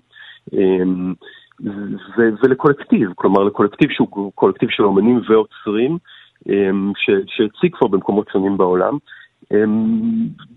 אמ, 0.53 1.13
ו- 2.17 2.31
ולקולקטיב, 2.43 3.09
כלומר 3.15 3.43
לקולקטיב 3.43 3.89
שהוא 3.91 4.31
קולקטיב 4.35 4.69
של 4.69 4.83
אומנים 4.83 5.21
ועוצרים, 5.29 5.97
שהציג 7.25 7.75
כבר 7.75 7.87
במקומות 7.87 8.27
שונים 8.33 8.57
בעולם. 8.57 8.97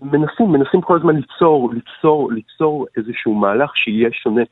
מנסים, 0.01 0.51
מנסים 0.51 0.81
כל 0.81 0.97
הזמן 0.97 1.15
ליצור, 1.15 1.73
ליצור, 1.73 2.31
ליצור 2.31 2.85
איזשהו 2.97 3.35
מהלך 3.35 3.71
שיהיה 3.75 4.09
שונה. 4.11 4.43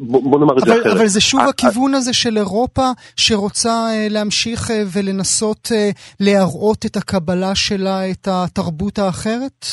בוא 0.00 0.40
נאמר 0.40 0.58
את 0.58 0.64
זה 0.64 0.72
אחרת. 0.72 0.86
אבל 0.96 1.06
זה 1.06 1.20
שוב 1.20 1.40
הכיוון 1.48 1.94
הזה 1.94 2.14
של 2.14 2.36
אירופה 2.36 2.82
שרוצה 3.16 3.70
אה, 3.70 4.06
להמשיך 4.10 4.70
אה, 4.70 4.82
ולנסות 4.96 5.68
אה, 5.72 5.90
להראות 6.20 6.86
את 6.86 6.96
הקבלה 6.96 7.54
שלה, 7.54 8.10
את 8.10 8.28
התרבות 8.30 8.98
האחרת? 8.98 9.64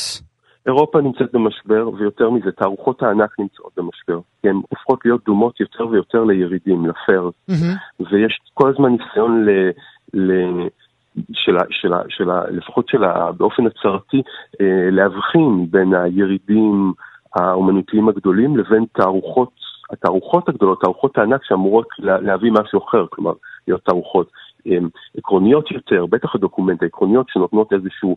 אירופה 0.65 1.01
נמצאת 1.01 1.29
במשבר, 1.33 1.89
ויותר 1.89 2.29
מזה, 2.29 2.51
תערוכות 2.51 3.03
הענק 3.03 3.39
נמצאות 3.39 3.71
במשבר. 3.77 4.19
כי 4.41 4.49
הן 4.49 4.55
הופכות 4.69 4.99
להיות 5.05 5.21
דומות 5.25 5.59
יותר 5.59 5.87
ויותר 5.87 6.23
לירידים. 6.23 6.85
Mm-hmm. 6.85 7.53
ויש 7.99 8.39
כל 8.53 8.69
הזמן 8.69 8.91
ניסיון 8.91 9.45
ל... 10.13 10.31
של, 11.33 11.57
של, 11.69 11.91
של, 12.09 12.29
לפחות 12.51 12.89
שלה, 12.89 13.31
באופן 13.31 13.67
הצהרתי, 13.67 14.21
אה, 14.61 14.89
להבחין 14.91 15.67
בין 15.71 15.93
הירידים 15.93 16.93
האומנותיים 17.35 18.09
הגדולים 18.09 18.57
לבין 18.57 18.85
תערוכות, 18.91 19.49
התערוכות 19.91 20.49
הגדולות, 20.49 20.81
תערוכות 20.81 21.17
הענק 21.17 21.43
שאמורות 21.43 21.87
להביא 21.99 22.51
משהו 22.51 22.79
אחר, 22.87 23.05
כלומר, 23.09 23.33
להיות 23.67 23.81
תערוכות 23.85 24.31
עקרוניות 25.17 25.71
יותר, 25.71 26.05
בטח 26.05 26.35
הדוקומנט, 26.35 26.83
העקרוניות 26.83 27.29
שנותנות 27.29 27.73
איזשהו 27.73 28.15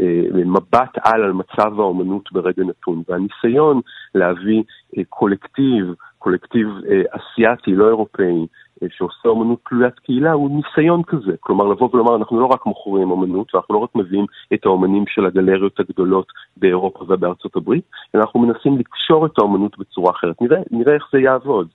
אה, 0.00 0.20
מבט 0.32 0.98
על 1.04 1.22
על 1.22 1.32
מצב 1.32 1.80
האומנות 1.80 2.32
ברגע 2.32 2.62
נתון. 2.62 3.02
והניסיון 3.08 3.80
להביא 4.14 4.62
אה, 4.98 5.02
קולקטיב, 5.08 5.94
קולקטיב 6.18 6.68
אסיאתי, 7.10 7.74
לא 7.74 7.88
אירופאי, 7.88 8.46
שעושה 8.90 9.28
אומנות 9.28 9.58
תלוית 9.68 9.98
קהילה 9.98 10.32
הוא 10.32 10.50
ניסיון 10.50 11.02
כזה. 11.06 11.32
כלומר, 11.40 11.64
לבוא 11.64 11.88
ולומר, 11.92 12.16
אנחנו 12.16 12.40
לא 12.40 12.46
רק 12.46 12.66
מוכרים 12.66 13.10
אומנות, 13.10 13.54
ואנחנו 13.54 13.74
לא 13.74 13.78
רק 13.78 13.90
מביאים 13.94 14.26
את 14.54 14.66
האומנים 14.66 15.04
של 15.08 15.26
הגלריות 15.26 15.80
הגדולות 15.80 16.26
באירופה 16.56 17.04
ובארצות 17.08 17.56
הברית, 17.56 17.84
אלא 18.14 18.22
אנחנו 18.22 18.40
מנסים 18.40 18.78
לקשור 18.78 19.26
את 19.26 19.38
האומנות 19.38 19.78
בצורה 19.78 20.10
אחרת. 20.10 20.42
נראה, 20.42 20.58
נראה 20.70 20.94
איך 20.94 21.04
זה 21.12 21.18
יעבוד. 21.18 21.68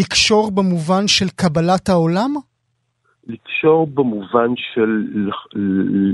לקשור 0.00 0.50
במובן 0.50 1.08
של 1.08 1.26
קבלת 1.36 1.88
העולם? 1.88 2.30
לקשור 3.26 3.86
במובן 3.94 4.48
של 4.56 5.04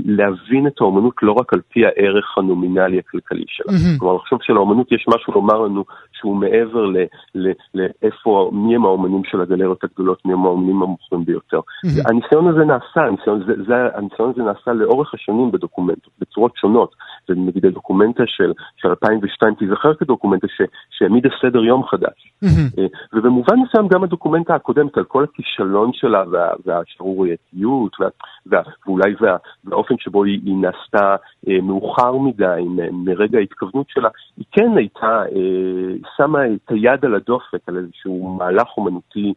להבין 0.05 0.67
את 0.67 0.81
האומנות 0.81 1.13
לא 1.21 1.31
רק 1.31 1.53
על 1.53 1.61
פי 1.69 1.79
הערך 1.85 2.37
הנומינלי 2.37 2.99
הכלכלי 2.99 3.45
שלה. 3.47 3.73
Mm-hmm. 3.73 3.99
כלומר, 3.99 4.15
לחשוב 4.15 4.39
שלאומנות 4.41 4.91
יש 4.91 5.05
משהו 5.15 5.33
לומר 5.33 5.61
לנו 5.61 5.83
שהוא 6.19 6.35
מעבר 6.35 6.85
לאיפה, 7.73 8.49
מי 8.53 8.75
הם 8.75 8.85
האומנים 8.85 9.21
של 9.23 9.41
הגלריות 9.41 9.83
הגדולות, 9.83 10.25
מי 10.25 10.33
הם 10.33 10.45
האומנים 10.45 10.83
המוכרים 10.83 11.25
ביותר. 11.25 11.59
Mm-hmm. 11.59 12.09
הניסיון 12.09 12.47
הזה 12.47 12.65
נעשה, 12.65 13.01
הניסיון, 13.07 13.43
זה, 13.47 13.53
זה, 13.67 13.73
הניסיון 13.95 14.29
הזה 14.29 14.43
נעשה 14.43 14.71
לאורך 14.73 15.13
השנים 15.13 15.51
בדוקומנטות, 15.51 16.13
בצורות 16.19 16.51
שונות. 16.55 16.95
ונגיד 17.29 17.65
הדוקומנטה 17.65 18.23
של, 18.25 18.53
של 18.77 18.87
2002 18.89 19.55
תיזכר 19.55 19.93
כדוקומנטה 19.93 20.47
שהעמידה 20.89 21.29
סדר 21.41 21.63
יום 21.63 21.83
חדש. 21.83 22.33
Mm-hmm. 22.43 22.81
ובמובן 23.13 23.55
מסוים 23.59 23.87
גם 23.87 24.03
הדוקומנטה 24.03 24.55
הקודמת 24.55 24.97
על 24.97 25.03
כל 25.03 25.23
הכישלון 25.23 25.91
שלה 25.93 26.23
וה, 26.31 26.49
והשערורייתיות 26.65 27.95
וה, 27.99 28.07
וה, 28.07 28.11
ואולי 28.51 29.13
וה, 29.19 29.37
והאופן 29.65 29.95
שבו 29.99 30.23
היא, 30.23 30.39
היא 30.45 30.55
נעשתה 30.55 31.15
אה, 31.47 31.61
מאוחר 31.61 32.17
מדי 32.17 32.63
מרגע 32.91 33.37
ההתכוונות 33.37 33.89
שלה, 33.89 34.09
היא 34.37 34.45
כן 34.51 34.77
הייתה, 34.77 35.21
אה, 35.35 35.93
שמה 36.17 36.45
את 36.45 36.71
היד 36.71 37.05
על 37.05 37.15
הדופק 37.15 37.59
על 37.67 37.77
איזשהו 37.77 38.35
מהלך 38.39 38.67
אומנותי 38.77 39.27
אה, 39.27 39.33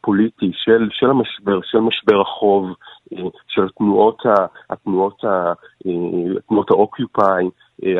פוליטי 0.00 0.50
של, 0.52 0.88
של 0.90 1.10
המשבר, 1.10 1.60
של 1.62 1.78
משבר 1.78 2.20
החוב, 2.20 2.64
אה, 3.12 3.18
של 3.48 3.64
התנועות, 3.64 4.22
התנועות, 4.70 5.20
התנועות 6.38 6.70
האוקיופאי 6.70 7.44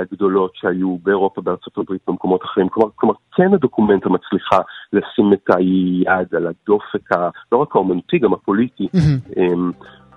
הגדולות 0.00 0.52
שהיו 0.54 0.98
באירופה, 1.02 1.40
בארצות 1.40 1.78
הברית, 1.78 2.00
במקומות 2.08 2.44
אחרים. 2.44 2.68
כלומר, 2.68 2.90
כלומר, 2.94 3.14
כן 3.36 3.54
הדוקומנטה 3.54 4.08
מצליחה 4.08 4.58
לשים 4.92 5.32
את 5.32 5.56
היד 5.56 6.34
על 6.36 6.46
הדופק, 6.46 7.12
ה, 7.12 7.28
לא 7.52 7.58
רק 7.58 7.76
האומנותי, 7.76 8.18
גם 8.18 8.32
הפוליטי, 8.32 8.86
mm-hmm. 8.96 9.38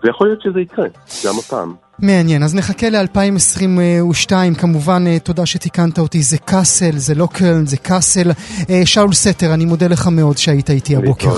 ויכול 0.04 0.28
להיות 0.28 0.41
שזה 0.41 0.62
יקרה, 0.62 0.88
גם 1.26 1.34
הפעם. 1.39 1.91
מעניין, 2.02 2.43
אז 2.43 2.56
נחכה 2.56 2.89
ל-2022, 2.89 4.32
כמובן 4.58 5.18
תודה 5.18 5.45
שתיקנת 5.45 5.99
אותי, 5.99 6.24
זה 6.24 6.38
קאסל, 6.38 6.97
זה 6.97 7.16
לא 7.16 7.28
קלן, 7.32 7.66
זה 7.66 7.78
קאסל. 7.78 8.32
שאול 8.86 9.14
סתר, 9.14 9.54
אני 9.54 9.66
מודה 9.66 9.88
לך 9.88 10.08
מאוד 10.08 10.38
שהיית 10.38 10.70
איתי 10.70 10.95
הבוקר. 10.95 11.36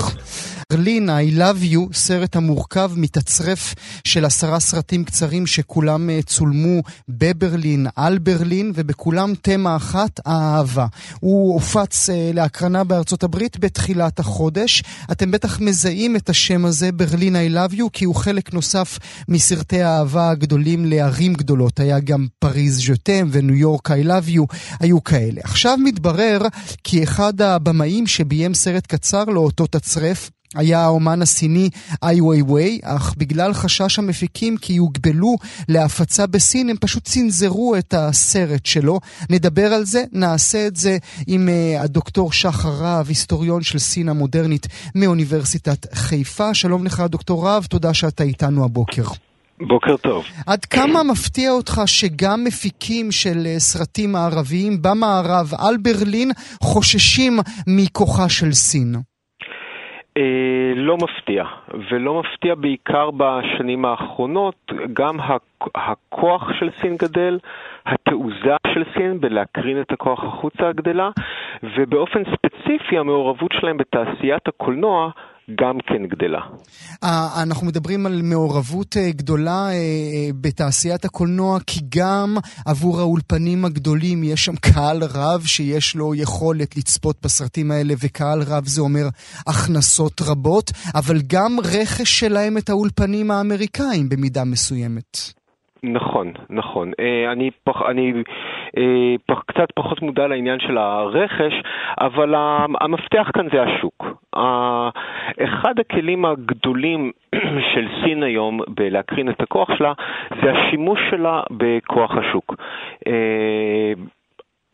ברלין, 0.72 1.08
I 1.10 1.38
Love 1.38 1.74
You, 1.74 1.94
סרט 1.94 2.36
המורכב 2.36 2.92
מתצרף 2.96 3.74
של 4.04 4.24
עשרה 4.24 4.60
סרטים 4.60 5.04
קצרים 5.04 5.46
שכולם 5.46 6.10
אה, 6.10 6.20
צולמו 6.26 6.82
בברלין, 7.08 7.86
על 7.96 8.18
ברלין, 8.18 8.72
ובכולם 8.74 9.32
תמה 9.42 9.76
אחת, 9.76 10.20
האהבה. 10.26 10.86
הוא 11.20 11.54
הופץ 11.54 12.10
אה, 12.10 12.30
להקרנה 12.34 12.84
בארצות 12.84 13.22
הברית 13.22 13.58
בתחילת 13.58 14.18
החודש. 14.18 14.82
אתם 15.12 15.30
בטח 15.30 15.60
מזהים 15.60 16.16
את 16.16 16.28
השם 16.28 16.64
הזה, 16.64 16.92
ברלין 16.92 17.36
I 17.36 17.54
Love 17.54 17.74
You, 17.74 17.84
כי 17.92 18.04
הוא 18.04 18.14
חלק 18.14 18.54
נוסף 18.54 18.98
מסרטי 19.28 19.82
האהבה 19.82 20.30
הגדולים 20.30 20.84
לערים 20.84 21.34
גדולות. 21.34 21.80
היה 21.80 22.00
גם 22.00 22.26
פריז 22.38 22.86
ז'וטם 22.86 23.28
וניו 23.32 23.54
יורק 23.54 23.90
I 23.90 24.04
Love 24.04 24.28
You, 24.28 24.56
היו 24.80 25.04
כאלה. 25.04 25.40
עכשיו 25.44 25.76
מתברר 25.78 26.40
כי 26.84 27.02
אחד 27.02 27.40
הבמאים 27.40 28.06
שביים 28.06 28.54
סרט 28.54 28.86
קצר 28.86 29.24
לאותו 29.24 29.66
תצרף, 29.66 30.30
היה 30.54 30.84
האומן 30.84 31.22
הסיני 31.22 31.70
איי 32.02 32.20
ווי 32.20 32.42
ווי, 32.42 32.80
אך 32.82 33.14
בגלל 33.18 33.54
חשש 33.54 33.98
המפיקים 33.98 34.56
כי 34.56 34.72
יוגבלו 34.72 35.36
להפצה 35.68 36.26
בסין, 36.26 36.68
הם 36.68 36.76
פשוט 36.80 37.04
צנזרו 37.04 37.76
את 37.78 37.94
הסרט 37.94 38.66
שלו. 38.66 39.00
נדבר 39.30 39.66
על 39.66 39.84
זה, 39.84 40.04
נעשה 40.12 40.66
את 40.66 40.76
זה 40.76 40.98
עם 41.26 41.48
uh, 41.48 41.82
הדוקטור 41.82 42.32
שחר 42.32 42.68
רהב, 42.68 43.08
היסטוריון 43.08 43.62
של 43.62 43.78
סין 43.78 44.08
המודרנית 44.08 44.66
מאוניברסיטת 44.94 45.94
חיפה. 45.94 46.54
שלום 46.54 46.84
לך 46.84 47.00
דוקטור 47.00 47.46
רהב, 47.46 47.64
תודה 47.64 47.94
שאתה 47.94 48.24
איתנו 48.24 48.64
הבוקר. 48.64 49.04
בוקר 49.60 49.96
טוב. 49.96 50.24
עד 50.46 50.64
כמה 50.64 51.02
מפתיע 51.02 51.50
אותך 51.50 51.82
שגם 51.86 52.44
מפיקים 52.44 53.12
של 53.12 53.46
אה, 53.46 53.60
סרטים 53.60 54.12
מערביים 54.12 54.82
במערב 54.82 55.52
על 55.58 55.76
ברלין 55.76 56.30
חוששים 56.62 57.38
מכוחה 57.66 58.28
של 58.28 58.52
סין? 58.52 58.96
אה, 60.16 60.72
לא 60.76 60.96
מפתיע, 60.96 61.44
ולא 61.90 62.20
מפתיע 62.20 62.54
בעיקר 62.54 63.10
בשנים 63.10 63.84
האחרונות, 63.84 64.72
גם 64.92 65.16
הכוח 65.74 66.52
של 66.58 66.70
סין 66.80 66.96
גדל, 66.96 67.38
התעוזה 67.86 68.56
של 68.74 68.84
סין 68.96 69.20
בלהקרין 69.20 69.80
את 69.80 69.92
הכוח 69.92 70.24
החוצה 70.24 70.72
גדלה, 70.72 71.10
ובאופן 71.62 72.22
ספציפי 72.24 72.98
המעורבות 72.98 73.52
שלהם 73.52 73.76
בתעשיית 73.76 74.48
הקולנוע 74.48 75.10
גם 75.50 75.78
כן 75.86 76.06
גדלה. 76.06 76.40
אה, 77.04 77.42
אנחנו 77.42 77.66
מדברים 77.66 78.06
על 78.06 78.20
מעורבות 78.22 78.96
אה, 78.96 79.10
גדולה 79.10 79.68
אה, 79.72 80.28
בתעשיית 80.40 81.04
הקולנוע, 81.04 81.58
כי 81.66 81.80
גם 81.88 82.36
עבור 82.66 83.00
האולפנים 83.00 83.64
הגדולים 83.64 84.24
יש 84.24 84.44
שם 84.44 84.56
קהל 84.56 85.02
רב 85.14 85.42
שיש 85.46 85.96
לו 85.96 86.14
יכולת 86.14 86.76
לצפות 86.76 87.16
בסרטים 87.22 87.70
האלה, 87.70 87.94
וקהל 88.00 88.42
רב 88.42 88.66
זה 88.66 88.80
אומר 88.80 89.08
הכנסות 89.46 90.22
רבות, 90.22 90.70
אבל 90.94 91.16
גם 91.26 91.56
רכש 91.64 92.20
שלהם 92.20 92.58
את 92.58 92.68
האולפנים 92.68 93.30
האמריקאים 93.30 94.08
במידה 94.08 94.44
מסוימת. 94.44 95.43
נכון, 95.92 96.32
נכון. 96.50 96.92
אני, 97.32 97.50
פח, 97.64 97.82
אני 97.82 98.12
אה, 98.78 99.14
פח, 99.26 99.42
קצת 99.46 99.72
פחות 99.74 100.02
מודע 100.02 100.26
לעניין 100.26 100.60
של 100.60 100.78
הרכש, 100.78 101.52
אבל 102.00 102.34
המפתח 102.80 103.30
כאן 103.34 103.46
זה 103.52 103.62
השוק. 103.62 104.06
אחד 105.44 105.78
הכלים 105.80 106.24
הגדולים 106.24 107.12
של 107.74 107.88
סין 108.04 108.22
היום 108.22 108.60
בלהקרין 108.68 109.28
את 109.28 109.40
הכוח 109.40 109.68
שלה 109.78 109.92
זה 110.42 110.52
השימוש 110.52 111.00
שלה 111.10 111.42
בכוח 111.50 112.10
השוק. 112.16 112.54
אה, 113.06 113.92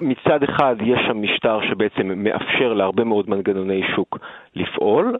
מצד 0.02 0.42
אחד 0.42 0.76
יש 0.84 1.00
שם 1.06 1.22
משטר 1.22 1.60
שבעצם 1.68 2.12
מאפשר 2.16 2.72
להרבה 2.72 3.04
מאוד 3.04 3.30
מנגנוני 3.30 3.82
שוק 3.96 4.18
לפעול, 4.54 5.16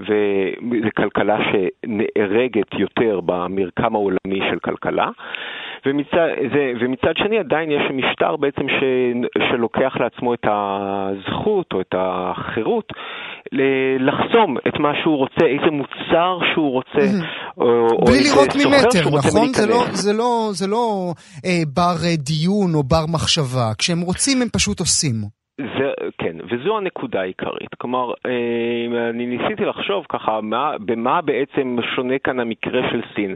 וזו 0.00 0.90
כלכלה 0.96 1.38
שנהרגת 1.50 2.74
יותר 2.78 3.20
במרקם 3.20 3.94
העולמי 3.94 4.40
של 4.50 4.58
כלכלה. 4.64 5.08
ומצד, 5.86 6.28
זה, 6.54 6.72
ומצד 6.80 7.12
שני 7.16 7.38
עדיין 7.38 7.70
יש 7.70 7.82
משטר 7.94 8.36
בעצם 8.36 8.68
ש, 8.68 8.82
שלוקח 9.50 9.92
לעצמו 10.00 10.34
את 10.34 10.44
הזכות 10.44 11.72
או 11.72 11.80
את 11.80 11.94
החירות 11.98 12.92
לחסום 13.98 14.56
את 14.68 14.80
מה 14.80 14.92
שהוא 15.02 15.16
רוצה, 15.16 15.44
איזה 15.46 15.70
מוצר 15.70 16.38
שהוא 16.54 16.70
רוצה. 16.70 17.06
או, 17.56 18.06
סוחר 18.06 18.58
שהוא 18.58 18.72
ממטר, 18.72 19.28
נכון? 19.28 19.52
זה 19.52 19.66
לא, 19.66 19.84
זה 19.92 20.12
לא, 20.12 20.48
זה 20.52 20.66
לא 20.66 21.12
אה, 21.44 21.62
בר 21.74 21.96
דיון 22.18 22.74
או 22.74 22.82
בר 22.82 23.04
מחשבה, 23.08 23.70
כשהם 23.78 24.00
רוצים 24.00 24.42
הם 24.42 24.48
פשוט 24.52 24.80
עושים. 24.80 25.39
זה, 25.78 25.92
כן, 26.18 26.36
וזו 26.50 26.76
הנקודה 26.76 27.20
העיקרית. 27.20 27.74
כלומר, 27.78 28.12
אה, 28.26 29.10
אני 29.10 29.26
ניסיתי 29.26 29.64
לחשוב 29.64 30.06
ככה, 30.08 30.40
מה, 30.40 30.72
במה 30.78 31.20
בעצם 31.20 31.76
שונה 31.94 32.18
כאן 32.18 32.40
המקרה 32.40 32.90
של 32.90 33.00
סין 33.14 33.34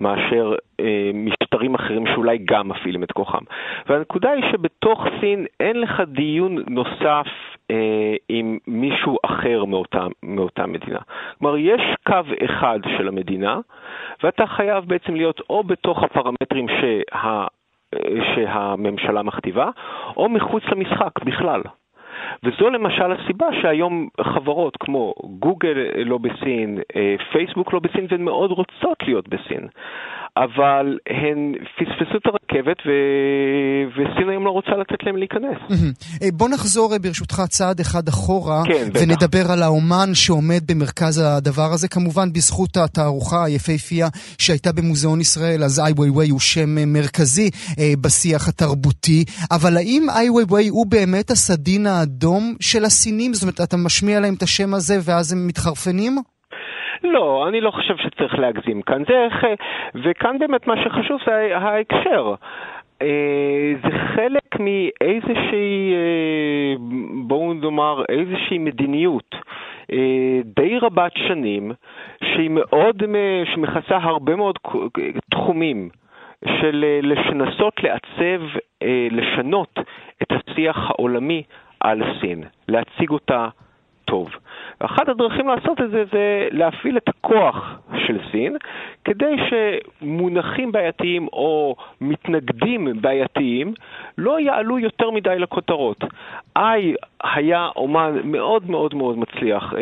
מאשר 0.00 0.54
אה, 0.80 1.10
משטרים 1.14 1.74
אחרים 1.74 2.06
שאולי 2.06 2.38
גם 2.44 2.68
מפעילים 2.68 3.02
את 3.02 3.12
כוחם. 3.12 3.44
והנקודה 3.86 4.30
היא 4.30 4.44
שבתוך 4.52 5.04
סין 5.20 5.46
אין 5.60 5.80
לך 5.80 6.02
דיון 6.06 6.58
נוסף 6.68 7.26
אה, 7.70 8.14
עם 8.28 8.58
מישהו 8.66 9.16
אחר 9.26 9.64
מאותה, 9.64 10.06
מאותה 10.22 10.66
מדינה. 10.66 11.00
כלומר, 11.38 11.56
יש 11.56 11.82
קו 12.06 12.20
אחד 12.44 12.78
של 12.98 13.08
המדינה, 13.08 13.60
ואתה 14.22 14.46
חייב 14.46 14.84
בעצם 14.84 15.14
להיות 15.14 15.40
או 15.50 15.64
בתוך 15.64 16.02
הפרמטרים 16.02 16.66
שה... 16.68 17.46
שהממשלה 18.34 19.22
מכתיבה, 19.22 19.70
או 20.16 20.28
מחוץ 20.28 20.62
למשחק 20.64 21.24
בכלל. 21.24 21.62
וזו 22.44 22.70
למשל 22.70 23.12
הסיבה 23.12 23.46
שהיום 23.62 24.08
חברות 24.20 24.76
כמו 24.80 25.14
גוגל 25.24 25.76
לא 26.04 26.18
בסין, 26.18 26.78
אה, 26.96 27.14
פייסבוק 27.32 27.72
לא 27.72 27.78
בסין, 27.78 28.06
והן 28.10 28.22
מאוד 28.22 28.50
רוצות 28.50 29.02
להיות 29.06 29.28
בסין. 29.28 29.68
אבל 30.36 30.98
הן 31.06 31.54
פספסו 31.76 32.16
את 32.16 32.26
הרכבת 32.26 32.76
ו... 32.86 32.90
וסין 33.92 34.28
היום 34.28 34.44
לא 34.44 34.50
רוצה 34.50 34.70
לתת 34.70 35.02
להם 35.02 35.16
להיכנס. 35.16 35.58
אה, 36.22 36.28
בוא 36.32 36.48
נחזור 36.48 36.92
אה, 36.92 36.98
ברשותך 36.98 37.42
צעד 37.48 37.80
אחד 37.80 38.08
אחורה, 38.08 38.62
כן, 38.66 38.88
ונדבר 38.94 39.52
על 39.52 39.62
האומן 39.62 40.14
שעומד 40.14 40.60
במרכז 40.66 41.18
הדבר 41.18 41.72
הזה, 41.72 41.88
כמובן 41.88 42.32
בזכות 42.32 42.76
התערוכה 42.76 43.44
היפהפייה 43.44 44.08
שהייתה 44.38 44.72
במוזיאון 44.72 45.20
ישראל, 45.20 45.64
אז 45.64 45.80
איי 45.80 45.92
ווי 45.92 46.10
ווי 46.10 46.28
הוא 46.28 46.40
שם 46.40 46.78
אה, 46.78 46.86
מרכזי 46.86 47.50
בשיח 48.00 48.48
התרבותי, 48.48 49.24
אבל 49.50 49.76
האם 49.76 50.06
איי 50.16 50.30
ווי 50.30 50.44
ווי 50.44 50.68
הוא 50.68 50.86
באמת 50.86 51.30
הסדין 51.30 51.86
האדום 51.86 52.54
של 52.60 52.84
הסינים? 52.84 53.34
זאת 53.34 53.42
אומרת, 53.42 53.60
אתה 53.60 53.76
משמיע 53.76 54.20
להם 54.20 54.34
את 54.34 54.42
השם 54.42 54.74
הזה 54.74 54.98
ואז 55.04 55.32
הם 55.32 55.46
מתחרפנים? 55.46 56.33
לא, 57.04 57.48
אני 57.48 57.60
לא 57.60 57.70
חושב 57.70 57.96
שצריך 57.96 58.38
להגזים 58.38 58.82
כאן. 58.82 59.02
זה, 59.08 59.28
וכאן 59.94 60.38
באמת 60.38 60.66
מה 60.66 60.74
שחשוב 60.84 61.20
זה 61.26 61.56
ההקשר. 61.56 62.34
אה, 63.02 63.72
זה 63.82 63.98
חלק 64.14 64.60
מאיזושהי, 64.60 65.94
אה, 65.94 66.74
בואו 67.26 67.54
נאמר, 67.54 68.02
איזושהי 68.08 68.58
מדיניות 68.58 69.34
אה, 69.92 70.40
די 70.44 70.78
רבת 70.78 71.12
שנים, 71.16 71.72
שהיא 72.24 72.50
מאוד, 72.50 73.02
שמכסה 73.54 73.96
הרבה 73.96 74.36
מאוד 74.36 74.58
תחומים. 75.30 75.88
של 76.60 76.84
לנסות 77.02 77.74
לעצב, 77.82 78.42
לשנות 79.10 79.78
את 80.22 80.28
השיח 80.32 80.90
העולמי 80.90 81.42
על 81.80 82.02
סין, 82.20 82.44
להציג 82.68 83.10
אותה 83.10 83.48
טוב. 84.04 84.30
אחת 84.78 85.08
הדרכים 85.08 85.48
לעשות 85.48 85.80
את 85.80 85.90
זה 85.90 86.04
זה 86.12 86.48
להפעיל 86.50 86.96
את 86.96 87.08
הכוח 87.08 87.78
של 88.06 88.18
סין 88.32 88.56
כדי 89.04 89.36
שמונחים 89.48 90.72
בעייתיים 90.72 91.28
או 91.32 91.76
מתנגדים 92.00 92.88
בעייתיים 93.00 93.74
לא 94.18 94.40
יעלו 94.40 94.78
יותר 94.78 95.10
מדי 95.10 95.38
לכותרות. 95.38 96.04
איי 96.56 96.94
היה 97.22 97.68
אומן 97.76 98.12
מאוד 98.24 98.70
מאוד 98.70 98.94
מאוד 98.94 99.18
מצליח. 99.18 99.74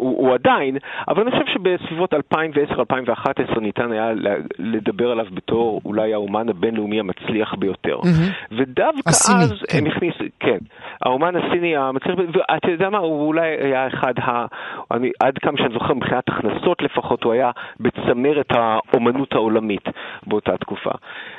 הוא, 0.00 0.18
הוא 0.18 0.34
עדיין, 0.34 0.76
אבל 1.08 1.22
אני 1.22 1.30
חושב 1.30 1.44
שבסביבות 1.54 2.14
2010-2011 2.14 3.60
ניתן 3.60 3.92
היה 3.92 4.10
לדבר 4.58 5.10
עליו 5.10 5.26
בתור 5.34 5.80
אולי 5.84 6.14
האומן 6.14 6.48
הבינלאומי 6.48 7.00
המצליח 7.00 7.54
ביותר. 7.54 7.98
Mm-hmm. 7.98 8.54
ודווקא 8.58 9.08
הסיני, 9.10 9.42
אז 9.42 9.62
כן. 9.68 9.78
הם 9.78 9.86
הכניסו, 9.86 10.24
כן, 10.40 10.58
האומן 11.02 11.36
הסיני 11.36 11.76
המצליח, 11.76 12.14
ואתה 12.18 12.70
יודע 12.70 12.90
מה, 12.90 12.98
הוא 12.98 13.26
אולי 13.26 13.48
היה 13.60 13.86
אחד, 13.86 14.14
ה, 14.18 14.46
אני, 14.90 15.10
עד 15.20 15.38
כמה 15.38 15.58
שאני 15.58 15.74
זוכר 15.74 15.94
מבחינת 15.94 16.24
הכנסות 16.28 16.82
לפחות, 16.82 17.24
הוא 17.24 17.32
היה 17.32 17.50
בצמרת 17.80 18.50
האומנות 18.50 19.32
העולמית 19.32 19.84
באותה 20.26 20.56
תקופה. 20.56 20.90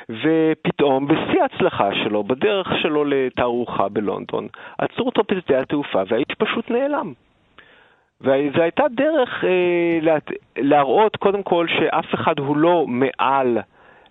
ופתאום, 0.08 1.08
בשיא 1.08 1.42
ההצלחה 1.42 1.88
שלו, 2.04 2.24
בדרך 2.24 2.68
שלו 2.82 3.04
לתערוכה 3.04 3.88
בלונדון, 3.88 4.48
עצרו 4.78 5.06
אותו 5.06 5.22
בשדה 5.30 5.60
התעופה 5.60 6.02
והאיש 6.08 6.34
פשוט 6.38 6.70
נעלם. 6.70 7.12
וזו 8.22 8.62
הייתה 8.62 8.84
דרך 8.90 9.44
אה, 9.44 9.98
לה, 10.02 10.16
להראות 10.56 11.16
קודם 11.16 11.42
כל 11.42 11.66
שאף 11.68 12.14
אחד 12.14 12.38
הוא 12.38 12.56
לא 12.56 12.84
מעל 12.88 13.58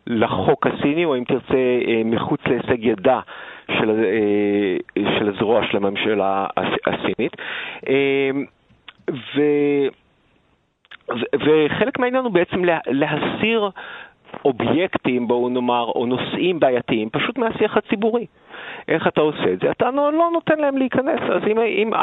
לחוק 0.08 0.68
הסיני, 0.68 1.06
או 1.06 1.18
אם 1.18 1.24
תרצה, 1.24 1.54
אה, 1.88 2.02
מחוץ 2.06 2.42
להישג 2.46 2.86
ידה 2.86 3.20
של, 3.68 3.90
אה, 3.90 5.04
של 5.20 5.30
הזרוע 5.30 5.62
של 5.72 5.78
הממשלה 5.78 6.48
הסינית. 6.88 7.36
אה, 7.88 8.30
ו... 9.12 9.42
וחלק 11.34 12.00
מהעניין 12.00 12.24
הוא 12.24 12.32
בעצם 12.32 12.62
להסיר 12.88 13.70
אובייקטים, 14.46 15.28
בואו 15.28 15.50
נאמר, 15.50 15.86
או 15.86 16.06
נושאים 16.06 16.60
בעייתיים, 16.60 17.10
פשוט 17.10 17.38
מהשיח 17.38 17.78
הציבורי. 17.78 18.26
איך 18.88 19.08
אתה 19.08 19.22
עושה 19.22 19.54
את 19.54 19.60
זה? 19.60 19.72
אתה 19.72 19.92
לא, 19.92 20.14
לא 20.14 20.30
נותן 20.34 20.60
להם 20.60 20.78
להיכנס. 20.78 21.20
אז 21.22 21.42
אם, 21.48 21.60
אם 21.60 21.94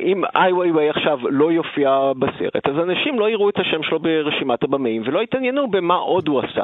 אם 0.00 0.22
איי 0.34 0.52
ווי 0.52 0.90
עכשיו 0.90 1.18
לא 1.30 1.52
יופיע 1.52 1.90
בסרט, 2.18 2.66
אז 2.68 2.76
אנשים 2.84 3.18
לא 3.18 3.30
יראו 3.30 3.48
את 3.48 3.54
השם 3.58 3.82
שלו 3.82 4.00
ברשימת 4.00 4.62
הבמאים 4.62 5.02
ולא 5.06 5.22
יתעניינו 5.22 5.70
במה 5.70 5.94
עוד 5.94 6.28
הוא 6.28 6.40
עשה. 6.40 6.62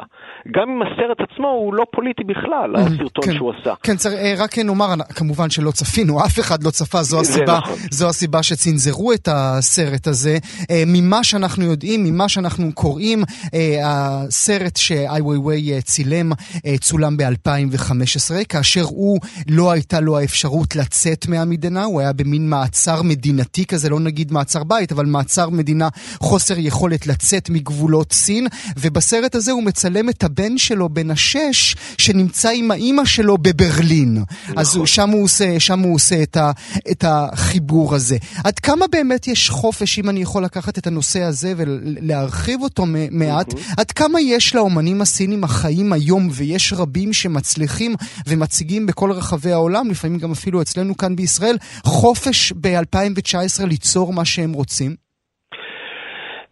גם 0.51 0.69
אם 0.69 0.81
הסרט 0.81 1.17
עצמו 1.31 1.47
הוא 1.47 1.73
לא 1.73 1.85
פוליטי 1.91 2.23
בכלל, 2.23 2.75
mm-hmm. 2.75 2.79
הסרטון 2.79 3.25
כן, 3.25 3.33
שהוא 3.33 3.53
עשה. 3.59 3.73
כן, 3.83 3.95
צר, 3.95 4.09
אה, 4.09 4.33
רק 4.37 4.57
נאמר, 4.57 4.85
כמובן 5.15 5.49
שלא 5.49 5.71
צפינו, 5.71 6.19
אף 6.25 6.39
אחד 6.39 6.63
לא 6.63 6.69
צפה, 6.69 7.01
זו 7.01 7.19
הסיבה, 7.19 7.57
נכון. 7.57 7.75
זו 7.91 8.09
הסיבה 8.09 8.43
שצנזרו 8.43 9.13
את 9.13 9.27
הסרט 9.31 10.07
הזה. 10.07 10.37
אה, 10.71 10.83
ממה 10.87 11.23
שאנחנו 11.23 11.63
יודעים, 11.63 12.03
ממה 12.03 12.29
שאנחנו 12.29 12.73
קוראים, 12.73 13.19
אה, 13.53 13.77
הסרט 13.85 14.77
שאיי 14.77 15.21
ווי 15.21 15.37
ווי 15.37 15.81
צילם 15.81 16.31
צולם 16.79 17.17
ב-2015, 17.17 18.45
כאשר 18.49 18.83
הוא 18.89 19.19
לא 19.49 19.71
הייתה 19.71 19.99
לו 19.99 20.17
האפשרות 20.17 20.75
לצאת 20.75 21.27
מהמדינה, 21.27 21.83
הוא 21.83 21.99
היה 22.01 22.13
במין 22.13 22.49
מעצר 22.49 23.01
מדינה. 23.03 23.18
מדינתי 23.19 23.65
כזה, 23.65 23.89
לא 23.89 23.99
נגיד 23.99 24.31
מעצר 24.31 24.63
בית, 24.63 24.91
אבל 24.91 25.05
מעצר 25.05 25.49
מדינה, 25.49 25.87
חוסר 26.19 26.59
יכולת 26.59 27.07
לצאת 27.07 27.49
מגבולות 27.49 28.13
סין, 28.13 28.47
ובסרט 28.77 29.35
הזה 29.35 29.51
הוא 29.51 29.63
מצלם 29.63 30.09
את 30.09 30.23
הבן 30.23 30.57
שלו 30.57 30.89
בן 30.89 31.11
השש, 31.11 31.75
שנמצא 31.97 32.49
עם 32.49 32.71
האימא 32.71 33.05
שלו 33.05 33.37
בברלין. 33.37 34.23
נכון. 34.43 34.57
אז 34.57 34.77
שם 34.85 35.09
הוא 35.09 35.23
עושה, 35.23 35.59
שם 35.59 35.79
הוא 35.79 35.95
עושה 35.95 36.23
את, 36.23 36.37
ה, 36.37 36.51
את 36.91 37.03
החיבור 37.07 37.95
הזה. 37.95 38.17
עד 38.43 38.59
כמה 38.59 38.85
באמת 38.91 39.27
יש 39.27 39.49
חופש, 39.49 39.99
אם 39.99 40.09
אני 40.09 40.21
יכול 40.21 40.43
לקחת 40.43 40.77
את 40.77 40.87
הנושא 40.87 41.21
הזה 41.21 41.53
ולהרחיב 41.57 42.61
אותו 42.61 42.85
מעט, 43.11 43.53
עד 43.77 43.91
כמה 43.91 44.21
יש 44.21 44.55
לאומנים 44.55 45.01
הסינים 45.01 45.43
החיים 45.43 45.93
היום, 45.93 46.29
ויש 46.31 46.73
רבים 46.73 47.13
שמצליחים 47.13 47.95
ומציגים 48.27 48.85
בכל 48.85 49.11
רחבי 49.11 49.51
העולם, 49.51 49.91
לפעמים 49.91 50.19
גם 50.19 50.31
אפילו 50.31 50.61
אצלנו 50.61 50.97
כאן 50.97 51.15
בישראל, 51.15 51.57
חופש 51.83 52.53
ב-2000 52.61 53.08
2019 53.09 53.67
ליצור 53.67 54.13
מה 54.13 54.25
שהם 54.25 54.53
רוצים? 54.53 54.91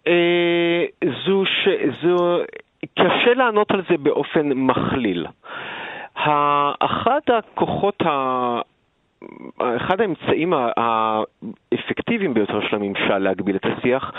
אה, 0.08 0.86
זו 1.26 1.44
ש... 1.46 1.68
זו... 2.02 2.40
קשה 3.00 3.34
לענות 3.36 3.72
על 3.72 3.82
זה 3.90 3.98
באופן 3.98 4.48
מכליל. 4.48 5.26
אחד 6.80 7.20
הכוחות 7.28 8.02
ה... 8.02 8.62
אחד 9.78 10.02
האמצעים 10.02 10.54
האפקטיביים 10.78 12.34
ביותר 12.34 12.60
של 12.70 12.76
הממשל 12.76 13.18
להגביל 13.18 13.56
את 13.56 13.66
השיח 13.66 14.12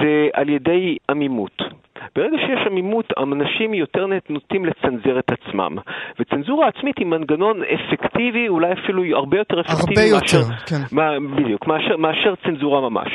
זה 0.00 0.28
על 0.32 0.48
ידי 0.48 0.96
עמימות. 1.10 1.62
ברגע 2.16 2.36
שיש 2.46 2.66
עמימות, 2.66 3.12
אנשים 3.18 3.74
יותר 3.74 4.06
נוטים 4.28 4.64
לצנזר 4.64 5.18
את 5.18 5.30
עצמם. 5.32 5.76
וצנזורה 6.20 6.68
עצמית 6.68 6.98
היא 6.98 7.06
מנגנון 7.06 7.62
אפקטיבי, 7.62 8.48
אולי 8.48 8.72
אפילו 8.72 9.04
הרבה 9.16 9.38
יותר 9.38 9.60
אפקטיבי 9.60 10.00
הרבה 10.00 10.20
מאשר, 10.20 10.38
יותר, 10.38 10.54
כן. 10.66 10.96
מה, 10.96 11.20
בדיוק, 11.36 11.66
מאשר, 11.66 11.96
מאשר 11.96 12.34
צנזורה 12.44 12.80
ממש. 12.80 13.08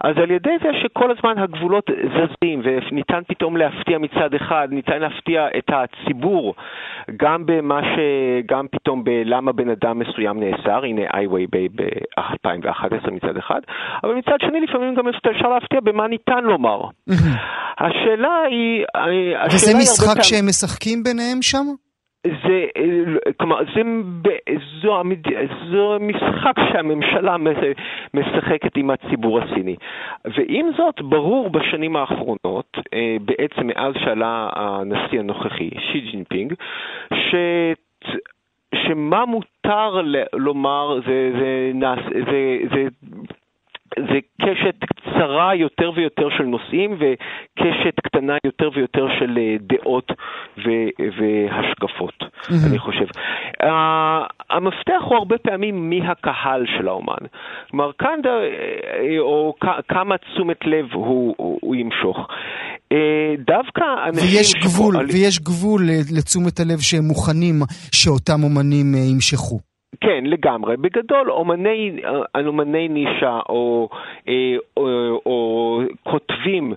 אז 0.00 0.18
על 0.18 0.30
ידי 0.30 0.56
זה 0.62 0.68
שכל 0.82 1.10
הזמן 1.10 1.42
הגבולות 1.42 1.90
זזים, 2.14 2.62
וניתן 2.64 3.20
פתאום 3.28 3.56
להפתיע 3.56 3.98
מצד 3.98 4.34
אחד, 4.34 4.68
ניתן 4.70 5.00
להפתיע 5.00 5.48
את 5.58 5.70
הציבור, 5.70 6.54
גם 7.16 7.46
במה 7.46 7.80
ש... 7.82 7.98
גם 8.46 8.66
פתאום 8.70 9.04
בלמה 9.04 9.52
בן 9.52 9.68
אדם 9.68 9.98
מסוים 9.98 10.40
נאסר, 10.40 10.84
הנה 10.84 11.02
איי-ווי 11.14 11.46
ב-2011 11.46 13.10
מצד 13.10 13.36
אחד, 13.36 13.60
אבל 14.04 14.14
מצד 14.14 14.36
שני 14.40 14.60
לפעמים 14.60 14.94
גם 14.94 15.08
אפשר 15.08 15.48
להפתיע 15.48 15.80
במה 15.80 16.08
ניתן 16.08 16.44
לומר. 16.44 16.80
השאלה 17.78 18.23
היא... 18.50 18.84
השאלה 18.94 19.54
וזה 19.54 19.72
משחק 19.78 20.22
שהם 20.22 20.46
משחקים 20.46 21.02
ביניהם 21.02 21.42
שם? 21.42 21.66
זה, 22.26 22.66
כלומר, 23.36 23.56
זה, 23.74 23.82
זו, 24.82 25.02
זו 25.70 25.96
משחק 26.00 26.54
שהממשלה 26.72 27.36
משחקת 28.14 28.76
עם 28.76 28.90
הציבור 28.90 29.40
הסיני. 29.40 29.76
ועם 30.24 30.66
זאת, 30.76 31.00
ברור 31.00 31.50
בשנים 31.50 31.96
האחרונות, 31.96 32.76
אה, 32.94 33.16
בעצם 33.20 33.66
מאז 33.66 33.94
שעלה 34.04 34.50
הנשיא 34.56 35.18
הנוכחי, 35.18 35.70
שי 35.92 36.00
ג'ינפינג, 36.00 36.54
ש... 37.14 37.34
שמה 38.74 39.24
מותר 39.24 40.00
לומר 40.32 41.00
זה, 41.06 41.30
זה, 41.38 41.72
זה, 41.80 42.20
זה, 42.30 42.58
זה 42.74 42.88
זה 43.98 44.18
קשת 44.42 44.74
קצרה 44.96 45.54
יותר 45.54 45.90
ויותר 45.96 46.28
של 46.38 46.44
נושאים 46.44 46.92
וקשת 46.92 48.00
קטנה 48.02 48.36
יותר 48.46 48.70
ויותר 48.74 49.06
של 49.18 49.38
אה, 49.38 49.56
דעות 49.60 50.12
והשקפות, 50.98 52.14
mm-hmm. 52.20 52.68
אני 52.70 52.78
חושב. 52.78 53.06
Uh, 53.62 53.66
המפתח 54.50 55.02
הוא 55.04 55.16
הרבה 55.16 55.38
פעמים 55.38 55.90
מי 55.90 56.00
הקהל 56.06 56.64
של 56.78 56.88
האומן. 56.88 57.22
כלומר, 57.70 57.90
כאן, 57.98 58.18
אה, 58.26 59.20
או 59.20 59.54
כמה 59.88 60.18
תשומת 60.18 60.58
לב 60.64 60.92
הוא, 60.92 61.34
הוא, 61.36 61.58
הוא 61.62 61.76
ימשוך. 61.76 62.16
Uh, 62.18 62.96
דווקא 63.46 63.84
אנשים... 64.08 64.38
ויש 64.38 64.54
גבול, 64.54 64.94
שפועל... 64.94 65.06
ויש 65.06 65.38
גבול 65.38 65.82
לתשומת 66.16 66.60
הלב 66.60 66.78
שהם 66.80 67.04
מוכנים 67.04 67.54
שאותם 67.92 68.42
אומנים 68.42 68.94
ימשכו. 68.94 69.73
כן, 70.04 70.24
לגמרי. 70.26 70.76
בגדול, 70.76 71.30
אומני, 71.30 72.00
אה, 72.04 72.46
אומני 72.46 72.88
נישה 72.88 73.40
או, 73.48 73.88
אה, 74.28 74.56
או, 74.76 74.86
או, 74.86 75.20
או 75.26 75.80
כותבים 76.02 76.72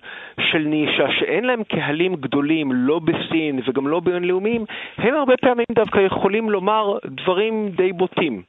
של 0.52 0.60
נישה 0.60 1.12
שאין 1.20 1.46
להם 1.46 1.64
קהלים 1.64 2.16
גדולים, 2.16 2.72
לא 2.72 3.00
בסין 3.00 3.60
וגם 3.68 3.88
לא 3.88 4.00
בינלאומיים, 4.00 4.66
הם 4.98 5.16
הרבה 5.16 5.38
פעמים 5.38 5.66
דווקא 5.72 6.00
יכולים 6.00 6.50
לומר 6.50 6.98
דברים 7.06 7.70
די 7.70 7.94
בוטים. 7.94 8.42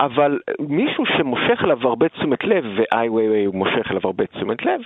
אבל 0.00 0.38
מישהו 0.60 1.04
שמושך 1.18 1.58
אליו 1.64 1.78
הרבה 1.88 2.08
תשומת 2.08 2.44
לב, 2.44 2.64
ואיי 2.76 3.08
ווי 3.08 3.28
ווי 3.28 3.44
הוא 3.44 3.54
מושך 3.54 3.90
אליו 3.90 4.00
הרבה 4.04 4.26
תשומת 4.26 4.62
לב, 4.62 4.80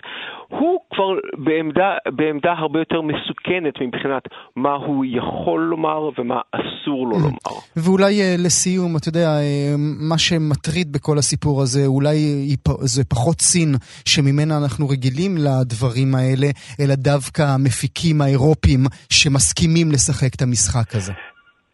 הוא 0.48 0.78
כבר 0.94 1.10
בעמדה, 1.44 1.96
בעמדה 2.06 2.52
הרבה 2.52 2.78
יותר 2.78 3.00
מסוכנת 3.00 3.74
מבחינת 3.80 4.22
מה 4.56 4.74
הוא 4.74 5.04
יכול 5.08 5.60
לומר 5.60 6.10
ומה 6.18 6.40
אסור 6.52 7.06
לו 7.06 7.18
לומר. 7.18 7.60
ואולי 7.76 8.20
אה, 8.20 8.34
לסיום, 8.38 8.96
אתה 8.96 9.08
יודע, 9.08 9.28
אה, 9.28 9.74
מה 10.10 10.18
שמטריד 10.18 10.92
בכל 10.92 11.18
הסיפור 11.18 11.62
הזה, 11.62 11.86
אולי 11.86 12.16
זה 12.80 13.04
פחות 13.04 13.40
סין 13.40 13.74
שממנה 14.04 14.54
אנחנו 14.62 14.88
רגילים 14.88 15.36
לדברים 15.36 16.14
האלה, 16.14 16.46
אלא 16.80 16.94
דווקא 16.94 17.42
המפיקים 17.42 18.20
האירופים 18.20 18.80
שמסכימים 19.10 19.92
לשחק 19.92 20.34
את 20.34 20.42
המשחק 20.42 20.94
הזה. 20.94 21.12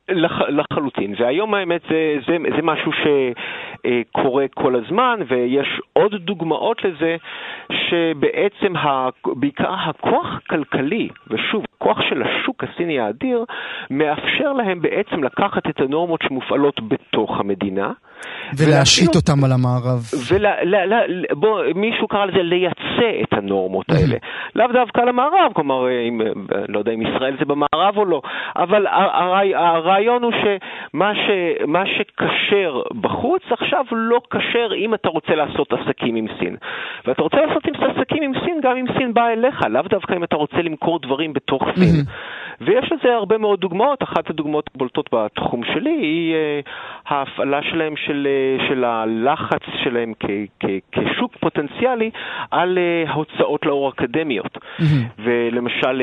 לח, 0.08 0.40
לחלוטין, 0.40 1.14
והיום 1.18 1.54
האמת 1.54 1.80
זה, 1.90 2.16
זה, 2.26 2.36
זה 2.56 2.62
משהו 2.62 2.92
שקורה 2.92 4.46
כל 4.54 4.74
הזמן, 4.76 5.20
ויש 5.28 5.80
עוד 5.92 6.14
דוגמאות 6.14 6.84
לזה, 6.84 7.16
שבעצם 7.72 8.76
ה, 8.76 9.08
בעיקר 9.26 9.74
הכוח 9.74 10.26
הכלכלי, 10.36 11.08
ושוב, 11.28 11.64
הכוח 11.76 12.00
של 12.00 12.22
השוק 12.22 12.64
הסיני 12.64 13.00
האדיר, 13.00 13.44
מאפשר 13.90 14.52
להם 14.52 14.82
בעצם 14.82 15.24
לקחת 15.24 15.66
את 15.66 15.80
הנורמות 15.80 16.22
שמופעלות 16.22 16.80
בתוך 16.88 17.40
המדינה, 17.40 17.92
ולהשית 18.58 19.16
אותם 19.16 19.44
על 19.44 19.52
המערב. 19.52 20.00
בוא, 21.32 21.62
מישהו 21.74 22.08
קרא 22.08 22.24
לזה 22.24 22.42
לייצא 22.42 23.10
את 23.22 23.32
הנורמות 23.32 23.86
האלה. 23.90 24.16
לאו 24.54 24.66
דווקא 24.72 25.00
על 25.00 25.08
המערב, 25.08 25.52
כלומר, 25.52 25.88
אם, 26.08 26.20
לא 26.68 26.78
יודע 26.78 26.92
אם 26.92 27.02
ישראל 27.02 27.36
זה 27.38 27.44
במערב 27.44 27.96
או 27.96 28.04
לא, 28.04 28.22
אבל 28.56 28.86
הרעיון 29.54 30.22
הוא 30.22 30.32
שמה 30.32 31.82
שכשר 31.86 32.82
בחוץ 33.00 33.42
עכשיו 33.50 33.84
לא 33.92 34.20
כשר 34.30 34.74
אם 34.76 34.94
אתה 34.94 35.08
רוצה 35.08 35.34
לעשות 35.34 35.72
עסקים 35.72 36.16
עם 36.16 36.26
סין. 36.38 36.56
ואתה 37.06 37.22
רוצה 37.22 37.36
לעשות 37.36 37.62
עסקים 37.66 38.22
עם 38.22 38.32
סין 38.44 38.60
גם 38.62 38.76
אם 38.76 38.84
סין 38.98 39.14
באה 39.14 39.32
אליך, 39.32 39.60
לאו 39.70 39.82
דווקא 39.82 40.14
אם 40.14 40.24
אתה 40.24 40.36
רוצה 40.36 40.56
למכור 40.56 40.98
דברים 40.98 41.32
בתוך 41.32 41.62
סין. 41.74 42.04
ויש 42.60 42.92
לזה 42.92 43.14
הרבה 43.14 43.38
מאוד 43.38 43.60
דוגמאות, 43.60 44.02
אחת 44.02 44.30
הדוגמאות 44.30 44.70
הבולטות 44.74 45.10
בתחום 45.12 45.64
שלי 45.64 45.90
היא 45.90 46.34
uh, 46.34 46.68
ההפעלה 47.06 47.60
שלהם 47.62 47.94
של, 47.96 48.15
uh, 48.24 48.68
של 48.68 48.84
הלחץ 48.84 49.62
שלהם 49.84 50.12
כ, 50.20 50.26
כ, 50.60 50.66
כשוק 50.92 51.36
פוטנציאלי 51.40 52.10
על 52.50 52.78
uh, 52.78 53.12
הוצאות 53.12 53.66
לאור 53.66 53.88
אקדמיות. 53.88 54.56
Mm-hmm. 54.56 54.82
ולמשל, 55.18 56.02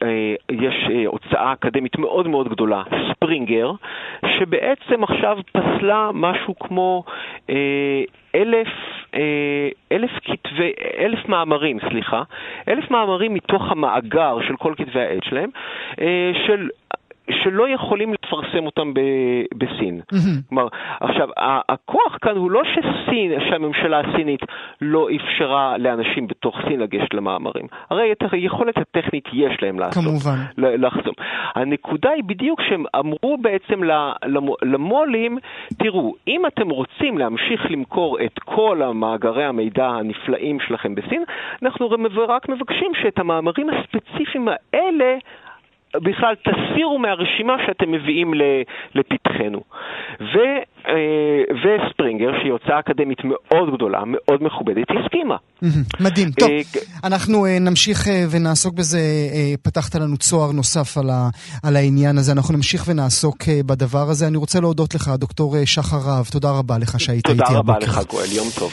uh, 0.00 0.04
יש 0.50 0.74
הוצאה 1.06 1.52
אקדמית 1.52 1.98
מאוד 1.98 2.28
מאוד 2.28 2.48
גדולה, 2.48 2.82
ספרינגר, 3.10 3.72
שבעצם 4.38 5.02
עכשיו 5.02 5.38
פסלה 5.52 6.10
משהו 6.14 6.58
כמו 6.58 7.04
אלף, 8.34 8.68
אה, 9.14 9.68
אלף 9.92 10.10
כתבי, 10.24 10.72
אלף 10.98 11.28
מאמרים, 11.28 11.78
סליחה, 11.90 12.22
אלף 12.68 12.90
מאמרים 12.90 13.34
מתוך 13.34 13.62
המאגר 13.70 14.38
של 14.48 14.56
כל 14.56 14.74
כתבי 14.76 15.00
העת 15.00 15.24
שלהם, 15.24 15.50
אה, 16.00 16.30
של 16.46 16.68
שלא 17.30 17.68
יכולים 17.68 18.12
לפרסם 18.12 18.66
אותם 18.66 18.94
ב- 18.94 19.44
בסין. 19.54 20.00
Mm-hmm. 20.12 20.48
כלומר, 20.48 20.68
עכשיו, 21.00 21.28
הכוח 21.68 22.18
כאן 22.22 22.36
הוא 22.36 22.50
לא 22.50 22.62
שסין, 22.64 23.32
שהממשלה 23.50 24.00
הסינית 24.00 24.40
לא 24.80 25.08
אפשרה 25.16 25.78
לאנשים 25.78 26.26
בתוך 26.26 26.56
סין 26.68 26.80
לגשת 26.80 27.14
למאמרים. 27.14 27.66
הרי 27.90 28.12
את 28.12 28.32
היכולת 28.32 28.74
הטכנית 28.78 29.24
יש 29.32 29.62
להם 29.62 29.78
לעשות. 29.78 30.04
כמובן. 30.04 30.36
לחסום. 30.56 31.14
הנקודה 31.54 32.10
היא 32.10 32.24
בדיוק 32.24 32.60
שהם 32.68 32.84
אמרו 32.98 33.38
בעצם 33.38 33.80
למו"לים, 34.62 35.38
תראו, 35.78 36.14
אם 36.28 36.46
אתם 36.46 36.70
רוצים 36.70 37.18
להמשיך 37.18 37.70
למכור 37.70 38.18
את 38.24 38.38
כל 38.38 38.82
המאגרי 38.82 39.44
המידע 39.44 39.86
הנפלאים 39.86 40.60
שלכם 40.60 40.94
בסין, 40.94 41.24
אנחנו 41.62 41.88
רק 42.28 42.48
מבקשים 42.48 42.92
שאת 43.02 43.18
המאמרים 43.18 43.66
הספציפיים 43.70 44.48
האלה 44.48 45.16
בכלל 45.96 46.34
תסירו 46.34 46.98
מהרשימה 46.98 47.56
שאתם 47.66 47.92
מביאים 47.92 48.32
לפתחנו. 48.94 49.60
ו, 50.20 50.38
אה, 50.88 51.42
וספרינגר, 51.62 52.30
שהיא 52.40 52.52
הוצאה 52.52 52.78
אקדמית 52.78 53.18
מאוד 53.24 53.74
גדולה, 53.74 54.02
מאוד 54.06 54.42
מכובדת, 54.42 54.86
הסכימה. 54.90 55.36
מדהים. 56.00 56.30
טוב, 56.30 56.50
אה, 56.50 56.60
אנחנו 57.04 57.46
אה, 57.46 57.58
נמשיך 57.60 57.98
ונעסוק 58.30 58.74
בזה. 58.74 58.98
פתחת 59.62 59.94
לנו 59.94 60.16
צוהר 60.16 60.52
נוסף 60.52 60.98
על, 60.98 61.10
ה, 61.10 61.28
על 61.64 61.76
העניין 61.76 62.18
הזה. 62.18 62.32
אנחנו 62.32 62.56
נמשיך 62.56 62.84
ונעסוק 62.88 63.36
בדבר 63.66 64.06
הזה. 64.10 64.26
אני 64.28 64.36
רוצה 64.36 64.60
להודות 64.60 64.94
לך, 64.94 65.08
דוקטור 65.18 65.56
שחר 65.64 65.96
רהב. 65.96 66.24
תודה 66.24 66.48
רבה 66.58 66.78
לך 66.78 67.00
שהיית 67.00 67.28
איתי 67.28 67.42
הבוקר. 67.42 67.48
תודה 67.48 67.58
רבה 67.58 67.78
לך, 67.78 68.00
גואל. 68.10 68.26
יום 68.36 68.46
טוב. 68.58 68.72